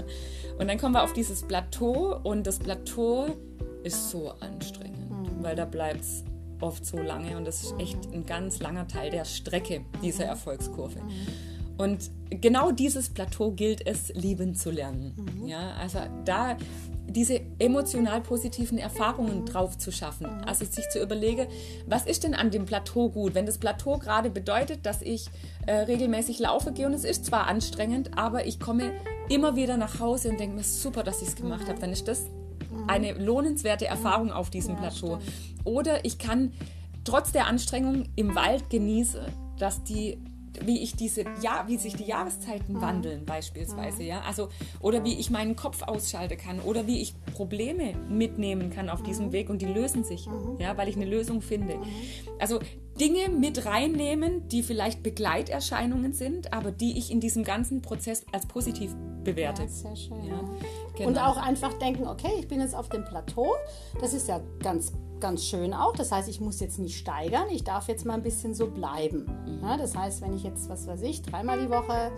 Und 0.59 0.67
dann 0.67 0.77
kommen 0.79 0.93
wir 0.95 1.03
auf 1.03 1.13
dieses 1.13 1.43
Plateau 1.43 2.19
und 2.23 2.47
das 2.47 2.59
Plateau 2.59 3.27
ist 3.83 4.09
so 4.09 4.31
anstrengend, 4.39 5.09
Mhm. 5.09 5.43
weil 5.43 5.55
da 5.55 5.65
bleibt 5.65 6.01
es 6.01 6.23
oft 6.59 6.85
so 6.85 6.97
lange 6.97 7.37
und 7.37 7.45
das 7.45 7.61
ist 7.63 7.75
echt 7.79 8.11
ein 8.11 8.25
ganz 8.25 8.59
langer 8.59 8.87
Teil 8.87 9.11
der 9.11 9.25
Strecke 9.25 9.81
dieser 10.01 10.25
Mhm. 10.25 10.29
Und 11.77 12.09
genau 12.29 12.71
dieses 12.71 13.09
Plateau 13.09 13.51
gilt 13.51 13.85
es 13.85 14.09
lieben 14.15 14.55
zu 14.55 14.71
lernen. 14.71 15.13
Mhm. 15.15 15.47
Ja, 15.47 15.73
also 15.79 15.99
da 16.25 16.57
diese 17.09 17.39
emotional 17.59 18.19
positiven 18.21 18.77
Erfahrungen 18.77 19.45
drauf 19.45 19.77
zu 19.77 19.91
schaffen. 19.91 20.27
Mhm. 20.27 20.43
Also 20.45 20.65
sich 20.65 20.89
zu 20.89 21.01
überlegen, 21.01 21.47
was 21.87 22.05
ist 22.05 22.23
denn 22.23 22.33
an 22.33 22.51
dem 22.51 22.65
Plateau 22.65 23.09
gut? 23.09 23.33
Wenn 23.33 23.45
das 23.45 23.57
Plateau 23.57 23.97
gerade 23.97 24.29
bedeutet, 24.29 24.85
dass 24.85 25.01
ich 25.01 25.27
äh, 25.65 25.73
regelmäßig 25.73 26.39
laufe 26.39 26.73
gehe 26.73 26.85
und 26.85 26.93
es 26.93 27.05
ist 27.05 27.25
zwar 27.25 27.47
anstrengend, 27.47 28.17
aber 28.17 28.45
ich 28.45 28.59
komme 28.59 28.91
immer 29.29 29.55
wieder 29.55 29.77
nach 29.77 29.99
Hause 29.99 30.29
und 30.29 30.39
denke 30.39 30.57
mir, 30.57 30.63
super, 30.63 31.03
dass 31.03 31.21
ich 31.21 31.29
es 31.29 31.35
gemacht 31.35 31.63
Mhm. 31.63 31.67
habe, 31.69 31.79
dann 31.79 31.91
ist 31.91 32.07
das 32.07 32.25
eine 32.87 33.13
lohnenswerte 33.13 33.87
Erfahrung 33.87 34.31
auf 34.31 34.49
diesem 34.49 34.75
Plateau. 34.75 35.19
Oder 35.63 36.05
ich 36.05 36.17
kann 36.19 36.51
trotz 37.03 37.31
der 37.31 37.47
Anstrengung 37.47 38.05
im 38.15 38.35
Wald 38.35 38.69
genießen, 38.69 39.21
dass 39.57 39.83
die 39.83 40.17
wie 40.65 40.81
ich 40.81 40.95
diese 40.95 41.23
ja 41.41 41.63
wie 41.67 41.77
sich 41.77 41.95
die 41.95 42.05
Jahreszeiten 42.05 42.81
wandeln 42.81 43.25
beispielsweise 43.25 44.03
ja 44.03 44.21
also 44.21 44.49
oder 44.79 45.03
wie 45.03 45.19
ich 45.19 45.29
meinen 45.29 45.55
Kopf 45.55 45.83
ausschalten 45.83 46.37
kann 46.37 46.59
oder 46.59 46.87
wie 46.87 47.01
ich 47.01 47.13
Probleme 47.33 47.93
mitnehmen 48.09 48.69
kann 48.69 48.89
auf 48.89 49.03
diesem 49.03 49.31
Weg 49.31 49.49
und 49.49 49.61
die 49.61 49.65
lösen 49.65 50.03
sich 50.03 50.27
ja 50.59 50.77
weil 50.77 50.87
ich 50.87 50.95
eine 50.95 51.05
Lösung 51.05 51.41
finde 51.41 51.79
also 52.39 52.59
Dinge 52.99 53.29
mit 53.29 53.65
reinnehmen 53.65 54.47
die 54.49 54.63
vielleicht 54.63 55.03
Begleiterscheinungen 55.03 56.13
sind 56.13 56.53
aber 56.53 56.71
die 56.71 56.97
ich 56.97 57.11
in 57.11 57.19
diesem 57.19 57.43
ganzen 57.43 57.81
Prozess 57.81 58.25
als 58.31 58.45
positiv 58.47 58.95
bewerte 59.27 59.63
Ja, 59.63 59.67
sehr 59.67 59.95
schön. 59.95 60.23
ja. 60.23 60.39
genau. 60.95 61.09
Und 61.09 61.17
auch 61.17 61.37
einfach 61.37 61.73
denken, 61.73 62.07
okay, 62.07 62.31
ich 62.39 62.47
bin 62.47 62.61
jetzt 62.61 62.73
auf 62.75 62.89
dem 62.89 63.03
Plateau. 63.03 63.55
Das 63.99 64.13
ist 64.13 64.27
ja 64.27 64.39
ganz, 64.59 64.93
ganz 65.19 65.43
schön 65.43 65.73
auch. 65.73 65.93
Das 65.93 66.11
heißt, 66.11 66.27
ich 66.29 66.39
muss 66.39 66.59
jetzt 66.59 66.79
nicht 66.79 66.97
steigern. 66.97 67.47
Ich 67.51 67.63
darf 67.63 67.87
jetzt 67.87 68.05
mal 68.05 68.13
ein 68.13 68.23
bisschen 68.23 68.53
so 68.53 68.67
bleiben. 68.67 69.25
Mhm. 69.45 69.63
Ja, 69.63 69.77
das 69.77 69.95
heißt, 69.95 70.21
wenn 70.21 70.33
ich 70.33 70.43
jetzt, 70.43 70.69
was 70.69 70.87
weiß 70.87 71.01
ich, 71.01 71.21
dreimal 71.21 71.59
die 71.59 71.69
Woche 71.69 72.11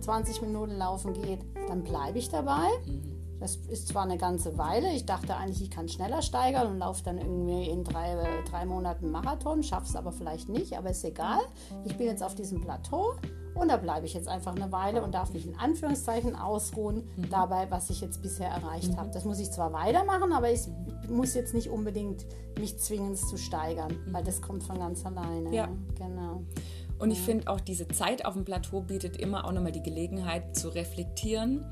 20 0.00 0.42
Minuten 0.42 0.76
laufen 0.76 1.12
geht, 1.14 1.40
dann 1.68 1.82
bleibe 1.82 2.18
ich 2.18 2.28
dabei. 2.28 2.68
Mhm. 2.86 3.16
Das 3.38 3.56
ist 3.56 3.88
zwar 3.88 4.04
eine 4.04 4.16
ganze 4.16 4.56
Weile. 4.56 4.92
Ich 4.92 5.04
dachte 5.04 5.36
eigentlich, 5.36 5.62
ich 5.62 5.70
kann 5.70 5.88
schneller 5.88 6.22
steigern 6.22 6.68
und 6.68 6.78
laufe 6.78 7.02
dann 7.04 7.18
irgendwie 7.18 7.68
in 7.68 7.84
drei, 7.84 8.16
drei 8.48 8.64
Monaten 8.64 9.10
Marathon, 9.10 9.62
schaffe 9.62 9.86
es 9.88 9.96
aber 9.96 10.10
vielleicht 10.10 10.48
nicht, 10.48 10.76
aber 10.76 10.90
ist 10.90 11.04
egal. 11.04 11.40
Ich 11.84 11.96
bin 11.96 12.06
jetzt 12.06 12.22
auf 12.22 12.34
diesem 12.34 12.62
Plateau 12.62 13.14
und 13.56 13.68
da 13.68 13.76
bleibe 13.76 14.06
ich 14.06 14.14
jetzt 14.14 14.28
einfach 14.28 14.54
eine 14.54 14.70
Weile 14.72 15.02
und 15.02 15.14
darf 15.14 15.32
mich 15.32 15.46
in 15.46 15.56
Anführungszeichen 15.56 16.36
ausruhen 16.36 17.08
dabei, 17.30 17.70
was 17.70 17.90
ich 17.90 18.00
jetzt 18.00 18.22
bisher 18.22 18.48
erreicht 18.48 18.96
habe. 18.96 19.10
Das 19.12 19.24
muss 19.24 19.38
ich 19.38 19.50
zwar 19.50 19.72
weitermachen, 19.72 20.32
aber 20.32 20.50
ich 20.50 20.60
muss 21.08 21.34
jetzt 21.34 21.54
nicht 21.54 21.70
unbedingt 21.70 22.26
mich 22.58 22.78
zwingen, 22.78 23.12
es 23.12 23.28
zu 23.28 23.36
steigern, 23.36 23.94
weil 24.10 24.24
das 24.24 24.42
kommt 24.42 24.62
von 24.62 24.78
ganz 24.78 25.04
alleine. 25.04 25.54
Ja. 25.54 25.68
Genau. 25.96 26.42
Und 26.98 27.10
ich 27.10 27.20
finde 27.20 27.50
auch 27.50 27.60
diese 27.60 27.88
Zeit 27.88 28.24
auf 28.24 28.34
dem 28.34 28.44
Plateau 28.44 28.80
bietet 28.80 29.18
immer 29.18 29.44
auch 29.44 29.52
nochmal 29.52 29.72
die 29.72 29.82
Gelegenheit 29.82 30.56
zu 30.56 30.68
reflektieren, 30.68 31.64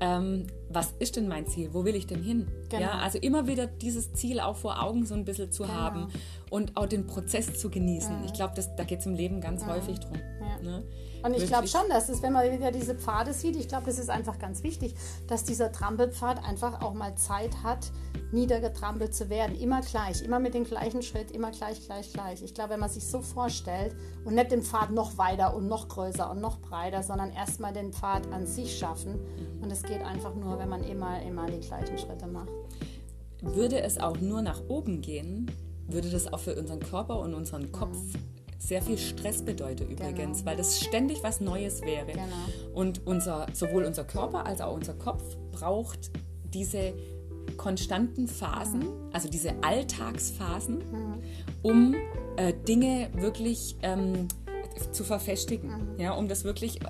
ähm, 0.00 0.46
was 0.68 0.92
ist 0.98 1.16
denn 1.16 1.28
mein 1.28 1.46
Ziel? 1.46 1.70
Wo 1.72 1.84
will 1.84 1.94
ich 1.94 2.06
denn 2.06 2.22
hin? 2.22 2.46
Genau. 2.68 2.82
Ja, 2.82 2.90
also 2.98 3.18
immer 3.18 3.46
wieder 3.46 3.66
dieses 3.66 4.12
Ziel 4.12 4.40
auch 4.40 4.56
vor 4.56 4.82
Augen 4.82 5.06
so 5.06 5.14
ein 5.14 5.24
bisschen 5.24 5.52
zu 5.52 5.68
haben 5.68 6.08
und 6.50 6.76
auch 6.76 6.86
den 6.86 7.06
Prozess 7.06 7.58
zu 7.58 7.70
genießen. 7.70 8.24
Ich 8.24 8.32
glaube, 8.32 8.54
da 8.76 8.84
geht 8.84 9.00
es 9.00 9.06
im 9.06 9.14
Leben 9.14 9.40
ganz 9.40 9.66
häufig 9.66 10.00
drum. 10.00 10.16
Ja. 10.40 10.62
Ne? 10.62 10.84
Und 11.24 11.34
ich 11.34 11.46
glaube 11.46 11.66
schon, 11.66 11.88
dass 11.88 12.10
es, 12.10 12.20
wenn 12.22 12.34
man 12.34 12.52
wieder 12.52 12.70
diese 12.70 12.94
Pfade 12.94 13.32
sieht, 13.32 13.56
ich 13.56 13.66
glaube, 13.66 13.86
das 13.86 13.98
ist 13.98 14.10
einfach 14.10 14.38
ganz 14.38 14.62
wichtig, 14.62 14.94
dass 15.26 15.42
dieser 15.42 15.72
Trampelpfad 15.72 16.44
einfach 16.44 16.82
auch 16.82 16.92
mal 16.92 17.14
Zeit 17.14 17.62
hat, 17.62 17.90
niedergetrampelt 18.30 19.14
zu 19.14 19.30
werden. 19.30 19.56
Immer 19.56 19.80
gleich, 19.80 20.20
immer 20.22 20.38
mit 20.38 20.52
dem 20.52 20.64
gleichen 20.64 21.00
Schritt, 21.00 21.30
immer 21.30 21.50
gleich, 21.50 21.86
gleich, 21.86 22.12
gleich. 22.12 22.42
Ich 22.42 22.52
glaube, 22.52 22.70
wenn 22.70 22.80
man 22.80 22.90
sich 22.90 23.06
so 23.06 23.22
vorstellt 23.22 23.96
und 24.26 24.34
nicht 24.34 24.50
den 24.50 24.62
Pfad 24.62 24.90
noch 24.90 25.16
weiter 25.16 25.56
und 25.56 25.66
noch 25.66 25.88
größer 25.88 26.30
und 26.30 26.42
noch 26.42 26.58
breiter, 26.58 27.02
sondern 27.02 27.30
erstmal 27.30 27.72
den 27.72 27.94
Pfad 27.94 28.30
an 28.30 28.46
sich 28.46 28.78
schaffen. 28.78 29.18
Und 29.62 29.72
es 29.72 29.82
geht 29.82 30.02
einfach 30.02 30.34
nur, 30.34 30.58
wenn 30.58 30.68
man 30.68 30.84
immer, 30.84 31.22
immer 31.22 31.46
die 31.46 31.60
gleichen 31.60 31.96
Schritte 31.96 32.26
macht. 32.26 32.50
Würde 33.40 33.80
es 33.80 33.96
auch 33.96 34.20
nur 34.20 34.42
nach 34.42 34.60
oben 34.68 35.00
gehen, 35.00 35.50
würde 35.88 36.10
das 36.10 36.30
auch 36.30 36.40
für 36.40 36.54
unseren 36.54 36.80
Körper 36.80 37.18
und 37.20 37.32
unseren 37.32 37.72
Kopf 37.72 37.96
sehr 38.58 38.82
viel 38.82 38.98
Stress 38.98 39.42
bedeuten 39.42 39.90
übrigens, 39.90 40.38
Genau. 40.38 40.50
weil 40.50 40.56
das 40.56 40.80
ständig 40.80 41.22
was 41.22 41.40
Neues 41.40 41.82
wäre. 41.82 42.06
Genau. 42.06 42.24
Und 42.74 43.06
unser, 43.06 43.46
sowohl 43.52 43.84
unser 43.84 44.04
Körper 44.04 44.46
als 44.46 44.60
auch 44.60 44.74
unser 44.74 44.94
Kopf 44.94 45.22
braucht 45.52 46.10
diese 46.52 46.94
konstanten 47.56 48.26
Phasen, 48.26 48.86
also 49.12 49.28
diese 49.28 49.52
Alltagsphasen, 49.62 50.82
um 51.62 51.94
äh, 52.36 52.52
Dinge 52.66 53.10
wirklich 53.14 53.76
ähm, 53.82 54.28
zu 54.92 55.04
verfestigen, 55.04 55.70
ja, 55.98 56.12
um 56.14 56.26
das 56.28 56.44
wirklich 56.44 56.80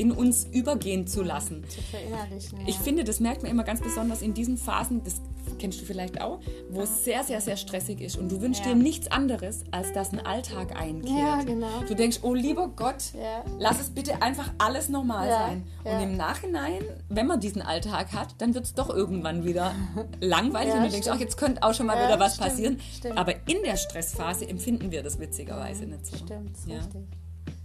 in 0.00 0.12
uns 0.12 0.46
übergehen 0.50 1.06
zu 1.06 1.22
lassen. 1.22 1.62
Zu 1.68 1.82
verinnerlichen. 1.82 2.60
Ja. 2.62 2.68
Ich 2.68 2.78
finde, 2.78 3.04
das 3.04 3.20
merkt 3.20 3.42
man 3.42 3.50
immer 3.50 3.64
ganz 3.64 3.80
besonders 3.82 4.22
in 4.22 4.32
diesen 4.32 4.56
Phasen, 4.56 5.04
das 5.04 5.20
kennst 5.58 5.80
du 5.80 5.84
vielleicht 5.84 6.20
auch, 6.22 6.40
wo 6.70 6.80
es 6.82 7.04
sehr, 7.04 7.22
sehr, 7.22 7.40
sehr 7.42 7.56
stressig 7.56 8.00
ist 8.00 8.16
und 8.16 8.30
du 8.32 8.40
wünschst 8.40 8.64
Ja. 8.64 8.72
dir 8.72 8.76
nichts 8.82 9.10
anderes, 9.10 9.64
als 9.72 9.92
dass 9.92 10.12
ein 10.12 10.24
Alltag 10.24 10.74
einkehrt. 10.80 11.10
Ja, 11.18 11.42
genau. 11.42 11.66
Du 11.86 11.94
denkst, 11.94 12.20
oh 12.22 12.32
lieber 12.32 12.68
Gott, 12.68 13.12
Ja. 13.14 13.44
lass 13.58 13.78
es 13.80 13.90
bitte 13.90 14.22
einfach 14.22 14.50
alles 14.58 14.88
normal 14.88 15.28
sein. 15.28 15.64
Und 15.84 16.02
im 16.02 16.16
Nachhinein, 16.16 16.82
wenn 17.10 17.26
man 17.26 17.40
diesen 17.40 17.60
Alltag 17.62 18.12
hat, 18.14 18.28
dann 18.38 18.54
wird 18.54 18.64
es 18.64 18.74
doch 18.74 18.88
irgendwann 18.88 19.44
wieder 19.44 19.74
langweilig 20.20 20.72
und 20.74 20.84
du 20.84 20.88
denkst, 20.90 21.08
ach, 21.10 21.20
jetzt 21.20 21.36
könnte 21.36 21.62
auch 21.62 21.74
schon 21.74 21.86
mal 21.86 21.96
wieder 22.06 22.18
was 22.18 22.36
stimmt, 22.36 22.48
passieren. 22.48 22.80
stimmt. 22.96 23.18
Aber 23.18 23.32
in 23.46 23.62
der 23.64 23.76
Stressphase 23.76 24.48
empfinden 24.48 24.90
wir 24.92 25.02
das 25.02 25.18
witzigerweise 25.18 25.84
nicht 25.84 26.06
so. 26.06 26.16
Stimmt, 26.16 26.56
Ja. 26.66 26.78
richtig. 26.78 27.02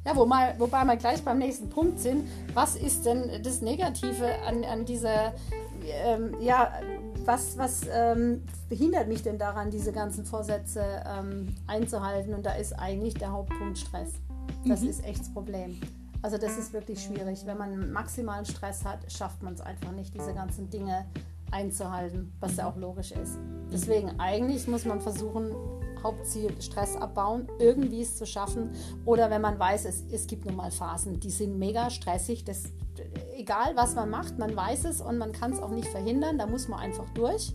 Ja, 0.06 0.16
wo 0.16 0.26
mal, 0.26 0.54
wobei 0.60 0.86
wir 0.86 0.98
gleich 0.98 1.24
beim 1.24 1.40
nächsten 1.40 1.70
Punkt 1.70 2.00
sind. 2.00 2.28
Was 2.54 2.76
ist 2.76 3.06
denn 3.06 3.42
das 3.42 3.62
Negative 3.62 4.28
an, 4.48 4.64
an 4.64 4.86
dieser, 4.86 5.34
ähm, 5.84 6.36
ja, 6.40 6.74
was, 7.26 7.58
was 7.58 7.82
ähm, 7.92 8.44
behindert 8.70 9.08
mich 9.08 9.24
denn 9.24 9.40
daran, 9.40 9.72
diese 9.72 9.92
ganzen 9.92 10.24
Vorsätze 10.24 10.84
ähm, 11.08 11.56
einzuhalten? 11.66 12.36
Und 12.36 12.46
da 12.46 12.54
ist 12.54 12.74
eigentlich 12.74 13.16
der 13.16 13.32
Hauptpunkt 13.32 13.80
Stress. 13.80 14.14
Das 14.66 14.84
ist 14.84 15.04
echt 15.04 15.22
das 15.22 15.34
Problem. 15.34 15.80
Also 16.22 16.38
das 16.38 16.58
ist 16.58 16.74
wirklich 16.74 17.04
schwierig. 17.04 17.46
Wenn 17.46 17.58
man 17.58 17.92
maximalen 17.92 18.46
Stress 18.46 18.86
hat, 18.86 19.12
schafft 19.12 19.42
man 19.42 19.56
es 19.56 19.62
einfach 19.62 19.92
nicht, 19.92 20.14
diese 20.14 20.34
ganzen 20.34 20.70
Dinge 20.70 21.06
einzuhalten, 21.52 22.32
was 22.40 22.58
ja 22.58 22.68
auch 22.68 22.78
logisch 22.78 23.12
ist. 23.12 23.38
Deswegen 23.72 24.20
eigentlich 24.20 24.68
muss 24.68 24.86
man 24.86 25.02
versuchen, 25.02 25.52
Hauptziel 26.04 26.62
Stress 26.62 26.96
abbauen, 26.96 27.48
irgendwie 27.60 28.02
es 28.02 28.16
zu 28.16 28.26
schaffen. 28.26 28.72
Oder 29.06 29.30
wenn 29.30 29.42
man 29.42 29.60
weiß, 29.60 29.86
es, 29.86 30.04
es 30.12 30.28
gibt 30.28 30.46
nun 30.46 30.56
mal 30.56 30.72
Phasen, 30.72 31.20
die 31.20 31.30
sind 31.30 31.58
mega 31.58 31.90
stressig. 31.90 32.44
Das, 32.44 32.64
egal 33.36 33.76
was 33.76 33.96
man 33.96 34.10
macht, 34.10 34.38
man 34.38 34.56
weiß 34.56 34.86
es 34.86 35.02
und 35.02 35.18
man 35.18 35.32
kann 35.32 35.54
es 35.54 35.60
auch 35.60 35.72
nicht 35.72 35.88
verhindern. 35.88 36.38
Da 36.38 36.48
muss 36.48 36.68
man 36.68 36.80
einfach 36.80 37.10
durch. 37.12 37.54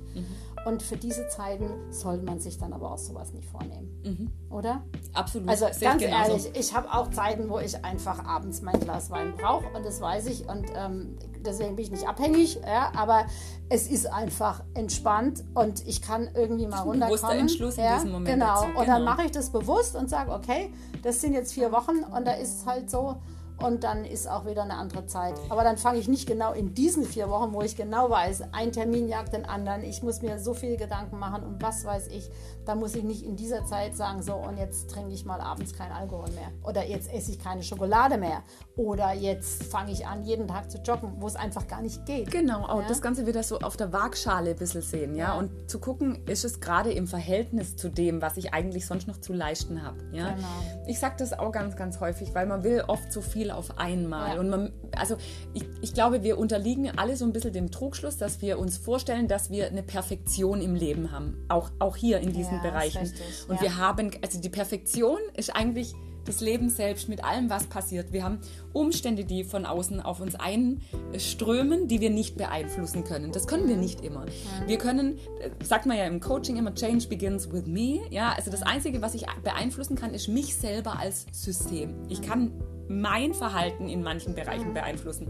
Und 0.66 0.82
für 0.82 0.96
diese 0.96 1.26
Zeiten 1.28 1.70
sollte 1.90 2.24
man 2.24 2.38
sich 2.38 2.58
dann 2.58 2.72
aber 2.72 2.92
auch 2.92 2.98
sowas 2.98 3.32
nicht 3.32 3.48
vornehmen. 3.48 4.30
Oder? 4.50 4.82
Absolut. 5.14 5.48
Also 5.48 5.66
ich 5.68 5.80
ganz 5.80 6.02
genauso. 6.02 6.32
ehrlich, 6.32 6.50
ich 6.54 6.74
habe 6.74 6.92
auch 6.92 7.10
Zeiten, 7.10 7.48
wo 7.48 7.58
ich 7.58 7.82
einfach 7.84 8.24
abends 8.24 8.60
mein 8.62 8.78
Glas 8.80 9.10
Wein 9.10 9.34
brauche 9.36 9.66
und 9.74 9.84
das 9.86 10.00
weiß 10.00 10.26
ich 10.26 10.48
und 10.48 10.66
ähm, 10.74 11.16
deswegen 11.44 11.76
bin 11.76 11.84
ich 11.86 11.90
nicht 11.90 12.08
abhängig, 12.08 12.60
ja, 12.66 12.92
aber 12.96 13.26
es 13.68 13.88
ist 13.88 14.06
einfach 14.12 14.62
entspannt 14.74 15.44
und 15.54 15.86
ich 15.86 16.02
kann 16.02 16.28
irgendwie 16.34 16.66
mal 16.66 16.78
ein 16.78 16.82
runterkommen. 16.82 17.08
bewusster 17.08 17.34
Entschluss 17.38 17.78
in 17.78 17.84
ja, 17.84 17.94
diesem 17.96 18.12
Moment 18.12 18.28
Genau, 18.34 18.62
dazu, 18.62 18.66
und 18.78 18.88
dann 18.88 19.00
genau. 19.00 19.10
mache 19.12 19.24
ich 19.24 19.30
das 19.30 19.50
bewusst 19.50 19.96
und 19.96 20.10
sage, 20.10 20.32
okay, 20.32 20.72
das 21.02 21.20
sind 21.20 21.32
jetzt 21.32 21.52
vier 21.52 21.72
Wochen 21.72 22.02
und 22.16 22.26
da 22.26 22.32
ist 22.32 22.60
es 22.60 22.66
halt 22.66 22.90
so 22.90 23.16
und 23.62 23.84
dann 23.84 24.04
ist 24.04 24.28
auch 24.28 24.46
wieder 24.46 24.62
eine 24.62 24.74
andere 24.74 25.06
Zeit. 25.06 25.34
Aber 25.48 25.64
dann 25.64 25.76
fange 25.76 25.98
ich 25.98 26.08
nicht 26.08 26.26
genau 26.26 26.52
in 26.52 26.74
diesen 26.74 27.04
vier 27.04 27.28
Wochen, 27.30 27.52
wo 27.52 27.62
ich 27.62 27.76
genau 27.76 28.10
weiß, 28.10 28.42
ein 28.52 28.72
Termin 28.72 29.08
jagt 29.08 29.32
den 29.32 29.44
anderen, 29.44 29.82
ich 29.82 30.02
muss 30.02 30.22
mir 30.22 30.38
so 30.38 30.54
viele 30.54 30.76
Gedanken 30.76 31.18
machen 31.18 31.42
und 31.44 31.62
was 31.62 31.84
weiß 31.84 32.08
ich, 32.08 32.30
da 32.64 32.74
muss 32.74 32.94
ich 32.94 33.04
nicht 33.04 33.24
in 33.24 33.36
dieser 33.36 33.64
Zeit 33.64 33.96
sagen, 33.96 34.22
so 34.22 34.34
und 34.34 34.56
jetzt 34.58 34.90
trinke 34.90 35.12
ich 35.12 35.24
mal 35.24 35.40
abends 35.40 35.72
keinen 35.74 35.92
Alkohol 35.92 36.30
mehr 36.30 36.50
oder 36.62 36.84
jetzt 36.86 37.12
esse 37.12 37.32
ich 37.32 37.38
keine 37.38 37.62
Schokolade 37.62 38.16
mehr 38.18 38.42
oder 38.76 39.12
jetzt 39.12 39.64
fange 39.64 39.92
ich 39.92 40.06
an, 40.06 40.22
jeden 40.24 40.46
Tag 40.48 40.70
zu 40.70 40.78
joggen, 40.78 41.14
wo 41.18 41.26
es 41.26 41.36
einfach 41.36 41.66
gar 41.66 41.82
nicht 41.82 42.06
geht. 42.06 42.30
Genau, 42.30 42.64
auch 42.66 42.82
Ja. 42.82 42.88
das 42.88 43.02
Ganze 43.02 43.26
wieder 43.26 43.42
so 43.42 43.58
auf 43.60 43.76
der 43.76 43.92
Waagschale 43.92 44.50
ein 44.50 44.56
bisschen 44.56 44.82
sehen, 44.82 45.14
ja, 45.14 45.28
Ja. 45.34 45.38
und 45.38 45.70
zu 45.70 45.78
gucken, 45.80 46.24
ist 46.26 46.44
es 46.44 46.60
gerade 46.60 46.92
im 46.92 47.06
Verhältnis 47.06 47.76
zu 47.76 47.88
dem, 47.88 48.22
was 48.22 48.36
ich 48.36 48.54
eigentlich 48.54 48.86
sonst 48.86 49.06
noch 49.08 49.18
zu 49.20 49.32
leisten 49.32 49.82
habe, 49.82 49.96
ja. 50.12 50.30
Genau. 50.30 50.46
Ich 50.86 50.98
sage 50.98 51.14
das 51.18 51.38
auch 51.38 51.52
ganz, 51.52 51.76
ganz 51.76 52.00
häufig, 52.00 52.34
weil 52.34 52.46
man 52.46 52.62
will 52.62 52.84
oft 52.86 53.12
so 53.12 53.20
viel 53.20 53.49
viel 53.50 53.58
auf 53.58 53.78
einmal. 53.78 54.34
Ja. 54.34 54.40
Und 54.40 54.50
man, 54.50 54.72
also 54.96 55.16
ich, 55.54 55.64
ich 55.82 55.94
glaube, 55.94 56.22
wir 56.22 56.38
unterliegen 56.38 56.90
alle 56.98 57.16
so 57.16 57.24
ein 57.24 57.32
bisschen 57.32 57.52
dem 57.52 57.70
Trugschluss, 57.70 58.16
dass 58.16 58.40
wir 58.42 58.58
uns 58.58 58.78
vorstellen, 58.78 59.28
dass 59.28 59.50
wir 59.50 59.66
eine 59.66 59.82
Perfektion 59.82 60.60
im 60.60 60.74
Leben 60.74 61.10
haben. 61.12 61.36
Auch, 61.48 61.70
auch 61.78 61.96
hier 61.96 62.20
in 62.20 62.32
diesen 62.32 62.56
Ja, 62.56 62.62
Bereichen. 62.62 62.98
richtig, 62.98 63.48
Und 63.48 63.56
ja. 63.56 63.62
wir 63.62 63.76
haben, 63.76 64.10
also 64.22 64.40
die 64.40 64.48
Perfektion 64.48 65.18
ist 65.36 65.54
eigentlich 65.54 65.94
das 66.26 66.42
Leben 66.42 66.68
selbst 66.68 67.08
mit 67.08 67.24
allem, 67.24 67.48
was 67.48 67.64
passiert. 67.66 68.12
Wir 68.12 68.22
haben 68.22 68.40
Umstände, 68.74 69.24
die 69.24 69.42
von 69.42 69.64
außen 69.64 70.00
auf 70.00 70.20
uns 70.20 70.34
einströmen, 70.36 71.88
die 71.88 72.00
wir 72.00 72.10
nicht 72.10 72.36
beeinflussen 72.36 73.04
können. 73.04 73.32
Das 73.32 73.46
können 73.46 73.66
wir 73.68 73.78
nicht 73.78 74.02
immer. 74.02 74.26
Wir 74.66 74.76
können, 74.76 75.18
äh, 75.40 75.64
sagt 75.64 75.86
man 75.86 75.96
ja 75.96 76.04
im 76.04 76.20
Coaching 76.20 76.56
immer, 76.56 76.74
Change 76.74 77.08
begins 77.08 77.50
with 77.50 77.66
me. 77.66 78.00
Ja, 78.10 78.34
also 78.36 78.50
das 78.50 78.62
Einzige, 78.62 79.00
was 79.00 79.14
ich 79.14 79.24
beeinflussen 79.42 79.96
kann, 79.96 80.12
ist 80.12 80.28
mich 80.28 80.54
selber 80.54 80.98
als 80.98 81.24
System. 81.32 81.94
Ich 82.10 82.20
kann 82.20 82.52
mein 82.90 83.32
Verhalten 83.34 83.88
in 83.88 84.02
manchen 84.02 84.34
Bereichen 84.34 84.74
beeinflussen. 84.74 85.28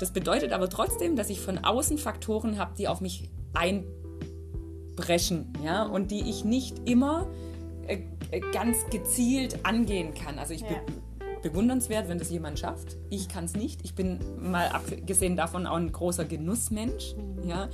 Das 0.00 0.12
bedeutet 0.12 0.52
aber 0.52 0.68
trotzdem, 0.68 1.16
dass 1.16 1.30
ich 1.30 1.40
von 1.40 1.58
außen 1.58 1.98
Faktoren 1.98 2.58
habe, 2.58 2.72
die 2.76 2.88
auf 2.88 3.00
mich 3.00 3.30
einbrechen, 3.54 5.52
ja, 5.64 5.84
und 5.84 6.10
die 6.10 6.28
ich 6.28 6.44
nicht 6.44 6.88
immer 6.88 7.26
äh, 7.86 7.98
äh, 8.30 8.40
ganz 8.52 8.86
gezielt 8.90 9.64
angehen 9.64 10.14
kann. 10.14 10.38
Also 10.38 10.54
ich 10.54 10.62
Ja. 10.62 10.68
be 10.68 10.80
bewundernswert, 11.42 12.08
wenn 12.08 12.16
das 12.18 12.30
jemand 12.30 12.58
schafft. 12.58 12.96
Ich 13.10 13.28
kann 13.28 13.44
es 13.44 13.52
nicht. 13.54 13.80
Ich 13.84 13.94
bin 13.94 14.18
mal 14.40 14.66
abgesehen 14.68 15.36
davon 15.36 15.66
auch 15.66 15.76
ein 15.76 15.92
großer 15.92 16.24
Genussmensch. 16.24 17.14
Ja. 17.46 17.68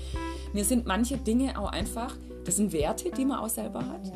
Mir 0.52 0.64
sind 0.64 0.86
manche 0.86 1.16
Dinge 1.18 1.56
auch 1.56 1.70
einfach, 1.70 2.16
das 2.44 2.56
sind 2.56 2.72
Werte, 2.72 3.12
die 3.12 3.24
man 3.24 3.38
auch 3.38 3.48
selber 3.48 3.86
hat. 3.86 4.12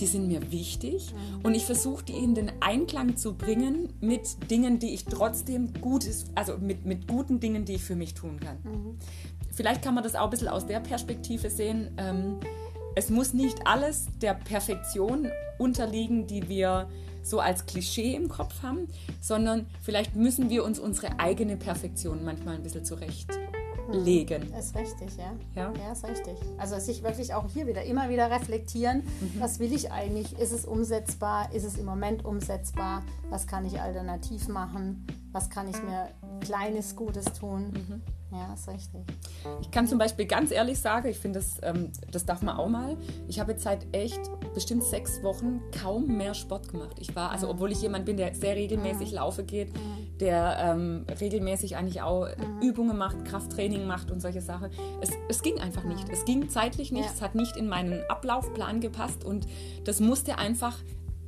Die 0.00 0.06
sind 0.06 0.28
mir 0.28 0.52
wichtig 0.52 1.12
und 1.42 1.54
ich 1.54 1.64
versuche 1.64 2.04
die 2.04 2.12
in 2.12 2.34
den 2.34 2.52
Einklang 2.60 3.16
zu 3.16 3.34
bringen 3.34 3.92
mit 4.00 4.50
Dingen, 4.50 4.78
die 4.78 4.94
ich 4.94 5.04
trotzdem 5.04 5.72
Gutes, 5.80 6.26
also 6.34 6.56
mit, 6.58 6.86
mit 6.86 7.08
guten 7.08 7.40
Dingen, 7.40 7.64
die 7.64 7.74
ich 7.74 7.82
für 7.82 7.96
mich 7.96 8.14
tun 8.14 8.38
kann. 8.38 8.58
Vielleicht 9.50 9.82
kann 9.82 9.94
man 9.94 10.04
das 10.04 10.14
auch 10.14 10.24
ein 10.24 10.30
bisschen 10.30 10.48
aus 10.48 10.66
der 10.66 10.80
Perspektive 10.80 11.50
sehen. 11.50 11.90
Ähm, 11.96 12.36
es 12.94 13.10
muss 13.10 13.32
nicht 13.32 13.66
alles 13.66 14.06
der 14.20 14.34
Perfektion 14.34 15.28
unterliegen, 15.58 16.26
die 16.26 16.48
wir 16.48 16.88
so 17.22 17.40
als 17.40 17.66
Klischee 17.66 18.14
im 18.14 18.28
Kopf 18.28 18.62
haben, 18.62 18.88
sondern 19.20 19.66
vielleicht 19.82 20.16
müssen 20.16 20.50
wir 20.50 20.64
uns 20.64 20.78
unsere 20.78 21.18
eigene 21.18 21.56
Perfektion 21.56 22.24
manchmal 22.24 22.54
ein 22.54 22.62
bisschen 22.62 22.84
zurechtlegen. 23.92 24.52
Ist 24.54 24.74
richtig, 24.76 25.16
ja. 25.16 25.32
Ja. 25.54 25.72
Ja, 25.78 25.92
ist 25.92 26.04
richtig. 26.06 26.34
Also 26.58 26.78
sich 26.78 27.02
wirklich 27.02 27.34
auch 27.34 27.46
hier 27.48 27.66
wieder 27.66 27.82
immer 27.84 28.08
wieder 28.08 28.30
reflektieren, 28.30 29.02
Mhm. 29.20 29.40
was 29.40 29.58
will 29.58 29.72
ich 29.72 29.90
eigentlich? 29.92 30.38
Ist 30.38 30.52
es 30.52 30.64
umsetzbar? 30.64 31.52
Ist 31.54 31.64
es 31.64 31.76
im 31.78 31.84
Moment 31.86 32.24
umsetzbar? 32.24 33.02
Was 33.30 33.46
kann 33.46 33.64
ich 33.66 33.80
alternativ 33.80 34.48
machen? 34.48 35.06
Was 35.32 35.50
kann 35.50 35.68
ich 35.68 35.82
mir 35.82 36.08
kleines 36.40 36.96
Gutes 36.96 37.24
tun? 37.38 37.72
Mhm. 37.72 38.02
Ja, 38.30 38.52
ist 38.52 38.68
richtig. 38.68 39.00
Ich 39.62 39.70
kann 39.70 39.86
zum 39.86 39.96
Beispiel 39.96 40.26
ganz 40.26 40.50
ehrlich 40.50 40.78
sagen, 40.78 41.08
ich 41.08 41.18
finde, 41.18 41.38
das, 41.38 41.56
ähm, 41.62 41.90
das 42.12 42.26
darf 42.26 42.42
man 42.42 42.58
auch 42.58 42.68
mal. 42.68 42.98
Ich 43.26 43.40
habe 43.40 43.52
jetzt 43.52 43.64
seit 43.64 43.86
echt 43.96 44.20
bestimmt 44.52 44.84
sechs 44.84 45.22
Wochen 45.22 45.60
kaum 45.82 46.14
mehr 46.18 46.34
Sport 46.34 46.68
gemacht. 46.68 46.96
Ich 46.98 47.16
war, 47.16 47.30
also 47.30 47.48
obwohl 47.48 47.72
ich 47.72 47.80
jemand 47.80 48.04
bin, 48.04 48.18
der 48.18 48.34
sehr 48.34 48.54
regelmäßig 48.54 49.12
laufen 49.12 49.46
geht, 49.46 49.72
der 50.20 50.56
ähm, 50.60 51.04
regelmäßig 51.20 51.76
eigentlich 51.76 52.02
auch 52.02 52.26
Übungen 52.60 52.96
macht, 52.98 53.24
Krafttraining 53.24 53.86
macht 53.86 54.10
und 54.10 54.20
solche 54.20 54.40
Sachen. 54.40 54.70
Es, 55.00 55.10
es 55.28 55.42
ging 55.42 55.58
einfach 55.60 55.84
nicht. 55.84 56.08
Es 56.10 56.24
ging 56.24 56.48
zeitlich 56.48 56.90
nicht. 56.92 57.04
Ja. 57.06 57.10
Es 57.14 57.22
hat 57.22 57.34
nicht 57.34 57.56
in 57.56 57.68
meinen 57.68 58.00
Ablaufplan 58.08 58.80
gepasst 58.80 59.24
und 59.24 59.46
das 59.84 60.00
musste 60.00 60.38
einfach 60.38 60.76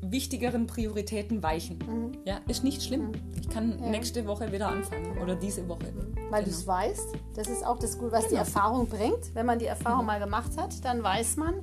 wichtigeren 0.03 0.67
Prioritäten 0.67 1.43
weichen. 1.43 1.79
Ja, 2.25 2.41
ist 2.49 2.65
nicht 2.65 2.83
schlimm. 2.83 3.13
Ich 3.39 3.49
kann 3.51 3.77
nächste 3.91 4.27
Woche 4.27 4.51
wieder 4.51 4.69
anfangen 4.69 5.19
oder 5.23 5.37
diese 5.37 5.69
Woche. 5.69 5.93
Weil 6.31 6.45
du 6.45 6.51
Genau. 6.51 6.59
es 6.61 6.67
weißt, 6.67 7.09
das 7.37 7.49
ist 7.49 7.65
auch 7.67 7.79
das 7.79 7.99
Gute, 7.99 8.13
was 8.13 8.25
die 8.25 8.31
Genau. 8.31 8.41
Erfahrung 8.41 8.89
bringt. 8.89 9.35
Wenn 9.35 9.45
man 9.47 9.59
die 9.59 9.67
Erfahrung 9.67 10.07
mal 10.07 10.19
gemacht 10.19 10.53
hat, 10.57 10.83
dann 10.85 11.03
weiß 11.03 11.37
man, 11.37 11.55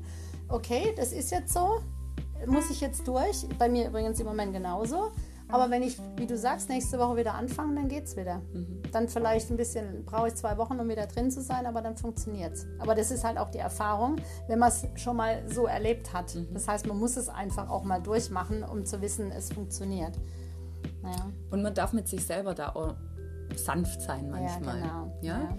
okay, 0.50 0.94
das 0.96 1.14
ist 1.14 1.32
jetzt 1.32 1.52
so, 1.52 1.80
muss 2.46 2.70
ich 2.70 2.80
jetzt 2.80 3.08
durch. 3.08 3.46
Bei 3.58 3.68
mir 3.70 3.88
übrigens 3.88 4.20
im 4.20 4.28
Moment 4.28 4.54
genauso. 4.54 5.12
Aber 5.50 5.70
wenn 5.70 5.82
ich, 5.82 5.98
wie 6.18 6.28
du 6.28 6.38
sagst, 6.38 6.70
nächste 6.70 7.00
Woche 7.00 7.18
wieder 7.18 7.34
anfange, 7.36 7.76
dann 7.76 7.88
geht's 7.88 8.18
wieder. 8.18 8.42
Dann 8.92 9.08
vielleicht 9.08 9.50
ein 9.50 9.58
bisschen, 9.58 10.04
brauche 10.06 10.28
ich 10.28 10.36
zwei 10.36 10.58
Wochen, 10.58 10.80
um 10.80 10.90
wieder 10.90 11.08
drin 11.08 11.32
zu 11.32 11.42
sein, 11.42 11.66
aber 11.66 11.82
dann 11.82 11.96
funktioniert's. 11.96 12.66
Aber 12.80 12.96
das 12.96 13.12
ist 13.12 13.24
halt 13.24 13.38
auch 13.38 13.50
die 13.50 13.60
Erfahrung, 13.60 14.18
wenn 14.48 14.60
man 14.60 14.70
es 14.70 14.86
schon 14.96 15.16
mal 15.16 15.44
so 15.48 15.66
erlebt 15.66 16.14
hat. 16.14 16.38
Das 16.54 16.68
heißt, 16.68 16.86
man 16.88 16.98
muss 16.98 17.16
es 17.16 17.30
einfach 17.30 17.70
auch 17.70 17.84
mal 17.84 18.02
durchmachen, 18.02 18.64
um 18.64 18.86
zu 18.86 19.02
wissen, 19.02 19.32
es 19.32 19.52
funktioniert. 19.52 20.18
Naja. 21.02 21.32
Und 21.50 21.64
man 21.64 21.74
darf 21.74 21.94
mit 21.94 22.08
sich 22.08 22.26
selber 22.26 22.54
da 22.54 22.70
auch 22.70 22.96
sanft 23.56 24.02
sein 24.02 24.30
manchmal. 24.30 24.82
genau. 24.82 25.18
Ja? 25.22 25.40
Ja. 25.40 25.58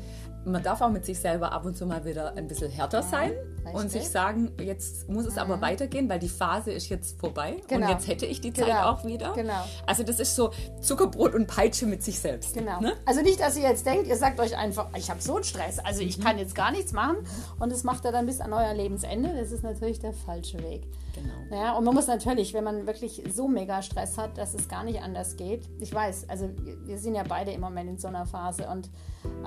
Man 0.49 0.63
darf 0.63 0.81
auch 0.81 0.91
mit 0.91 1.05
sich 1.05 1.19
selber 1.19 1.53
ab 1.53 1.65
und 1.65 1.77
zu 1.77 1.87
mal 1.87 2.05
wieder 2.05 2.35
ein 2.37 2.49
bisschen 2.49 2.71
härter 2.71 3.03
sein 3.03 3.33
und 3.73 3.83
richtig. 3.85 4.03
sich 4.03 4.11
sagen, 4.11 4.53
jetzt 4.61 5.09
muss 5.09 5.27
es 5.27 5.37
aber 5.39 5.61
weitergehen, 5.61 6.09
weil 6.09 6.19
die 6.19 6.29
Phase 6.29 6.73
ist 6.73 6.89
jetzt 6.89 7.21
vorbei 7.21 7.57
Genau. 7.69 7.87
und 7.87 7.93
jetzt 7.93 8.09
hätte 8.09 8.27
ich 8.27 8.41
die 8.41 8.53
Zeit 8.53 8.67
Genau. 8.67 8.91
auch 8.91 9.05
wieder. 9.05 9.33
Genau. 9.35 9.63
Also 9.87 10.03
das 10.03 10.21
ist 10.21 10.35
so 10.35 10.51
Zuckerbrot 10.81 11.35
und 11.35 11.47
Peitsche 11.47 11.87
mit 11.87 12.03
sich 12.03 12.19
selbst. 12.19 12.55
Genau. 12.55 12.81
Ne? 12.81 12.95
Also 13.05 13.21
nicht, 13.21 13.41
dass 13.41 13.57
ihr 13.57 13.63
jetzt 13.69 13.85
denkt, 13.87 14.07
ihr 14.07 14.17
sagt 14.17 14.41
euch 14.41 14.57
einfach, 14.57 14.89
ich 14.97 15.11
habe 15.11 15.21
so 15.21 15.35
einen 15.37 15.45
Stress, 15.45 15.79
also 15.79 16.03
Mhm. 16.03 16.09
ich 16.09 16.21
kann 16.21 16.39
jetzt 16.39 16.55
gar 16.55 16.71
nichts 16.71 16.93
machen 16.93 17.17
und 17.61 17.71
das 17.73 17.85
macht 17.85 18.05
er 18.05 18.13
dann 18.13 18.27
bis 18.27 18.41
an 18.41 18.53
euer 18.53 18.73
Lebensende. 18.75 19.35
Das 19.39 19.53
ist 19.53 19.63
natürlich 19.63 19.99
der 20.01 20.13
falsche 20.13 20.59
Weg. 20.63 20.83
Genau. 21.22 21.57
Ja, 21.62 21.76
und 21.76 21.85
man 21.85 21.94
muss 21.94 22.07
natürlich, 22.07 22.52
wenn 22.54 22.64
man 22.64 22.87
wirklich 22.87 23.22
so 23.33 23.48
mega 23.48 23.81
Stress 23.83 24.18
hat, 24.18 24.37
dass 24.38 24.54
es 24.54 24.68
gar 24.68 24.85
nicht 24.85 25.00
anders 25.02 25.37
geht. 25.37 25.68
Ich 25.81 25.92
weiß, 25.94 26.28
also 26.28 26.48
wir- 26.85 26.98
sind 26.98 27.14
ja 27.14 27.22
beide 27.28 27.52
im 27.52 27.61
Moment 27.61 27.88
in 27.90 27.98
so 27.98 28.09
einer 28.09 28.26
Phase 28.26 28.68
und 28.68 28.90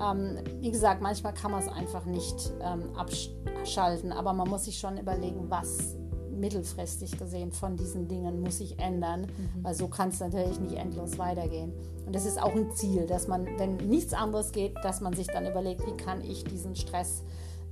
ähm, 0.00 0.38
wie 0.60 0.70
gesagt, 0.70 1.00
manchmal 1.02 1.34
kann 1.34 1.50
man 1.50 1.60
es 1.62 1.68
einfach 1.68 2.04
nicht 2.06 2.52
ähm, 2.62 2.84
abschalten, 2.96 4.12
aber 4.12 4.32
man 4.32 4.48
muss 4.48 4.64
sich 4.64 4.78
schon 4.78 4.96
überlegen, 4.98 5.50
was 5.50 5.96
mittelfristig 6.30 7.16
gesehen 7.18 7.52
von 7.52 7.76
diesen 7.76 8.08
Dingen 8.08 8.40
muss 8.40 8.58
sich 8.58 8.78
ändern, 8.80 9.26
weil 9.62 9.74
so 9.74 9.86
kann 9.86 10.08
es 10.08 10.18
natürlich 10.18 10.58
nicht 10.58 10.74
endlos 10.74 11.16
weitergehen. 11.18 11.72
Und 12.06 12.14
das 12.16 12.24
ist 12.26 12.42
auch 12.42 12.54
ein 12.56 12.72
Ziel, 12.72 13.06
dass 13.06 13.28
man, 13.28 13.46
wenn 13.58 13.76
nichts 13.76 14.12
anderes 14.12 14.50
geht, 14.50 14.74
dass 14.82 15.00
man 15.00 15.12
sich 15.12 15.28
dann 15.28 15.46
überlegt, 15.46 15.86
wie 15.86 15.96
kann 15.96 16.20
ich 16.22 16.42
diesen 16.42 16.74
Stress 16.74 17.22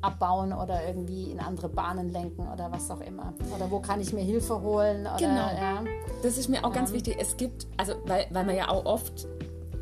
abbauen 0.03 0.53
oder 0.53 0.87
irgendwie 0.87 1.31
in 1.31 1.41
andere 1.41 1.69
Bahnen 1.69 2.11
lenken 2.11 2.49
oder 2.49 2.71
was 2.73 2.91
auch 2.91 3.01
immer. 3.01 3.35
Oder 3.55 3.71
wo 3.71 3.81
kann 3.81 4.01
ich 4.01 4.13
mir 4.13 4.23
Hilfe 4.23 4.61
holen? 4.61 5.03
Oder, 5.03 5.17
Genau. 5.17 5.35
Ja. 5.35 5.85
Das 6.23 6.39
ist 6.39 6.49
mir 6.49 6.65
auch 6.65 6.73
ganz 6.73 6.93
wichtig. 6.93 7.17
Es 7.19 7.37
gibt, 7.37 7.67
also 7.77 7.95
weil, 8.07 8.27
weil 8.31 8.45
man 8.45 8.57
ja 8.57 8.69
auch 8.69 8.85
oft, 8.85 9.27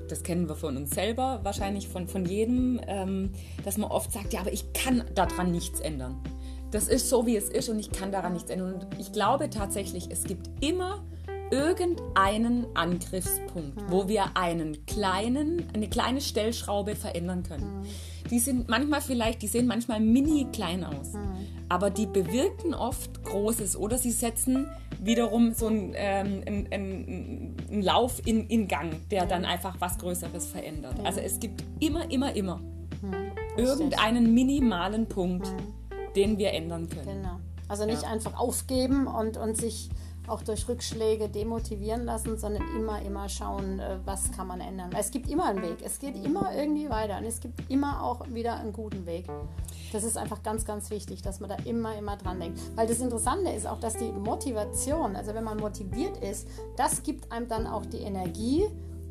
das 0.09 0.23
kennen 0.23 0.49
wir 0.49 0.57
von 0.57 0.77
uns 0.77 0.91
selber, 0.91 1.41
wahrscheinlich 1.43 1.89
von, 1.89 2.09
von 2.09 2.25
jedem, 2.25 2.81
ähm, 2.87 3.33
dass 3.65 3.79
man 3.79 3.91
oft 3.91 4.13
sagt, 4.13 4.33
ja, 4.33 4.41
aber 4.41 4.53
ich 4.53 4.73
kann 4.73 5.05
daran 5.15 5.51
nichts 5.51 5.81
ändern. 5.81 6.17
Das 6.71 6.89
ist 6.89 7.09
so, 7.09 7.27
wie 7.27 7.37
es 7.37 7.49
ist 7.49 7.69
und 7.69 7.79
ich 7.79 7.91
kann 7.93 8.13
daran 8.13 8.33
nichts 8.35 8.51
ändern. 8.51 8.75
Und 8.75 8.87
ich 8.99 9.13
glaube 9.13 9.51
tatsächlich, 9.51 10.11
es 10.11 10.25
gibt 10.25 10.49
immer 10.63 11.05
irgendeinen 11.51 12.67
Angriffspunkt, 12.75 13.79
wo 13.89 14.09
wir 14.09 14.37
einen 14.37 14.85
kleinen, 14.87 15.65
eine 15.75 15.89
kleine 15.89 16.21
Stellschraube 16.21 16.95
verändern 16.97 17.43
können. 17.43 17.87
Die 18.31 18.39
sind 18.39 18.69
manchmal 18.69 19.01
vielleicht, 19.01 19.41
die 19.43 19.47
sehen 19.47 19.67
manchmal 19.67 20.01
mini 20.01 20.47
klein 20.53 20.85
aus, 20.85 21.13
aber 21.69 21.91
die 21.91 22.07
bewirken 22.07 22.75
oft 22.75 23.25
Großes 23.25 23.77
oder 23.77 23.97
sie 23.99 24.11
setzen 24.13 24.67
wiederum 25.01 25.55
so 25.55 25.69
einen, 25.69 25.93
ähm, 25.95 26.43
einen, 26.47 26.73
einen, 26.73 27.57
einen 27.71 27.83
Lauf 27.83 28.21
in, 28.27 28.47
in 28.49 28.69
Gang, 28.69 29.09
der 29.11 29.27
dann 29.27 29.45
einfach 29.45 29.77
was 29.79 29.97
Größeres 29.99 30.47
verändert. 30.47 30.95
Also 31.05 31.21
es 31.21 31.39
gibt 31.41 31.63
immer, 31.81 32.11
immer, 32.11 32.35
immer 32.37 32.61
irgendeinen 33.57 34.35
minimalen 34.35 35.07
Punkt, 35.07 35.49
den 36.17 36.39
wir 36.39 36.53
ändern 36.53 36.89
können. 36.89 37.23
Genau. 37.23 37.41
Also 37.69 37.85
nicht 37.87 38.03
Ja. 38.03 38.09
einfach 38.11 38.39
aufgeben 38.39 39.07
und, 39.07 39.37
und 39.37 39.57
sich 39.57 39.91
auch 40.29 40.43
durch 40.43 40.69
Rückschläge 40.69 41.29
demotivieren 41.29 42.05
lassen, 42.05 42.39
sondern 42.39 42.63
immer, 42.77 43.01
immer 43.03 43.29
schauen, 43.29 43.79
äh, 43.79 43.99
was 44.05 44.31
kann 44.33 44.47
man 44.47 44.61
ändern. 44.61 44.91
Es 44.99 45.11
gibt 45.11 45.29
immer 45.29 45.47
einen 45.47 45.63
Weg. 45.63 45.79
Es 45.85 45.99
geht 45.99 46.17
immer 46.25 46.55
irgendwie 46.55 46.89
weiter 46.89 47.19
und 47.19 47.25
es 47.25 47.41
gibt 47.41 47.71
immer 47.71 48.03
auch 48.03 48.27
wieder 48.29 48.57
einen 48.59 48.73
guten 48.73 49.07
Weg. 49.07 49.27
Das 49.93 50.05
ist 50.05 50.19
einfach 50.19 50.43
ganz, 50.43 50.65
ganz 50.65 50.91
wichtig, 50.91 51.23
dass 51.23 51.41
man 51.41 51.51
da 51.51 51.57
immer, 51.65 51.97
immer 51.97 52.17
dran 52.17 52.41
denkt. 52.41 52.61
Weil 52.77 52.87
das 52.87 53.01
Interessante 53.01 53.51
ist 53.51 53.67
auch, 53.67 53.81
dass 53.81 53.97
die 53.97 54.13
Motivation, 54.13 55.17
also 55.17 55.35
wenn 55.35 55.45
man 55.45 55.59
motiviert 55.59 56.19
ist, 56.19 56.49
das 56.77 57.03
gibt 57.03 57.33
einem 57.33 57.49
dann 57.49 57.67
auch 57.67 57.87
die 57.87 57.99
Energie, 57.99 58.67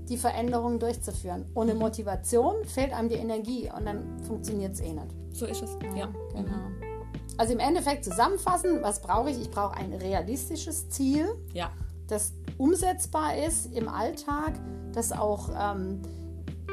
die 0.08 0.18
Veränderungen 0.18 0.80
durchzuführen. 0.80 1.46
Ohne 1.54 1.74
Motivation 1.74 2.64
fehlt 2.66 2.94
einem 2.94 3.10
die 3.10 3.16
Energie 3.16 3.70
und 3.76 3.86
dann 3.86 4.20
funktioniert 4.24 4.74
es 4.74 4.80
eh 4.80 4.94
nicht. 4.94 5.08
So 5.34 5.46
ist 5.46 5.64
es. 5.64 5.78
Ja. 5.96 6.08
Genau. 6.34 6.87
Also 7.38 7.54
im 7.54 7.60
Endeffekt 7.60 8.04
zusammenfassen, 8.06 8.80
was 8.82 9.02
brauche 9.02 9.30
ich? 9.30 9.40
Ich 9.42 9.52
brauche 9.52 9.76
ein 9.76 9.94
realistisches 9.94 10.90
Ziel, 10.90 11.28
Ja. 11.54 11.70
das 12.08 12.34
umsetzbar 12.58 13.38
ist 13.38 13.74
im 13.76 13.88
Alltag, 13.90 14.54
das 14.94 15.12
auch 15.12 15.50
ähm, 15.50 16.02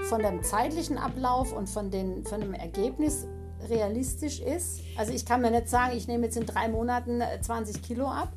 von 0.08 0.20
dem 0.22 0.42
zeitlichen 0.42 0.96
Ablauf 0.98 1.52
und 1.52 1.68
von, 1.68 1.90
den, 1.90 2.24
von 2.24 2.40
dem 2.40 2.54
Ergebnis 2.54 3.26
realistisch 3.68 4.40
ist. 4.40 4.80
Also 4.96 5.12
ich 5.12 5.24
kann 5.26 5.40
mir 5.40 5.50
nicht 5.50 5.68
sagen, 5.68 5.96
ich 5.96 6.06
nehme 6.08 6.24
jetzt 6.24 6.36
in 6.36 6.46
drei 6.46 6.68
Monaten 6.68 7.20
äh, 7.20 7.40
20 7.40 7.82
Kilo 7.82 8.06
ab. 8.06 8.32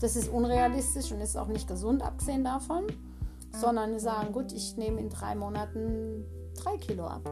Das 0.00 0.14
ist 0.16 0.28
unrealistisch 0.28 1.10
und 1.12 1.20
ist 1.20 1.36
auch 1.36 1.48
nicht 1.48 1.66
gesund, 1.68 2.02
abgesehen 2.02 2.44
davon. 2.44 2.84
sondern 3.52 3.98
sagen, 3.98 4.32
gut, 4.32 4.52
ich 4.52 4.76
nehme 4.76 5.00
in 5.00 5.08
drei 5.10 5.34
Monaten 5.34 6.24
drei 6.64 6.76
Kilo 6.78 7.06
ab. 7.06 7.22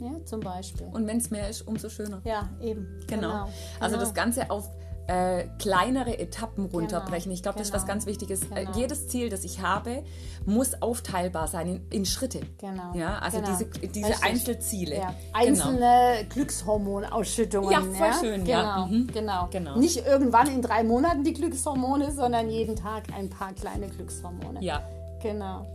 Ja, 0.00 0.24
zum 0.24 0.40
Beispiel. 0.40 0.86
Und 0.92 1.06
wenn 1.06 1.18
es 1.18 1.30
mehr 1.30 1.48
ist, 1.48 1.62
umso 1.66 1.88
schöner. 1.88 2.20
ja, 2.24 2.48
eben. 2.60 2.86
Genau. 3.06 3.48
Also 3.80 3.96
Genau. 3.96 3.98
das 4.00 4.14
Ganze 4.14 4.50
auf 4.50 4.68
äh, 5.10 5.44
kleinere 5.58 6.18
Etappen 6.18 6.66
runterbrechen. 6.66 7.32
Ich 7.32 7.42
glaube, 7.42 7.56
das 7.56 7.68
ist 7.68 7.72
was 7.74 7.84
genau. 7.84 7.94
ganz 7.94 8.04
Wichtiges. 8.04 8.42
Äh, 8.50 8.66
Genau. 8.66 8.76
jedes 8.76 9.08
Ziel, 9.08 9.30
das 9.30 9.42
ich 9.42 9.62
habe, 9.62 10.02
muss 10.44 10.82
aufteilbar 10.82 11.48
sein 11.48 11.66
in, 11.66 11.86
in 11.90 12.04
Schritte. 12.04 12.40
Genau. 12.58 12.92
Ja, 12.94 13.18
also 13.20 13.38
Genau. 13.40 13.48
diese, 13.56 13.64
diese 13.88 14.08
Richtig. 14.10 14.22
Einzelziele. 14.24 14.96
Ja. 14.96 15.14
Genau. 15.32 15.48
Einzelne 15.48 16.26
Glückshormonausschüttungen. 16.28 17.70
Ja, 17.70 17.80
voll 17.80 18.12
schön, 18.20 18.44
ja. 18.46 18.84
Genau, 18.84 18.86
Mhm. 18.98 19.06
genau. 19.06 19.48
Genau. 19.50 19.78
Nicht 19.78 20.04
irgendwann 20.06 20.48
in 20.50 20.60
drei 20.60 20.84
Monaten 20.84 21.24
die 21.24 21.32
Glückshormone, 21.32 22.12
sondern 22.12 22.50
jeden 22.50 22.76
Tag 22.76 23.04
ein 23.16 23.30
paar 23.30 23.52
kleine 23.54 23.88
Glückshormone. 23.88 24.62
Ja, 24.62 24.82
Genau. 25.22 25.66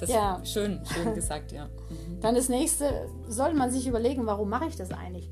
Das 0.00 0.10
Ja. 0.10 0.36
ist 0.36 0.52
schön, 0.52 0.80
schön 0.84 1.14
gesagt, 1.14 1.52
ja. 1.52 1.66
Mhm. 1.66 2.20
Dann 2.20 2.34
das 2.34 2.48
nächste, 2.48 3.08
sollte 3.28 3.56
man 3.56 3.70
sich 3.70 3.86
überlegen, 3.86 4.26
warum 4.26 4.48
mache 4.48 4.66
ich 4.66 4.76
das 4.76 4.90
eigentlich? 4.90 5.30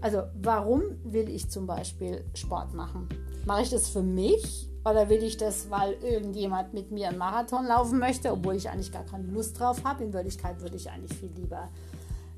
Also, 0.00 0.22
warum 0.42 0.82
will 1.04 1.28
ich 1.28 1.50
zum 1.50 1.66
Beispiel 1.66 2.24
Sport 2.34 2.72
machen? 2.74 3.08
Mache 3.46 3.62
ich 3.62 3.70
das 3.70 3.88
für 3.88 4.02
mich 4.02 4.68
oder 4.84 5.08
will 5.10 5.22
ich 5.22 5.36
das, 5.36 5.70
weil 5.70 5.92
irgendjemand 6.02 6.72
mit 6.72 6.90
mir 6.90 7.08
einen 7.08 7.18
Marathon 7.18 7.66
laufen 7.66 7.98
möchte, 7.98 8.32
obwohl 8.32 8.54
ich 8.56 8.70
eigentlich 8.70 8.92
gar 8.92 9.04
keine 9.04 9.24
Lust 9.24 9.58
drauf 9.60 9.82
habe? 9.84 10.02
In 10.04 10.12
Wirklichkeit 10.14 10.60
würde 10.62 10.76
ich 10.76 10.90
eigentlich 10.90 11.12
viel 11.18 11.30
lieber 11.36 11.68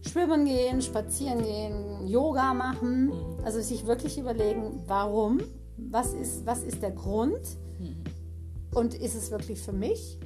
schwimmen 0.05 0.45
gehen, 0.45 0.83
spazieren 0.83 1.43
gehen, 1.43 2.09
Yoga 2.09 2.53
machen. 2.53 3.12
Also 3.45 3.61
sich 3.61 3.87
wirklich 3.87 4.18
überlegen, 4.18 4.83
warum? 4.89 5.41
Was 5.76 6.12
ist, 6.14 6.45
was 6.45 6.64
ist 6.64 6.83
der 6.83 6.91
Grund? 6.91 7.41
Und 8.74 8.95
ist 8.95 9.14
es 9.14 9.30
wirklich 9.30 9.61
für 9.61 9.72
mich? 9.72 10.18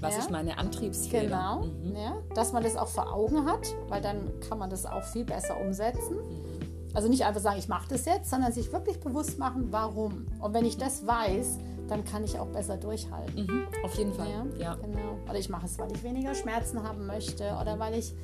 Was 0.00 0.14
Ja. 0.14 0.20
ist 0.20 0.30
meine 0.30 0.58
Antriebsfeder? 0.58 1.22
Genau, 1.26 1.62
Mhm. 1.62 1.96
ja, 1.96 2.12
dass 2.34 2.52
man 2.52 2.62
das 2.62 2.76
auch 2.76 2.88
vor 2.88 3.12
Augen 3.12 3.46
hat, 3.46 3.74
weil 3.88 4.00
dann 4.02 4.30
kann 4.48 4.58
man 4.58 4.70
das 4.70 4.86
auch 4.86 5.02
viel 5.04 5.24
besser 5.24 5.60
umsetzen. 5.60 6.16
Mhm. 6.16 6.94
Also 6.94 7.08
nicht 7.08 7.24
einfach 7.24 7.40
sagen, 7.40 7.58
ich 7.58 7.68
mache 7.68 7.88
das 7.88 8.04
jetzt, 8.04 8.30
sondern 8.30 8.52
sich 8.52 8.72
wirklich 8.72 9.00
bewusst 9.00 9.38
machen, 9.38 9.68
warum. 9.70 10.26
Und 10.40 10.54
wenn 10.54 10.64
ich 10.64 10.76
das 10.76 11.06
weiß, 11.06 11.58
dann 11.88 12.04
kann 12.04 12.22
ich 12.24 12.38
auch 12.38 12.46
besser 12.46 12.76
durchhalten. 12.76 13.46
Mhm. 13.46 13.66
Auf 13.84 13.94
jeden 13.96 14.12
Fall, 14.12 14.28
Ja, 14.28 14.44
ja. 14.58 14.74
genau. 14.76 15.18
Oder 15.28 15.38
ich 15.38 15.48
mache 15.48 15.66
es, 15.66 15.78
weil 15.78 15.90
ich 15.92 16.02
weniger 16.02 16.34
Schmerzen 16.34 16.82
haben 16.82 17.06
möchte 17.06 17.44
oder 17.60 17.78
weil 17.78 17.94
ich 17.94 18.14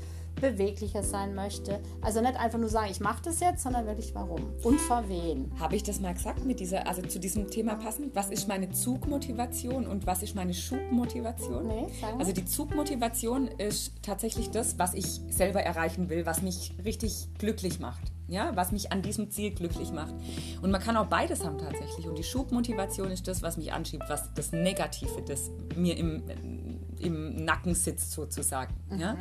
beweglicher 0.41 1.03
sein 1.03 1.35
möchte. 1.35 1.81
Also 2.01 2.21
nicht 2.21 2.37
einfach 2.37 2.59
nur 2.59 2.69
sagen, 2.69 2.89
ich 2.91 3.01
mache 3.01 3.23
das 3.25 3.41
jetzt, 3.41 3.63
sondern 3.63 3.87
wirklich 3.87 4.15
warum 4.15 4.53
und 4.63 4.81
für 4.81 5.09
wen. 5.09 5.53
Habe 5.59 5.77
ich 5.77 5.83
das 5.83 6.01
mal 6.01 6.15
gesagt 6.15 6.45
mit 6.45 6.61
dieser, 6.61 6.87
also 6.87 7.03
zu 7.03 7.19
diesem 7.19 7.51
Thema 7.51 7.75
passend? 7.75 8.15
Was 8.15 8.31
ist 8.31 8.49
meine 8.49 8.71
Zugmotivation 8.71 9.87
und 9.87 10.07
was 10.07 10.23
ist 10.23 10.35
meine 10.35 10.55
Schubmotivation? 10.55 11.67
Nee. 11.67 11.87
Also 12.19 12.33
die 12.33 12.45
Zugmotivation 12.45 13.49
ist 13.49 13.93
tatsächlich 14.03 14.51
das, 14.51 14.79
was 14.79 14.95
ich 14.95 15.21
selber 15.31 15.63
erreichen 15.63 16.09
will, 16.09 16.27
was 16.27 16.43
mich 16.43 16.75
richtig 16.85 17.29
glücklich 17.39 17.81
macht. 17.81 18.13
Ja, 18.29 18.55
was 18.55 18.71
mich 18.71 18.93
an 18.93 19.03
diesem 19.03 19.29
Ziel 19.33 19.51
glücklich 19.51 19.91
macht. 19.91 20.15
Und 20.63 20.71
man 20.71 20.81
kann 20.81 20.97
auch 20.97 21.07
beides 21.07 21.45
haben 21.45 21.59
tatsächlich. 21.59 22.07
Und 22.07 22.17
die 22.17 22.23
Schubmotivation 22.23 23.11
ist 23.11 23.27
das, 23.27 23.43
was 23.43 23.57
mich 23.57 23.73
anschiebt, 23.73 24.05
was 24.09 24.33
das 24.35 24.53
Negative, 24.53 25.21
das 25.27 25.51
mir 25.75 25.97
im, 25.97 26.23
im 27.01 27.45
Nacken 27.45 27.75
sitzt 27.75 28.13
sozusagen. 28.13 28.75
Ja? 28.97 29.17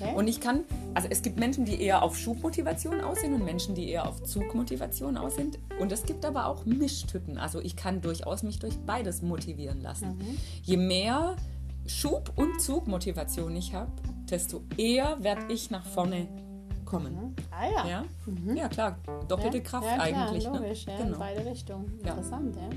okay. 0.00 0.14
Und 0.14 0.28
ich 0.28 0.40
kann, 0.40 0.64
also 0.94 1.08
es 1.10 1.22
gibt 1.22 1.38
Menschen, 1.38 1.64
die 1.64 1.80
eher 1.80 2.02
auf 2.02 2.16
Schubmotivation 2.16 3.00
aus 3.00 3.20
sind 3.20 3.34
und 3.34 3.44
Menschen, 3.44 3.74
die 3.74 3.88
eher 3.88 4.08
auf 4.08 4.22
Zugmotivation 4.22 5.16
aus 5.16 5.36
sind. 5.36 5.58
Und 5.80 5.92
es 5.92 6.04
gibt 6.04 6.24
aber 6.24 6.46
auch 6.46 6.64
Mischtypen. 6.64 7.38
Also 7.38 7.60
ich 7.60 7.76
kann 7.76 8.00
durchaus 8.00 8.42
mich 8.42 8.58
durch 8.58 8.78
beides 8.78 9.22
motivieren 9.22 9.80
lassen. 9.80 10.18
Je 10.62 10.76
mehr 10.76 11.36
Schub- 11.86 12.32
und 12.36 12.60
Zugmotivation 12.60 13.54
ich 13.56 13.74
habe, 13.74 13.90
desto 14.30 14.62
eher 14.76 15.22
werde 15.22 15.52
ich 15.52 15.70
nach 15.70 15.84
vorne 15.84 16.28
kommen. 16.84 17.34
Ah 17.50 17.66
ja. 17.66 17.88
Ja, 17.88 18.04
ja 18.54 18.68
klar, 18.68 18.98
doppelte 19.28 19.58
Ja, 19.58 19.62
Kraft 19.62 19.86
ja, 19.86 19.94
klar, 19.94 20.26
eigentlich. 20.28 20.44
Logisch, 20.44 20.86
ne? 20.86 20.92
ja, 20.92 20.98
in 20.98 21.06
genau. 21.06 21.18
beide 21.18 21.46
Richtungen. 21.46 22.00
Ja. 22.04 22.10
Interessant, 22.10 22.56
ja. 22.56 22.68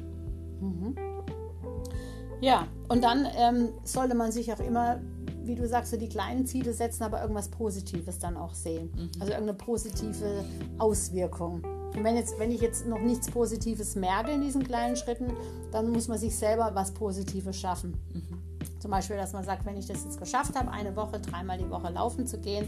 Mhm. 0.60 0.96
Ja, 2.42 2.68
und 2.88 3.04
dann 3.04 3.28
ähm, 3.36 3.70
sollte 3.84 4.16
man 4.16 4.32
sich 4.32 4.52
auch 4.54 4.60
immer, 4.60 5.00
wie 5.44 5.56
du 5.56 5.68
sagst, 5.68 5.92
so 5.92 5.98
die 5.98 6.10
kleinen 6.10 6.46
Ziele 6.46 6.74
setzen, 6.74 7.04
aber 7.04 7.22
irgendwas 7.22 7.50
Positives 7.50 8.20
dann 8.20 8.38
auch 8.38 8.54
sehen. 8.54 8.92
Mhm. 8.96 9.12
Also 9.20 9.34
irgendeine 9.34 9.58
positive 9.58 10.46
Auswirkung. 10.78 11.64
Und 11.96 12.04
wenn, 12.04 12.16
jetzt, 12.16 12.38
wenn 12.38 12.52
ich 12.52 12.62
jetzt 12.62 12.86
noch 12.86 13.00
nichts 13.00 13.32
Positives 13.32 13.96
merke 13.96 14.32
in 14.32 14.42
diesen 14.42 14.64
kleinen 14.64 14.96
Schritten, 14.96 15.34
dann 15.72 15.90
muss 15.90 16.08
man 16.08 16.18
sich 16.18 16.36
selber 16.36 16.72
was 16.74 16.92
Positives 16.92 17.58
schaffen. 17.58 17.98
Mhm. 18.14 18.48
Zum 18.80 18.92
Beispiel, 18.92 19.18
dass 19.18 19.34
man 19.34 19.44
sagt, 19.44 19.66
wenn 19.66 19.78
ich 19.78 19.88
das 19.88 20.04
jetzt 20.04 20.20
geschafft 20.20 20.56
habe, 20.56 20.70
eine 20.72 20.96
Woche, 20.96 21.20
dreimal 21.20 21.58
die 21.58 21.70
Woche 21.70 21.92
laufen 21.92 22.28
zu 22.28 22.38
gehen, 22.40 22.68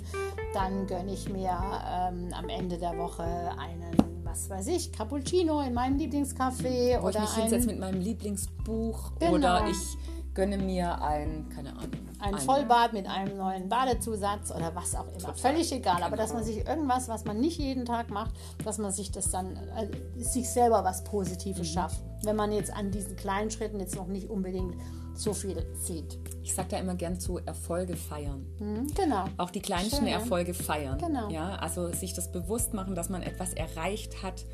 dann 0.53 0.87
gönne 0.87 1.13
ich 1.13 1.29
mir 1.29 1.51
ähm, 1.87 2.29
am 2.33 2.49
Ende 2.49 2.77
der 2.77 2.97
Woche 2.97 3.23
einen, 3.23 4.18
was 4.29 4.49
weiß 4.49 4.67
ich, 4.67 4.91
Cappuccino 4.91 5.61
in 5.61 5.73
meinem 5.73 5.97
Lieblingscafé 5.97 7.01
Wo 7.01 7.09
ich 7.09 7.15
oder 7.15 7.21
mich 7.21 7.33
hinsetze 7.33 7.65
ein, 7.69 7.71
mit 7.71 7.79
meinem 7.79 8.01
Lieblingsbuch 8.01 9.11
Genau. 9.19 9.33
oder 9.33 9.67
ich 9.69 9.97
gönne 10.39 10.57
mir 10.57 11.01
ein, 11.01 11.49
keine 11.53 11.71
Ahnung. 11.71 11.89
ein 12.19 12.37
Vollbad 12.37 12.93
mit 12.93 13.07
einem 13.07 13.35
neuen 13.37 13.67
Badezusatz 13.67 14.51
oder 14.51 14.73
was 14.73 14.95
auch 14.95 15.07
immer. 15.17 15.33
Völlig 15.33 15.69
egal, 15.73 16.01
aber 16.01 16.15
dass 16.15 16.31
man 16.33 16.45
sich 16.45 16.65
irgendwas, 16.65 17.09
was 17.09 17.25
man 17.25 17.41
nicht 17.41 17.57
jeden 17.59 17.83
Tag 17.83 18.09
macht, 18.09 18.31
dass 18.63 18.77
man 18.77 18.93
sich 18.93 19.11
das 19.11 19.31
dann, 19.31 19.57
äh, 19.57 20.23
sich 20.23 20.49
selber 20.49 20.85
was 20.85 21.03
Positives 21.03 21.69
Mhm. 21.69 21.73
schafft. 21.73 21.99
Wenn 22.23 22.37
man 22.37 22.53
jetzt 22.53 22.71
an 22.73 22.89
diesen 22.89 23.17
kleinen 23.17 23.51
Schritten 23.51 23.81
jetzt 23.81 23.95
noch 23.97 24.07
nicht 24.07 24.29
unbedingt 24.29 24.75
so 25.13 25.33
viel 25.33 25.65
sieht. 25.75 26.17
Ich 26.41 26.53
sage 26.55 26.69
da 26.71 26.77
immer 26.77 26.95
gern 26.95 27.19
zu 27.19 27.39
Erfolge 27.39 27.97
feiern. 27.97 28.45
Hm, 28.59 28.87
genau. 28.95 29.25
Auch 29.35 29.49
die 29.49 29.59
kleinsten 29.59 29.97
Schön, 29.97 30.07
ja. 30.07 30.13
Erfolge 30.13 30.53
feiern. 30.53 30.97
Genau. 30.99 31.27
Ja, 31.29 31.55
also 31.55 31.91
sich 31.91 32.13
das 32.13 32.31
bewusst 32.31 32.73
machen, 32.73 32.95
dass 32.95 33.09
man 33.09 33.23
etwas 33.23 33.51
erreicht 33.53 34.23
hat 34.23 34.45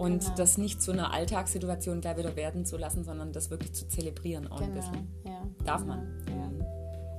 und 0.00 0.20
Genau. 0.24 0.34
das 0.36 0.56
nicht 0.58 0.80
zu 0.82 0.92
einer 0.92 1.12
Alltagssituation 1.12 2.00
gleich 2.00 2.16
wieder 2.16 2.34
werden 2.36 2.64
zu 2.64 2.76
lassen, 2.78 3.04
sondern 3.04 3.32
das 3.32 3.50
wirklich 3.50 3.72
zu 3.74 3.86
zelebrieren 3.86 4.46
auch 4.48 4.60
ein 4.60 4.72
Genau, 4.72 4.80
bisschen. 4.90 5.08
ja. 5.24 5.42
Darf 5.64 5.82
genau, 5.82 5.96
man. 5.96 6.24
Ja. 6.28 6.46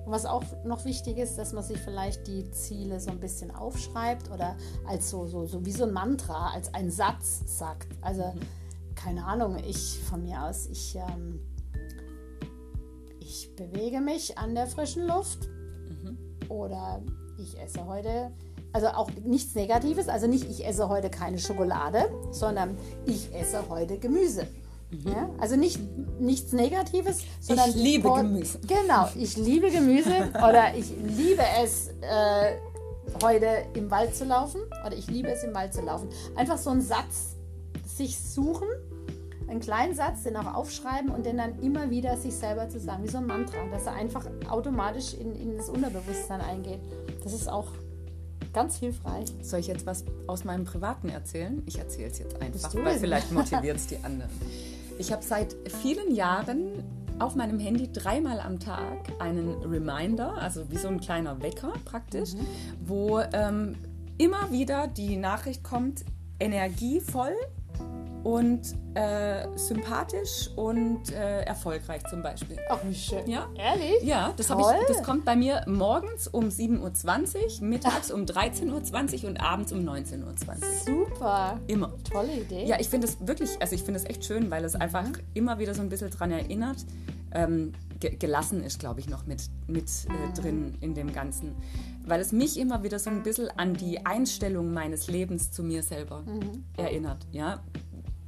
Und 0.06 0.12
was 0.12 0.26
auch 0.26 0.44
noch 0.66 0.84
wichtig 0.86 1.18
ist, 1.18 1.38
dass 1.38 1.54
man 1.54 1.64
sich 1.64 1.78
vielleicht 1.78 2.26
die 2.28 2.50
Ziele 2.52 3.00
so 3.00 3.12
ein 3.12 3.20
bisschen 3.20 3.52
aufschreibt 3.52 4.32
oder 4.32 4.56
als 4.88 5.10
so, 5.12 5.28
so, 5.28 5.46
so 5.46 5.64
wie 5.66 5.72
so 5.72 5.84
ein 5.86 5.94
Mantra, 5.94 6.50
als 6.54 6.74
ein 6.74 6.90
Satz 6.90 7.44
sagt. 7.46 7.88
Also, 8.02 8.24
Mhm. 8.24 8.40
keine 8.96 9.26
Ahnung, 9.26 9.58
ich 9.64 10.00
von 10.00 10.24
mir 10.24 10.44
aus, 10.44 10.66
ich, 10.68 10.96
ähm, 10.96 11.40
ich 13.20 13.56
bewege 13.56 14.02
mich 14.02 14.38
an 14.38 14.56
der 14.56 14.66
frischen 14.68 15.06
Luft 15.06 15.48
Mhm. 15.48 16.18
oder 16.50 17.02
ich 17.38 17.60
esse 17.60 17.86
heute, 17.86 18.32
also 18.74 18.88
auch 18.88 19.10
nichts 19.24 19.56
Negatives, 19.56 20.08
also 20.08 20.28
nicht 20.28 20.50
ich 20.50 20.66
esse 20.66 20.88
heute 20.90 21.10
keine 21.10 21.40
Schokolade, 21.40 22.12
sondern 22.32 22.78
ich 23.06 23.34
esse 23.34 23.70
heute 23.70 23.98
Gemüse. 23.98 24.48
Ja? 25.06 25.30
Also 25.40 25.56
nicht 25.56 25.80
nichts 26.20 26.52
Negatives, 26.52 27.20
sondern 27.40 27.70
Mhm. 27.70 27.76
Ich 27.76 27.84
liebe 27.84 28.12
Gemüse. 28.14 28.60
Genau, 28.68 29.08
ich 29.16 29.38
liebe 29.38 29.72
Gemüse 29.72 30.10
oder 30.36 30.76
ich 30.76 30.92
liebe 31.18 31.44
es, 31.64 31.90
äh, 32.02 32.58
heute 33.24 33.48
im 33.74 33.90
Wald 33.90 34.16
zu 34.16 34.26
laufen 34.26 34.62
oder 34.86 34.96
ich 34.96 35.08
liebe 35.08 35.30
es, 35.30 35.44
im 35.44 35.54
Wald 35.54 35.74
zu 35.74 35.82
laufen. 35.82 36.10
Einfach 36.36 36.58
so 36.58 36.70
einen 36.70 36.82
Satz 36.82 37.36
sich 37.86 38.18
suchen, 38.18 38.68
einen 39.48 39.60
kleinen 39.60 39.96
Satz, 39.96 40.24
den 40.24 40.38
auch 40.38 40.54
aufschreiben 40.54 41.10
und 41.10 41.26
den 41.26 41.38
dann 41.38 41.60
immer 41.60 41.90
wieder 41.90 42.16
sich 42.18 42.36
selber 42.36 42.70
zu 42.70 42.80
sagen, 42.80 43.04
wie 43.04 43.10
so 43.10 43.18
ein 43.18 43.28
Mantra, 43.28 43.58
dass 43.72 43.86
er 43.86 43.94
einfach 43.94 44.26
automatisch 44.50 45.14
in, 45.14 45.36
in 45.36 45.58
das 45.58 45.70
Unterbewusstsein 45.70 46.42
eingeht. 46.42 46.80
Das 47.24 47.34
ist 47.34 47.50
auch 47.50 47.68
ganz 48.54 48.78
hilfreich. 48.78 49.28
Soll 49.42 49.60
ich 49.60 49.68
jetzt 49.68 49.86
was 49.86 50.06
aus 50.28 50.44
meinem 50.44 50.66
Privaten 50.66 51.10
erzählen? 51.10 51.62
Ich 51.66 51.80
erzähle 51.80 52.10
es 52.10 52.20
jetzt 52.20 52.42
einfach, 52.42 52.74
weil 52.76 53.00
vielleicht 53.00 53.32
motiviert 53.34 53.78
es 53.78 53.88
die 53.88 53.98
anderen. 54.04 54.32
Ich 54.98 55.12
habe 55.12 55.24
seit 55.24 55.56
vielen 55.82 56.14
Jahren 56.14 56.84
auf 57.20 57.36
meinem 57.36 57.60
Handy 57.60 57.92
dreimal 57.92 58.40
am 58.40 58.60
Tag 58.60 59.12
einen 59.20 59.50
Reminder, 59.64 60.34
also 60.38 60.70
wie 60.72 60.78
so 60.78 60.88
ein 60.88 61.00
kleiner 61.00 61.42
Wecker 61.42 61.74
praktisch, 61.86 62.32
wo 62.84 63.20
ähm, 63.34 63.76
immer 64.18 64.52
wieder 64.52 64.88
die 64.88 65.18
Nachricht 65.18 65.64
kommt, 65.64 66.04
energievoll 66.40 67.36
und 68.24 68.62
äh, 68.94 69.48
sympathisch 69.56 70.50
und 70.56 71.12
äh, 71.12 71.42
erfolgreich 71.42 72.04
zum 72.10 72.22
Beispiel. 72.22 72.58
Ach, 72.70 72.80
wie 72.84 72.94
schön. 72.94 73.28
Ja. 73.28 73.48
Ehrlich? 73.56 74.04
Ja, 74.04 74.34
das, 74.38 74.50
ich, 74.50 74.88
das 74.88 75.04
kommt 75.04 75.26
bei 75.26 75.36
mir 75.36 75.64
morgens 75.68 76.28
um 76.28 76.46
7.20 76.46 77.62
Uhr, 77.62 77.68
mittags 77.68 78.12
um 78.12 78.26
13.20 78.26 79.24
Uhr 79.24 79.30
und 79.30 79.42
abends 79.42 79.72
um 79.72 79.80
19.20 79.80 80.24
Uhr. 80.24 80.36
Super. 80.86 81.60
Immer. 81.68 81.94
Tolle 82.10 82.34
Idee. 82.34 82.66
Ja, 82.66 82.80
ich 82.80 82.90
finde 82.90 83.08
es 83.08 83.18
wirklich, 83.26 83.50
also 83.60 83.76
ich 83.76 83.84
finde 83.84 84.00
es 84.00 84.06
echt 84.06 84.26
schön, 84.26 84.52
weil 84.52 84.66
es 84.66 84.76
einfach 84.76 85.06
immer 85.34 85.60
wieder 85.60 85.74
so 85.74 85.82
ein 85.82 85.90
bisschen 85.90 86.10
dran 86.10 86.32
erinnert. 86.32 86.86
Ähm, 87.34 87.74
ge 88.02 88.16
gelassen 88.18 88.64
ist, 88.64 88.80
glaube 88.80 89.00
ich, 89.00 89.08
noch 89.08 89.26
mit, 89.26 89.50
mit 89.68 89.86
äh, 89.86 90.42
drin 90.42 90.74
in 90.82 90.94
dem 90.94 91.14
Ganzen. 91.14 91.56
Weil 92.06 92.20
es 92.20 92.34
mich 92.34 92.60
immer 92.60 92.84
wieder 92.84 93.00
so 93.00 93.10
ein 93.10 93.24
bisschen 93.24 93.50
an 93.58 93.76
die 93.76 94.06
Einstellung 94.06 94.74
meines 94.74 95.08
Lebens 95.08 95.52
zu 95.52 95.64
mir 95.64 95.84
selber 95.84 96.24
erinnert. 96.76 97.26
Ja? 97.32 97.64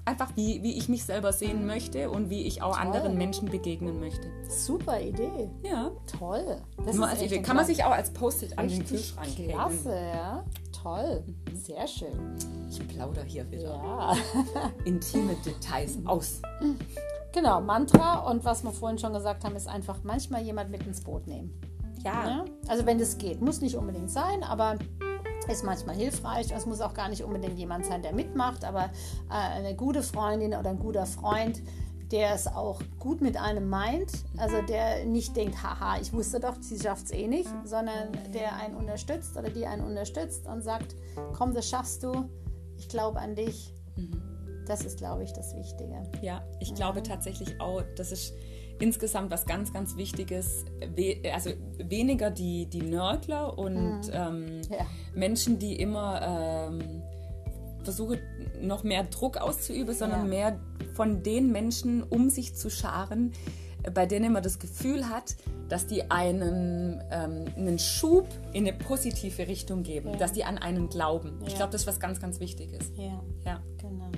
Einfach 0.05 0.35
wie, 0.35 0.61
wie 0.63 0.77
ich 0.77 0.89
mich 0.89 1.05
selber 1.05 1.31
sehen 1.33 1.65
möchte 1.65 2.09
und 2.09 2.29
wie 2.29 2.43
ich 2.43 2.61
auch 2.61 2.75
Toll. 2.77 2.85
anderen 2.85 3.17
Menschen 3.17 3.49
begegnen 3.49 3.99
möchte. 3.99 4.27
Super 4.49 4.99
Idee. 4.99 5.49
Ja. 5.63 5.91
Toll. 6.07 6.61
Das 6.85 6.95
Nur 6.95 7.05
ist 7.05 7.11
als 7.13 7.21
Idee. 7.21 7.41
Kann 7.41 7.55
man 7.55 7.65
sich 7.65 7.83
auch 7.83 7.91
als 7.91 8.11
Post-it 8.11 8.57
an 8.57 8.67
den 8.67 8.85
Kühlschrank 8.85 9.27
hängen. 9.37 9.51
Klasse, 9.51 9.95
ja. 9.95 10.43
Toll. 10.83 11.23
Sehr 11.53 11.87
schön. 11.87 12.35
Ich 12.69 12.85
plauder 12.87 13.23
hier 13.23 13.49
wieder 13.49 13.75
Ja. 13.83 14.13
intime 14.85 15.35
Details 15.45 15.97
aus. 16.05 16.41
Genau, 17.31 17.61
Mantra 17.61 18.29
und 18.29 18.43
was 18.43 18.63
wir 18.63 18.71
vorhin 18.71 18.97
schon 18.97 19.13
gesagt 19.13 19.43
haben, 19.45 19.55
ist 19.55 19.67
einfach 19.67 19.99
manchmal 20.03 20.41
jemand 20.43 20.69
mit 20.69 20.85
ins 20.85 21.01
Boot 21.01 21.25
nehmen. 21.27 21.53
Ja. 22.03 22.23
Ne? 22.25 22.45
Also 22.67 22.85
wenn 22.85 22.99
das 22.99 23.17
geht, 23.17 23.41
muss 23.41 23.61
nicht 23.61 23.77
unbedingt 23.77 24.11
sein, 24.11 24.43
aber 24.43 24.77
ist 25.45 25.63
manchmal 25.63 25.95
hilfreich. 25.95 26.51
Es 26.51 26.65
muss 26.65 26.81
auch 26.81 26.93
gar 26.93 27.09
nicht 27.09 27.23
unbedingt 27.23 27.57
jemand 27.57 27.85
sein, 27.85 28.01
der 28.01 28.13
mitmacht, 28.13 28.63
aber 28.63 28.85
äh, 29.29 29.33
eine 29.33 29.75
gute 29.75 30.03
Freundin 30.03 30.53
oder 30.53 30.69
ein 30.69 30.79
guter 30.79 31.05
Freund, 31.05 31.61
der 32.11 32.33
es 32.35 32.47
auch 32.47 32.79
gut 32.99 33.21
mit 33.21 33.37
einem 33.37 33.69
meint, 33.69 34.11
also 34.37 34.61
der 34.61 35.05
nicht 35.05 35.35
denkt, 35.35 35.63
haha, 35.63 35.99
ich 35.99 36.13
wusste 36.13 36.39
doch, 36.39 36.55
sie 36.61 36.79
schafft 36.79 37.05
es 37.05 37.11
eh 37.11 37.27
nicht, 37.27 37.49
sondern 37.63 38.09
der 38.33 38.55
einen 38.57 38.75
unterstützt 38.75 39.35
oder 39.35 39.49
die 39.49 39.65
einen 39.65 39.83
unterstützt 39.83 40.47
und 40.47 40.61
sagt, 40.61 40.95
komm, 41.35 41.55
das 41.55 41.67
schaffst 41.67 42.03
du, 42.03 42.29
ich 42.77 42.87
glaube 42.87 43.19
an 43.19 43.35
dich. 43.35 43.73
Das 44.67 44.85
ist, 44.85 44.99
glaube 44.99 45.23
ich, 45.23 45.33
das 45.33 45.55
Wichtige. 45.55 46.03
Ja, 46.21 46.43
ich 46.59 46.73
glaube 46.73 47.03
tatsächlich 47.03 47.59
auch, 47.59 47.81
das 47.95 48.11
ist 48.11 48.33
insgesamt 48.79 49.31
was 49.31 49.45
ganz, 49.45 49.71
ganz 49.73 49.95
Wichtiges. 49.97 50.65
We 50.95 51.17
also 51.33 51.51
weniger 51.77 52.31
die, 52.31 52.65
die 52.67 52.81
Nörgler 52.81 53.57
und 53.57 54.01
ähm, 54.11 54.61
Ja. 54.69 54.85
Menschen, 55.13 55.59
die 55.59 55.75
immer 55.79 56.69
ähm, 56.71 57.01
versuchen, 57.83 58.19
noch 58.61 58.83
mehr 58.83 59.03
Druck 59.03 59.37
auszuüben, 59.37 59.93
sondern 59.93 60.21
Ja. 60.21 60.25
mehr 60.27 60.59
von 60.93 61.23
den 61.23 61.51
Menschen 61.51 62.03
um 62.03 62.29
sich 62.29 62.55
zu 62.55 62.69
scharen, 62.69 63.31
bei 63.93 64.05
denen 64.05 64.31
man 64.31 64.41
das 64.43 64.59
Gefühl 64.59 65.09
hat, 65.09 65.35
dass 65.67 65.87
die 65.87 66.09
einen 66.09 67.01
ähm, 67.11 67.45
einen 67.57 67.79
Schub 67.79 68.27
in 68.53 68.65
eine 68.67 68.77
positive 68.77 69.47
Richtung 69.47 69.83
geben, 69.83 70.11
Ja. 70.11 70.15
dass 70.17 70.31
die 70.33 70.43
an 70.45 70.57
einen 70.57 70.87
glauben. 70.87 71.39
Ich 71.45 71.55
glaube, 71.55 71.71
das 71.73 71.81
ist 71.81 71.87
was 71.87 71.99
ganz, 71.99 72.19
ganz 72.21 72.39
Wichtiges. 72.39 72.91
Ja, 72.95 73.21
Ja. 73.45 73.61
genau. 73.77 74.09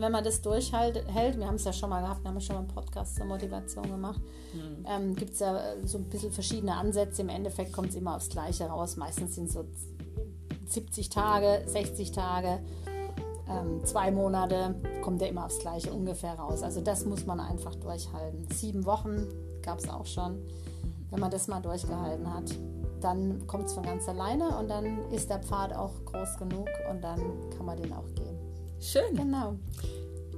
Wenn 0.00 0.12
man 0.12 0.24
das 0.24 0.40
durchhält, 0.40 1.04
hält, 1.12 1.38
wir 1.38 1.46
haben 1.46 1.56
es 1.56 1.64
ja 1.64 1.72
schon 1.72 1.90
mal 1.90 2.00
gehabt, 2.00 2.22
wir 2.24 2.30
haben 2.30 2.40
schon 2.40 2.56
mal 2.56 2.60
einen 2.60 2.68
Podcast 2.68 3.16
zur 3.16 3.26
Motivation 3.26 3.88
gemacht, 3.90 4.20
Hm. 4.52 4.86
ähm, 4.88 5.14
gibt 5.14 5.34
es 5.34 5.40
ja 5.40 5.60
so 5.84 5.98
ein 5.98 6.04
bisschen 6.04 6.32
verschiedene 6.32 6.74
Ansätze. 6.74 7.22
Im 7.22 7.28
Endeffekt 7.28 7.72
kommt 7.72 7.90
es 7.90 7.94
immer 7.96 8.16
aufs 8.16 8.30
Gleiche 8.30 8.64
raus. 8.66 8.96
Meistens 8.96 9.34
sind 9.34 9.50
so 9.50 9.64
70 10.66 11.08
Tage, 11.10 11.62
60 11.66 12.12
Tage, 12.12 12.60
ähm, 13.48 13.84
zwei 13.84 14.10
Monate, 14.10 14.74
kommt 15.02 15.20
ja 15.20 15.26
immer 15.26 15.44
aufs 15.46 15.58
Gleiche 15.58 15.92
ungefähr 15.92 16.34
raus. 16.34 16.62
Also 16.62 16.80
das 16.80 17.04
muss 17.04 17.26
man 17.26 17.38
einfach 17.40 17.74
durchhalten. 17.74 18.46
Sieben 18.54 18.86
Wochen 18.86 19.26
gab 19.62 19.78
es 19.80 19.88
auch 19.88 20.06
schon. 20.06 20.38
Wenn 21.10 21.20
man 21.20 21.30
das 21.30 21.48
mal 21.48 21.60
durchgehalten 21.60 22.32
hat, 22.32 22.54
dann 23.00 23.46
kommt 23.46 23.66
es 23.66 23.72
von 23.74 23.82
ganz 23.82 24.08
alleine 24.08 24.56
und 24.58 24.68
dann 24.68 25.10
ist 25.10 25.28
der 25.28 25.40
Pfad 25.40 25.74
auch 25.74 25.92
groß 26.04 26.38
genug 26.38 26.68
und 26.90 27.02
dann 27.02 27.20
kann 27.56 27.66
man 27.66 27.76
den 27.76 27.92
auch 27.92 28.06
gehen. 28.14 28.29
Schön. 28.80 29.14
Genau. 29.14 29.56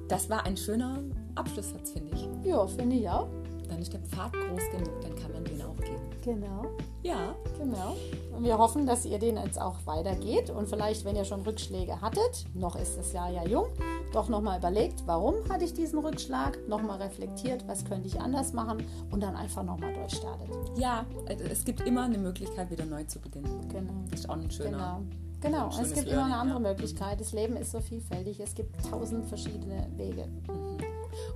Das 0.09 0.28
war 0.28 0.45
ein 0.45 0.57
schöner 0.57 1.03
Abschlusssatz, 1.34 1.93
finde 1.93 2.14
ich. 2.14 2.28
Ja, 2.47 2.66
finde 2.66 2.97
ich 2.97 3.09
auch. 3.09 3.28
Dann 3.68 3.80
ist 3.80 3.93
der 3.93 4.01
Pfad 4.01 4.32
groß 4.32 4.70
genug, 4.70 5.01
dann 5.01 5.14
kann 5.16 5.32
man 5.32 5.45
den 5.45 5.62
auch 5.62 5.76
gehen. 5.76 6.01
Genau. 6.22 6.66
Ja, 7.03 7.34
Genau. 7.62 7.97
Und 8.36 8.45
wir 8.45 8.59
hoffen, 8.59 8.86
dass 8.86 9.05
ihr 9.05 9.18
den 9.18 9.36
jetzt 9.36 9.61
auch 9.61 9.76
weitergeht 9.84 10.51
und 10.51 10.68
vielleicht, 10.68 11.05
wenn 11.05 11.14
ihr 11.14 11.24
schon 11.24 11.43
Rückschläge 11.43 12.01
hattet, 12.01 12.45
noch 12.55 12.74
ist 12.76 12.99
das 12.99 13.12
Jahr 13.12 13.30
ja 13.30 13.47
jung, 13.47 13.66
doch 14.12 14.28
nochmal 14.28 14.59
überlegt, 14.59 15.07
warum 15.07 15.34
hatte 15.49 15.64
ich 15.64 15.72
diesen 15.72 16.01
Rückschlag, 16.01 16.59
nochmal 16.68 17.01
reflektiert, 17.01 17.66
was 17.68 17.84
könnte 17.84 18.09
ich 18.09 18.20
anders 18.20 18.53
machen 18.53 18.84
und 19.11 19.22
dann 19.22 19.36
einfach 19.36 19.62
nochmal 19.62 19.93
durchstartet. 19.95 20.49
ja, 20.76 21.07
äh, 21.26 21.36
es 21.51 21.64
gibt 21.64 21.82
immer 21.82 22.03
eine 22.03 22.18
Möglichkeit, 22.18 22.70
wieder 22.70 22.84
neu 22.84 23.05
zu 23.05 23.20
beginnen. 23.20 23.68
Genau. 23.68 23.93
Das 24.11 24.20
ist 24.20 24.28
auch 24.28 24.36
ein 24.36 24.51
schöner. 24.51 24.70
Genau. 24.70 25.31
Genau, 25.43 25.68
es 25.68 25.93
gibt 25.93 26.09
immer 26.09 26.24
eine 26.24 26.30
Learning, 26.34 26.34
andere 26.34 26.62
ja. 26.62 26.68
Möglichkeit. 26.70 27.20
Das 27.20 27.32
Leben 27.32 27.57
ist 27.57 27.72
so 27.72 27.80
vielfältig. 27.80 28.40
Es 28.40 28.55
gibt 28.55 28.74
tausend 28.88 29.26
verschiedene 29.26 29.86
Wege. 29.97 30.28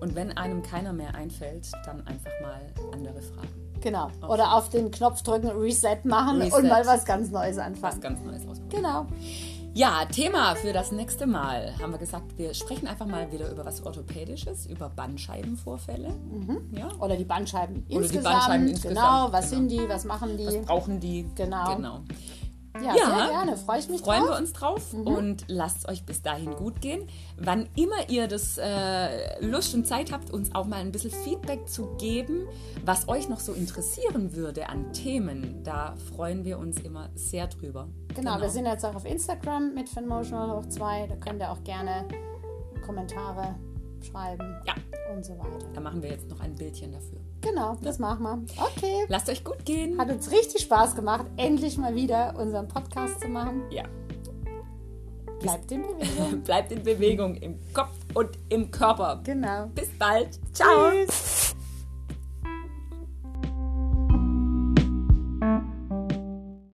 Und 0.00 0.14
wenn 0.14 0.36
einem 0.36 0.62
keiner 0.62 0.92
mehr 0.92 1.14
einfällt, 1.14 1.70
dann 1.84 2.06
einfach 2.06 2.30
mal 2.40 2.60
andere 2.92 3.20
fragen. 3.20 3.48
Genau. 3.80 4.10
Oder 4.28 4.54
auf 4.54 4.70
den 4.70 4.90
Knopf 4.90 5.22
drücken, 5.22 5.48
Reset 5.48 5.98
machen 6.04 6.40
Reset. 6.40 6.56
und 6.56 6.68
mal 6.68 6.86
was 6.86 7.04
ganz 7.04 7.30
Neues 7.30 7.56
Was 7.56 7.64
anfangen. 7.64 8.00
ganz 8.00 8.20
Neues 8.22 8.46
ausprobieren. 8.46 8.82
Genau. 8.82 9.06
Ja, 9.74 10.06
Thema 10.06 10.54
für 10.54 10.72
das 10.72 10.90
nächste 10.90 11.26
Mal 11.26 11.74
haben 11.78 11.92
wir 11.92 11.98
gesagt, 11.98 12.38
wir 12.38 12.54
sprechen 12.54 12.86
einfach 12.86 13.04
mal 13.04 13.30
wieder 13.30 13.50
über 13.50 13.66
was 13.66 13.84
Orthopädisches, 13.84 14.64
über 14.66 14.88
Bandscheibenvorfälle. 14.88 16.14
Ja. 16.72 16.88
Oder 16.98 17.16
die 17.16 17.24
Bandscheiben 17.24 17.86
die 17.86 17.94
insgesamt. 17.94 18.24
Bandscheiben 18.24 18.68
insgesamt, 18.68 18.96
Genau, 18.96 19.32
was 19.32 19.50
genau. 19.50 19.60
sind 19.60 19.68
die, 19.70 19.88
was 19.88 20.04
machen 20.06 20.36
die? 20.38 20.46
Was 20.46 20.56
brauchen 20.62 20.98
die? 21.00 21.26
Genau. 21.34 21.76
genau. 21.76 22.00
Ja, 22.82 22.94
Ja. 22.96 23.16
sehr 23.18 23.28
gerne. 23.28 23.56
Freue 23.56 23.78
ich 23.78 23.88
mich 23.88 24.00
Freuen 24.00 24.20
drauf. 24.22 24.30
wir 24.30 24.36
uns 24.38 24.52
drauf 24.52 24.92
und 24.94 25.44
lasst 25.48 25.88
euch 25.88 26.04
bis 26.04 26.22
dahin 26.22 26.54
gut 26.54 26.80
gehen. 26.80 27.06
Wann 27.38 27.68
immer 27.76 28.08
ihr 28.08 28.28
das 28.28 28.58
äh, 28.58 29.44
Lust 29.44 29.74
und 29.74 29.86
Zeit 29.86 30.12
habt, 30.12 30.30
uns 30.30 30.54
auch 30.54 30.66
mal 30.66 30.76
ein 30.80 30.92
bisschen 30.92 31.10
Feedback 31.10 31.68
zu 31.68 31.86
geben, 31.98 32.46
was 32.84 33.08
euch 33.08 33.28
noch 33.28 33.40
so 33.40 33.52
interessieren 33.52 34.34
würde 34.34 34.68
an 34.68 34.92
Themen, 34.92 35.62
da 35.64 35.94
freuen 36.14 36.44
wir 36.44 36.58
uns 36.58 36.80
immer 36.80 37.10
sehr 37.14 37.46
drüber. 37.46 37.88
Genau, 38.14 38.40
wir 38.40 38.48
sind 38.50 38.66
jetzt 38.66 38.84
auch 38.84 38.94
auf 38.94 39.04
Instagram 39.04 39.74
mit 39.74 39.88
Fanmotional 39.88 40.56
hoch 40.56 40.66
2. 40.66 41.06
Da 41.08 41.16
könnt 41.16 41.40
ihr 41.40 41.50
auch 41.50 41.62
gerne 41.64 42.06
Kommentare 42.84 43.56
schreiben 44.02 44.56
Ja, 44.66 44.74
und 45.14 45.24
so 45.24 45.38
weiter. 45.38 45.66
da 45.74 45.80
machen 45.80 46.02
wir 46.02 46.10
jetzt 46.10 46.28
noch 46.28 46.40
ein 46.40 46.54
Bildchen 46.54 46.92
dafür. 46.92 47.18
Genau, 47.40 47.76
das 47.82 47.98
machen 47.98 48.22
wir. 48.22 48.42
Okay. 48.62 49.04
Lasst 49.08 49.28
euch 49.28 49.44
gut 49.44 49.64
gehen. 49.64 49.98
Hat 49.98 50.10
uns 50.10 50.30
richtig 50.30 50.62
Spaß 50.62 50.94
gemacht, 50.96 51.26
endlich 51.36 51.76
mal 51.78 51.94
wieder 51.94 52.34
unseren 52.38 52.66
Podcast 52.68 53.20
zu 53.20 53.28
machen. 53.28 53.62
Ja. 53.70 53.84
Bleibt 55.40 55.70
in 55.70 55.82
Bewegung. 55.82 56.42
Bleibt 56.44 56.72
in 56.72 56.82
Bewegung 56.82 57.34
im 57.36 57.58
Kopf 57.74 57.90
und 58.14 58.30
im 58.48 58.70
Körper. 58.70 59.20
genau. 59.22 59.66
Bis 59.74 59.88
bald. 59.98 60.38
Ciao. 60.52 60.90
Tschüss. 60.90 61.45